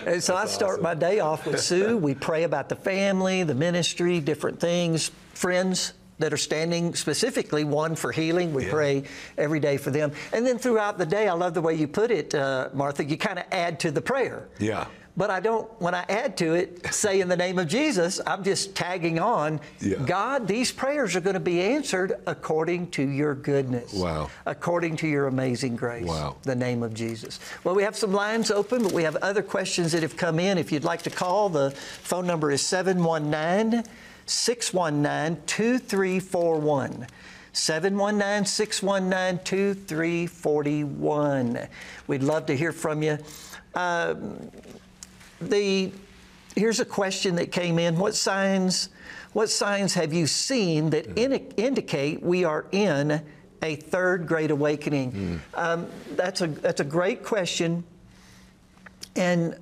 [0.06, 1.98] And so I start my day off with Sue.
[1.98, 7.94] We pray about the family, the ministry, different things, friends that are standing specifically one
[7.94, 8.55] for healing.
[8.55, 9.05] We pray
[9.36, 10.12] every day for them.
[10.32, 13.05] And then throughout the day, I love the way you put it, uh, Martha.
[13.05, 14.48] You kind of add to the prayer.
[14.59, 14.86] Yeah.
[15.17, 18.45] But I don't, when I add to it, say in the name of Jesus, I'm
[18.45, 19.97] just tagging on, Yeah.
[20.05, 23.95] God, these prayers are going to be answered according to your goodness.
[23.95, 24.29] Wow.
[24.45, 26.05] According to your amazing grace.
[26.05, 26.37] Wow.
[26.43, 27.41] The name of Jesus.
[27.65, 30.59] Well, we have some lines open, but we have other questions that have come in.
[30.59, 33.85] If you'd like to call, the phone number is 719
[34.27, 37.07] 619 2341.
[37.55, 41.69] 719 619 2341.
[42.07, 43.19] We'd love to hear from you.
[43.75, 44.51] Um,
[45.41, 45.93] the
[46.55, 47.99] here's a question that came in.
[47.99, 48.89] What signs
[49.33, 51.19] what signs have you seen that mm.
[51.19, 53.21] in, indicate we are in
[53.63, 55.13] a third great awakening?
[55.55, 55.59] Mm.
[55.59, 57.85] Um, that's a that's a great question,
[59.15, 59.57] and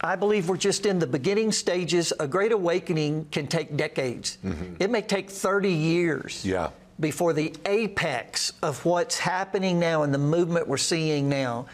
[0.00, 2.12] I believe we're just in the beginning stages.
[2.20, 4.38] A great awakening can take decades.
[4.44, 4.74] Mm-hmm.
[4.80, 6.70] It may take 30 years Yeah.
[7.00, 11.66] before the apex of what's happening now and the movement we're seeing now.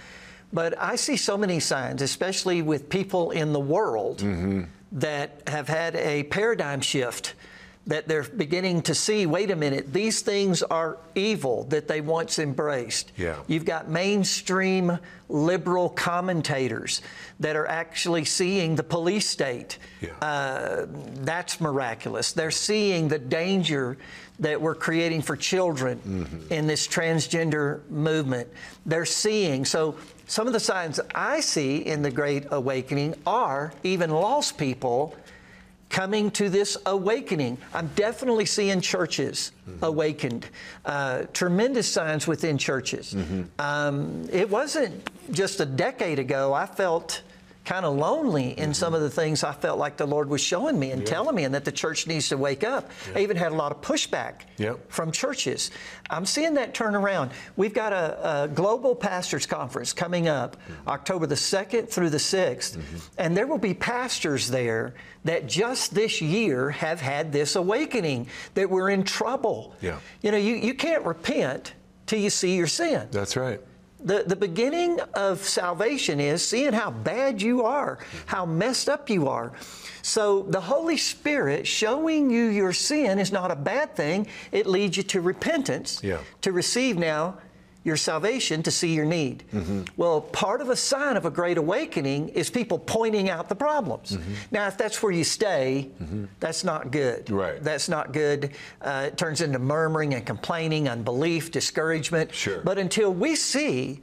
[0.54, 4.24] But I see so many signs, especially with people in the world
[4.92, 7.34] that have had a paradigm shift
[7.86, 12.38] that they're beginning to see wait a minute, these things are evil that they once
[12.38, 13.12] embraced.
[13.16, 13.36] Yeah.
[13.46, 14.98] You've got mainstream
[15.28, 17.02] liberal commentators
[17.40, 19.78] that are actually seeing the police state.
[20.22, 22.32] Uh, that's miraculous.
[22.32, 23.98] They're seeing the danger
[24.38, 28.48] that we're creating for children in this transgender movement.
[28.86, 29.64] They're seeing.
[29.64, 29.96] So,
[30.26, 35.14] some of the signs I see in the Great Awakening are even lost people
[35.90, 37.58] coming to this awakening.
[37.72, 39.52] I'm definitely seeing churches
[39.82, 40.48] awakened.
[40.84, 43.14] Uh, tremendous signs within churches.
[43.58, 46.52] Um, it wasn't just a decade ago.
[46.52, 47.22] I felt
[47.64, 48.72] kind of lonely in mm-hmm.
[48.72, 51.08] some of the things I felt like the Lord was showing me and Yeah.
[51.08, 52.90] telling me, and that the church needs to wake up.
[53.14, 54.90] I even had a lot of pushback Yep.
[54.90, 55.70] from churches.
[56.10, 57.30] I'm seeing that turn around.
[57.56, 60.88] We've got a, a global pastors conference coming up mm-hmm.
[60.88, 62.96] October the 2nd through the 6th, mm-hmm.
[63.18, 68.68] and there will be pastors there that just this year have had this awakening that
[68.68, 69.74] we're in trouble.
[69.80, 69.98] Yeah.
[70.20, 71.72] You know, you, you can't repent
[72.06, 73.08] till you see your sin.
[73.10, 73.60] That's right.
[74.04, 79.28] The, the beginning of salvation is seeing how bad you are, how messed up you
[79.28, 79.52] are.
[80.02, 84.26] So the Holy Spirit showing you your sin is not a bad thing.
[84.52, 86.18] It leads you to repentance, Yeah.
[86.42, 87.38] to receive now
[87.84, 89.44] your salvation, to see your need.
[89.96, 94.18] Well, part of a sign of a great awakening is people pointing out the problems.
[94.50, 95.90] Now, if that's where you stay,
[96.40, 97.30] that's not good.
[97.30, 97.62] Right.
[97.62, 98.52] That's not good.
[98.80, 102.34] Uh, it turns into murmuring and complaining, unbelief, discouragement.
[102.34, 102.60] Sure.
[102.64, 104.00] But until we see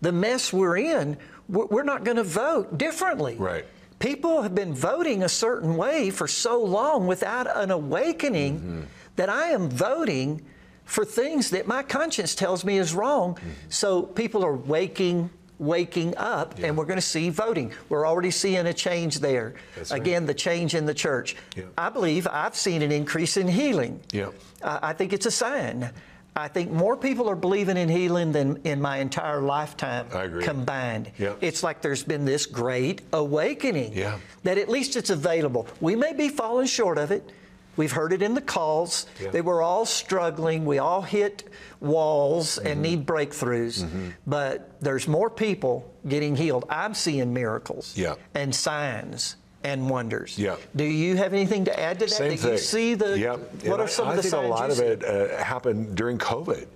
[0.00, 1.16] the mess we're in,
[1.48, 3.34] we're we're not going to vote differently.
[3.36, 3.64] Right.
[3.98, 8.80] People have been voting a certain way for so long without an awakening Mm-hmm.
[9.16, 10.42] that I am voting
[10.84, 13.34] for things that my conscience tells me is wrong.
[13.34, 13.48] Mm-hmm.
[13.68, 15.30] So people are waking
[15.60, 17.72] waking up and we're going to see voting.
[17.88, 19.54] We're already seeing a change there.
[19.76, 20.00] That's right.
[20.00, 21.36] Again, the change in the church.
[21.78, 24.00] I believe I've seen an increase in healing.
[24.12, 24.30] Yeah.
[24.62, 25.90] I I think it's a sign.
[26.36, 30.08] I think more people are believing in healing than in my entire lifetime
[30.42, 31.12] combined.
[31.16, 31.34] Yeah.
[31.40, 34.18] It's like there's been this great awakening Yeah.
[34.42, 35.68] that at least it's available.
[35.80, 37.30] We may be falling short of it.
[37.76, 39.30] We've heard it in the calls Yeah.
[39.30, 40.64] that we're all struggling.
[40.64, 41.44] We all hit
[41.80, 43.84] walls and need breakthroughs,
[44.26, 46.64] but there's more people getting healed.
[46.68, 48.14] I'm seeing miracles Yeah.
[48.34, 50.38] and signs and wonders.
[50.38, 50.56] Yeah.
[50.76, 52.10] Do you have anything to add to that?
[52.10, 52.52] Same Did thing.
[52.52, 53.18] you see the?
[53.18, 53.38] Yep.
[53.64, 55.42] What And are some I of the I think signs a lot of it uh,
[55.42, 56.66] happened during COVID.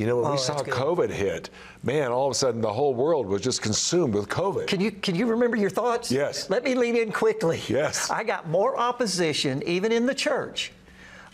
[0.00, 0.54] You know, when Oh, we saw.
[0.62, 1.50] COVID hit,
[1.82, 4.66] man, all of a sudden the whole world was just consumed with COVID.
[4.66, 6.10] Can you can you remember your thoughts?
[6.10, 6.48] Yes.
[6.48, 7.60] Let me lean in quickly.
[7.68, 8.08] Yes.
[8.10, 10.72] I got more opposition even in the church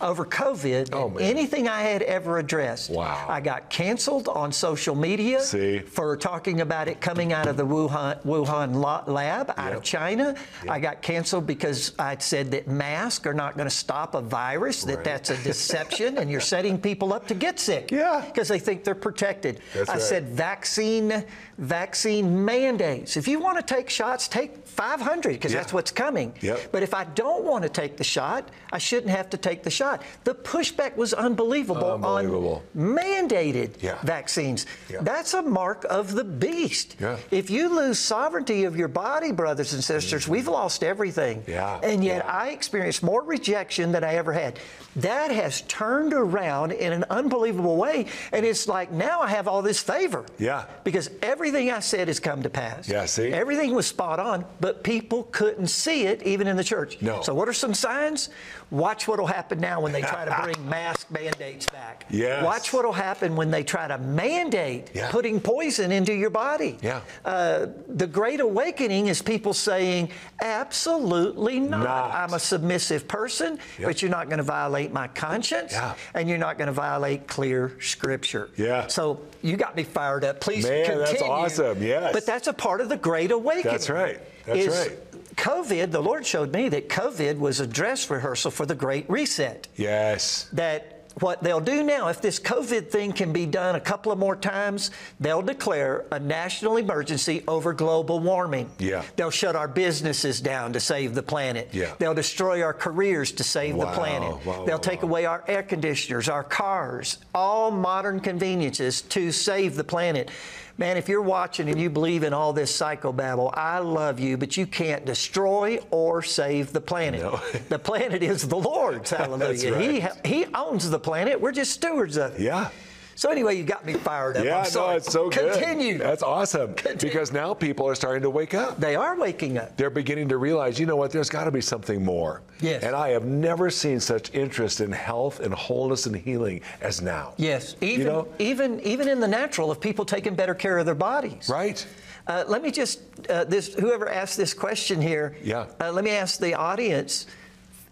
[0.00, 2.90] over COVID oh, than anything I had ever addressed.
[2.90, 3.26] Wow.
[3.28, 8.22] I got canceled on social media for talking about it coming out of the Wuhan
[8.22, 8.74] Wuhan
[9.06, 10.34] lab out of China.
[10.68, 14.84] I got canceled because I said that masks are not going to stop a virus,
[14.84, 17.90] that that's a deception and you're setting people up to get sick.
[17.90, 18.22] Yeah.
[18.26, 19.60] Because they think they're protected.
[19.74, 20.02] That's I right.
[20.02, 21.24] said vaccine
[21.58, 23.16] vaccine mandates.
[23.16, 25.60] If you want to take shots, take 500 because Yeah.
[25.60, 26.34] that's what's coming.
[26.42, 26.70] Yep.
[26.70, 29.70] But if I don't want to take the shot, I shouldn't have to take the
[29.70, 30.02] shot.
[30.24, 32.62] The pushback was unbelievable, Unbelievable.
[32.76, 33.96] on mandated Yeah.
[34.02, 34.66] vaccines.
[34.90, 34.98] Yeah.
[35.00, 36.96] That's a mark of the beast.
[37.30, 41.42] If you lose sovereignty of your body, brothers and sisters, we've lost everything.
[41.48, 44.58] And yet I experienced more rejection than I ever had.
[44.96, 48.06] That has turned around in an unbelievable way.
[48.32, 50.64] And it's like now I have all this favor Yeah.
[50.84, 52.88] because everything I said has come to pass.
[52.88, 53.32] Yeah, see?
[53.32, 57.00] Everything was spot on, but people couldn't see it even in the church.
[57.02, 57.20] No.
[57.20, 58.30] So what are some signs?
[58.70, 62.04] Watch what'll happen now when they try to bring mask mandates back.
[62.10, 62.44] Yes.
[62.44, 65.08] Watch what'll happen when they try to mandate Yeah.
[65.10, 66.76] putting poison into your body.
[66.82, 67.00] Yeah.
[67.24, 70.10] Uh, the great awakening is people saying,
[70.42, 71.84] absolutely not.
[71.84, 72.10] Not.
[72.14, 73.88] I'm a submissive person, Yep.
[73.88, 75.94] but you're not going to violate my conscience, Yeah.
[76.14, 78.50] and you're not going to violate clear scripture.
[78.56, 78.88] Yeah.
[78.88, 80.40] So you got me fired up.
[80.40, 81.06] Please Man, continue.
[81.06, 81.80] that's awesome.
[81.82, 82.12] Yes.
[82.12, 83.70] But that's a part of the great awakening.
[83.72, 84.18] That's right.
[84.44, 85.05] That's right.
[85.36, 89.68] COVID, the Lord showed me that COVID was a dress rehearsal for the Great Reset.
[89.76, 90.48] Yes.
[90.52, 94.18] That what they'll do now, if this COVID thing can be done a couple of
[94.18, 98.70] more times, they'll declare a national emergency over global warming.
[98.78, 99.02] Yeah.
[99.16, 101.70] They'll shut our businesses down to save the planet.
[101.72, 101.94] Yeah.
[101.98, 104.44] They'll destroy our careers to save the planet.
[104.44, 109.76] wow, They'll wow, take away our air conditioners, our cars, all modern conveniences to save
[109.76, 110.30] the planet.
[110.78, 114.58] Man, if you're watching and you believe in all this psychobabble, I love you, but
[114.58, 117.22] you can't destroy or save the planet.
[117.22, 117.40] No.
[117.70, 119.10] the planet is the Lord's.
[119.10, 119.72] Hallelujah.
[119.72, 120.22] right.
[120.24, 121.40] He He owns the planet.
[121.40, 122.42] We're just stewards of it.
[122.42, 122.70] Yeah.
[123.16, 124.44] So anyway, you got me fired up.
[124.44, 125.54] Yeah, I'm no, it's so good.
[125.54, 125.96] Continue.
[125.96, 126.74] That's awesome.
[127.00, 128.78] Because now people are starting to wake up.
[128.78, 129.74] They are waking up.
[129.78, 132.42] They're beginning to realize, you know what, there's got to be something more.
[132.60, 132.82] Yes.
[132.82, 137.32] And I have never seen such interest in health and wholeness and healing as now.
[137.38, 138.28] Yes, even know?
[138.38, 141.48] even even in the natural, of people taking better care of their bodies.
[141.48, 141.86] Right.
[142.26, 145.36] Uh, let me just uh, this whoever asked this question here.
[145.42, 145.66] Yeah.
[145.80, 147.26] Uh, let me ask the audience,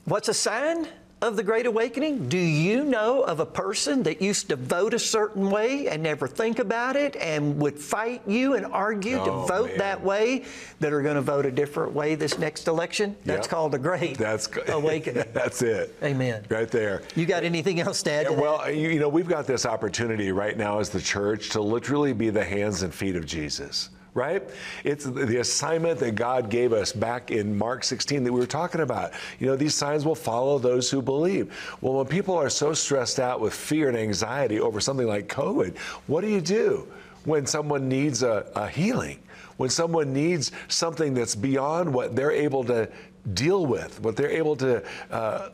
[0.05, 0.87] what's a sign
[1.25, 2.29] of the Great Awakening?
[2.29, 6.29] Do you know of a person that used to vote a certain way and never
[6.29, 9.79] think about it and would fight you and argue Oh, to vote man.
[9.79, 10.45] that way
[10.81, 13.17] that are going to vote a different way this next election?
[13.25, 13.51] That's Yep.
[13.51, 15.25] called a Great That's Awakening.
[15.33, 15.95] That's it.
[16.03, 16.45] Amen.
[16.51, 17.03] Right there.
[17.17, 18.27] You got anything else to add?
[18.27, 21.49] To Yeah, well, you, you know, we've got this opportunity right now as the church
[21.51, 23.89] to literally be the hands and feet of Jesus.
[24.15, 24.49] Right?
[24.85, 28.81] It's the assignment that God gave us back in Mark 16 that we were talking
[28.81, 29.12] about.
[29.41, 31.53] You know, these signs will follow those who believe.
[31.81, 35.77] Well, when people are so stressed out with fear and anxiety over something like COVID,
[36.07, 36.86] what do you do
[37.24, 39.19] when someone needs a, a healing?
[39.57, 42.89] When someone needs something that's beyond what they're able to
[43.32, 45.51] deal with, what they're able to uh,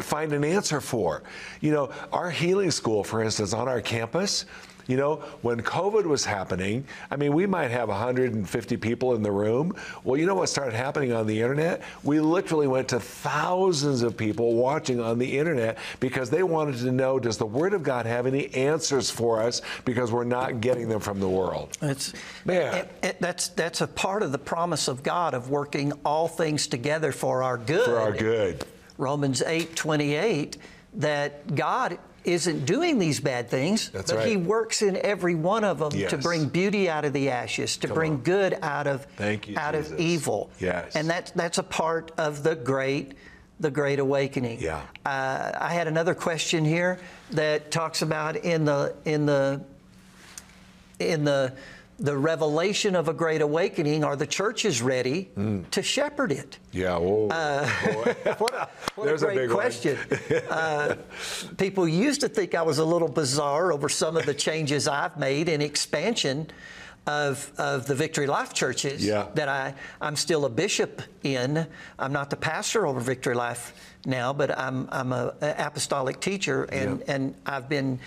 [0.00, 1.22] find an answer for.
[1.60, 4.46] You know, our healing school, for instance, on our campus,
[4.86, 9.30] you know, when COVID was happening, I mean, we might have 150 people in the
[9.30, 9.74] room.
[10.04, 11.82] Well, you know what started happening on the internet?
[12.02, 16.92] We literally went to thousands of people watching on the internet because they wanted to
[16.92, 20.88] know does the Word of God have any answers for us because we're not getting
[20.88, 21.76] them from the world?
[21.82, 22.12] It's
[22.44, 22.74] Man.
[22.74, 26.66] it- it- that's that's a part of the promise of God of working all things
[26.66, 27.84] together for our good.
[27.84, 28.64] For our good.
[28.98, 30.58] Romans 8, 28,
[30.94, 34.28] that God isn't doing these bad things, That's but right.
[34.28, 37.88] He works in every one of them to bring beauty out of the ashes, to
[37.88, 38.22] Come bring on.
[38.22, 39.92] good out of you, out Jesus.
[39.92, 40.50] of evil.
[40.60, 40.94] Yes.
[40.94, 43.14] And that's that's a part of the great
[43.60, 44.60] the great awakening.
[44.60, 44.82] Yeah.
[45.06, 46.98] Uh, I had another question here
[47.30, 49.62] that talks about in the in the
[50.98, 51.52] in the
[52.02, 55.70] the revelation of a great awakening, are the churches ready Mm.
[55.70, 56.58] to shepherd it?
[56.72, 56.96] Yeah.
[56.96, 57.66] Uh,
[58.38, 59.96] what a, what There's a a great big question.
[60.50, 60.96] uh,
[61.56, 65.16] people used to think I was a little bizarre over some of the changes I've
[65.16, 66.48] made in expansion
[67.06, 69.26] of, of the Victory Life churches Yeah.
[69.34, 71.66] that I, I'm still a bishop in.
[71.98, 73.72] I'm not the pastor over Victory Life
[74.04, 77.14] now, but I'm, I'm a, a apostolic teacher, and, Yeah.
[77.14, 78.00] and I've been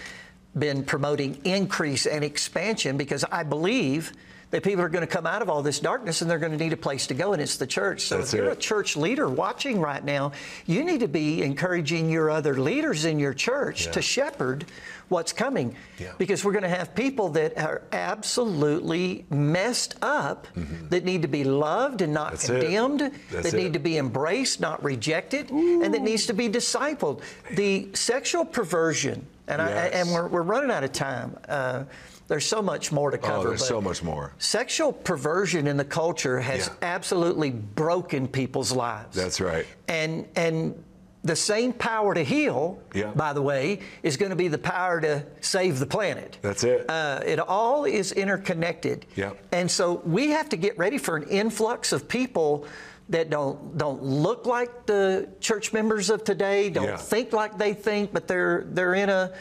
[0.57, 4.13] been promoting increase and expansion because I believe
[4.51, 6.57] that people are going to come out of all this darkness and they're going to
[6.57, 8.01] need a place to go, and it's the church.
[8.01, 8.53] So That's if you're it.
[8.53, 10.31] a church leader watching right now,
[10.65, 13.91] you need to be encouraging your other leaders in your church Yeah.
[13.93, 14.65] to shepherd
[15.09, 15.75] what's coming.
[15.99, 16.13] Yeah.
[16.19, 20.47] Because we're going to have people that are absolutely messed up
[20.89, 22.35] that need to be loved and not Mm-hmm.
[22.35, 27.21] That's condemned, that need to be embraced, not rejected, and that needs to be discipled.
[27.51, 31.37] The sexual perversion, and, I, and we're, we're running out of time.
[31.47, 31.83] Uh,
[32.27, 33.47] there's so much more to cover.
[33.47, 34.33] Oh, there's so much more.
[34.39, 36.73] Sexual perversion in the culture has Yeah.
[36.81, 39.15] absolutely broken people's lives.
[39.15, 39.65] That's right.
[39.87, 40.83] And and
[41.23, 43.11] the same power to heal, Yeah.
[43.15, 46.37] by the way, is going to be the power to save the planet.
[46.43, 46.87] That's it.
[46.87, 49.07] Uh, it all is interconnected.
[49.15, 49.31] Yeah.
[49.51, 52.67] And so we have to get ready for an influx of people
[53.09, 56.97] that don't don't look like the church members of today, don't Yeah.
[56.97, 59.31] think like they think, but they're they're in a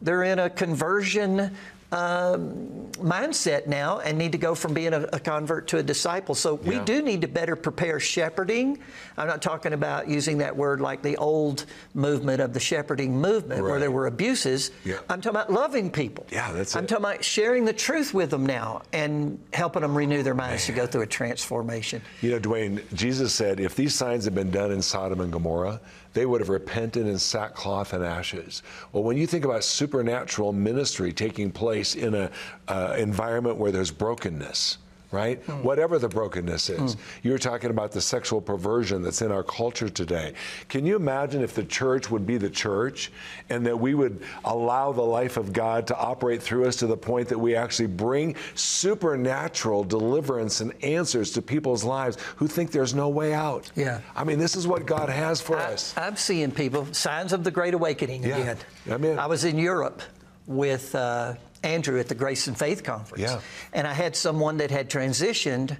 [0.00, 1.54] they're in a conversion
[1.92, 6.34] um, mindset now and need to go from being a, a convert to a disciple.
[6.34, 8.78] So we do need to better prepare shepherding.
[9.16, 13.62] I'm not talking about using that word like the old movement of the shepherding movement
[13.62, 14.70] where there were abuses.
[14.84, 14.98] Yeah.
[15.10, 16.26] I'm talking about loving people.
[16.30, 16.78] Yeah, that's it.
[16.78, 16.88] I'm it.
[16.88, 20.72] talking about sharing the truth with them now and helping them renew their minds to
[20.72, 22.00] go through a transformation.
[22.22, 25.80] You know, Duane, Jesus said, if these signs had been done in Sodom and Gomorrah,
[26.12, 28.62] they would have repented in sackcloth and ashes.
[28.92, 32.30] Well, when you think about supernatural ministry taking place in an
[32.68, 34.78] uh, environment where there's brokenness,
[35.12, 35.38] right?
[35.62, 36.96] Whatever the brokenness is.
[37.22, 40.32] You're talking about the sexual perversion that's in our culture today.
[40.68, 43.12] Can you imagine if the church would be the church
[43.50, 46.96] and that we would allow the life of God to operate through us to the
[46.96, 52.94] point that we actually bring supernatural deliverance and answers to people's lives who think there's
[52.94, 53.70] no way out?
[53.76, 54.00] Yeah.
[54.16, 55.94] I mean, this is what God has for us.
[55.96, 58.38] I'm seeing people, signs of the Great Awakening Yeah.
[58.38, 58.56] again.
[58.90, 59.18] I mean.
[59.18, 60.00] I was in Europe
[60.46, 63.22] with uh, Andrew at the Grace and Faith Conference.
[63.22, 63.40] Yeah.
[63.72, 65.76] And I had someone that had transitioned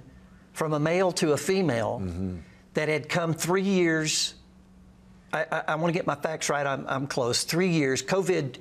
[0.53, 2.37] from a male to a female Mm-hmm.
[2.75, 4.35] that had come three years.
[5.31, 6.65] I, I, I want to get my facts right.
[6.65, 7.43] I'm, I'm close.
[7.43, 8.01] Three years.
[8.03, 8.57] COVID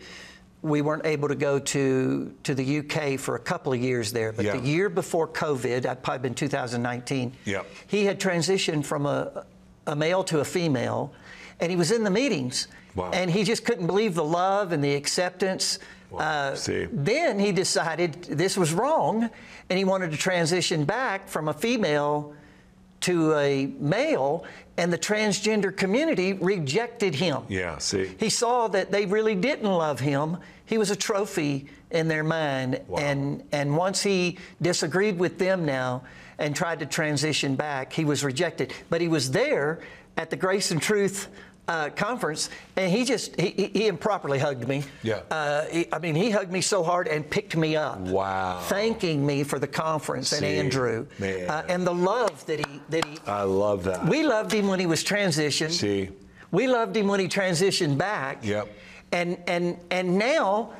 [0.62, 4.32] we weren't able to go to to the UK for a couple of years there.
[4.32, 4.56] But Yeah.
[4.58, 7.32] the year before COVID, I'd probably been 2019.
[7.46, 7.66] Yep.
[7.88, 9.44] He had transitioned from a
[9.88, 11.12] a male to a female,
[11.58, 12.68] and he was in the meetings.
[12.94, 13.10] Wow.
[13.12, 15.80] And he just couldn't believe the love and the acceptance.
[16.18, 16.56] Uh.
[16.92, 19.30] Then he decided this was wrong,
[19.68, 22.34] and he wanted to transition back from a female
[23.02, 24.44] to a male,
[24.76, 27.42] and the transgender community rejected him.
[27.48, 28.10] Yeah, see.
[28.18, 30.38] He saw that they really didn't love him.
[30.66, 36.02] He was a trophy in their mind, and and once he disagreed with them now
[36.38, 38.72] and tried to transition back, he was rejected.
[38.88, 39.80] But he was there
[40.16, 41.28] at the Grace and Truth.
[41.72, 44.84] Uh, conference, and he just he, he- improperly hugged me.
[45.02, 45.20] Yeah.
[45.30, 47.98] Uh, he- I mean, he hugged me so hard and picked me up.
[48.00, 48.60] Wow.
[48.64, 51.48] Thanking me for the conference and Andrew, man.
[51.48, 54.06] Uh, and the love that he that he I love that.
[54.06, 55.70] we loved him when he was transitioned.
[55.70, 56.10] See.
[56.50, 58.44] We loved him when he transitioned back.
[58.44, 58.68] Yep.
[59.12, 60.74] And and and now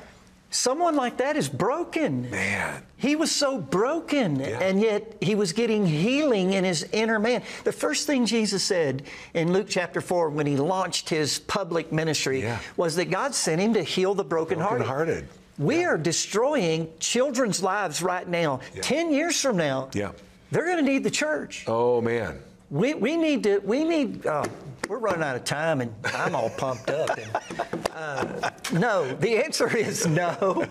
[0.51, 2.29] someone like that is broken.
[2.29, 2.83] Man.
[3.03, 7.43] He was so broken and yet he was getting healing in his inner man.
[7.65, 9.03] The first thing Jesus said
[9.33, 13.73] in Luke chapter 4 when he launched his public ministry was that God sent him
[13.73, 14.87] to heal the brokenhearted.
[14.87, 15.27] Brokenhearted.
[15.57, 18.61] We are destroying children's lives right now.
[18.81, 20.11] 10 years from now, Yeah.
[20.51, 21.65] they're going to need the church.
[21.67, 22.39] Oh man.
[22.73, 24.45] We, we need to, we need, uh,
[24.89, 27.19] we're running out of time and I'm all pumped up.
[27.19, 30.65] And, uh, no, the answer is no.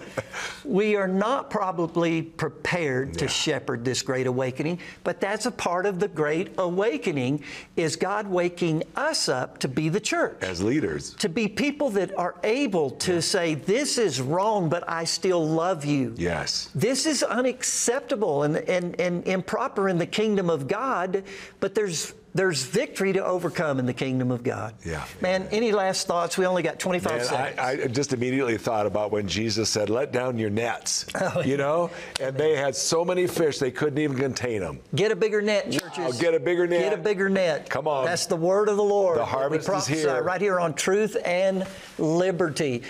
[0.65, 6.01] We are not probably prepared to shepherd this great awakening, but that's a part of
[6.01, 7.45] the great awakening
[7.77, 10.43] is God waking us up to be the church.
[10.43, 11.15] As leaders.
[11.15, 15.85] To be people that are able to say, this is wrong, but I still love
[15.85, 16.15] you.
[16.17, 16.69] Yes.
[16.75, 21.23] This is unacceptable and, and, and improper in the kingdom of God,
[21.61, 21.92] but there's
[22.35, 24.75] there's victory to overcome in the kingdom of God.
[24.87, 25.05] Yeah.
[25.21, 26.39] Man, any last thoughts?
[26.39, 27.59] We only got 25 Man, seconds.
[27.59, 31.57] I, I just immediately thought about when Jesus said, "Let down your nets," Oh, you
[31.57, 31.91] know,
[32.21, 34.81] and they had so many fish they couldn't even contain them.
[34.95, 36.19] Get a bigger net, churches.
[36.19, 36.81] get a bigger net.
[36.81, 37.69] Get a bigger net.
[37.69, 38.07] Come on.
[38.07, 39.19] That's the word of the Lord.
[39.19, 40.23] The harvest is here.
[40.23, 41.67] Right here on Truth and
[41.99, 42.83] Liberty.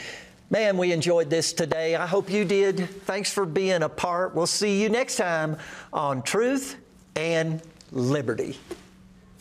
[0.51, 1.97] Man, we enjoyed this today.
[1.97, 2.79] I hope you did.
[3.07, 4.35] Thanks for being a part.
[4.35, 5.57] We'll see you next time
[5.93, 6.77] on Truth
[7.16, 8.59] and Liberty.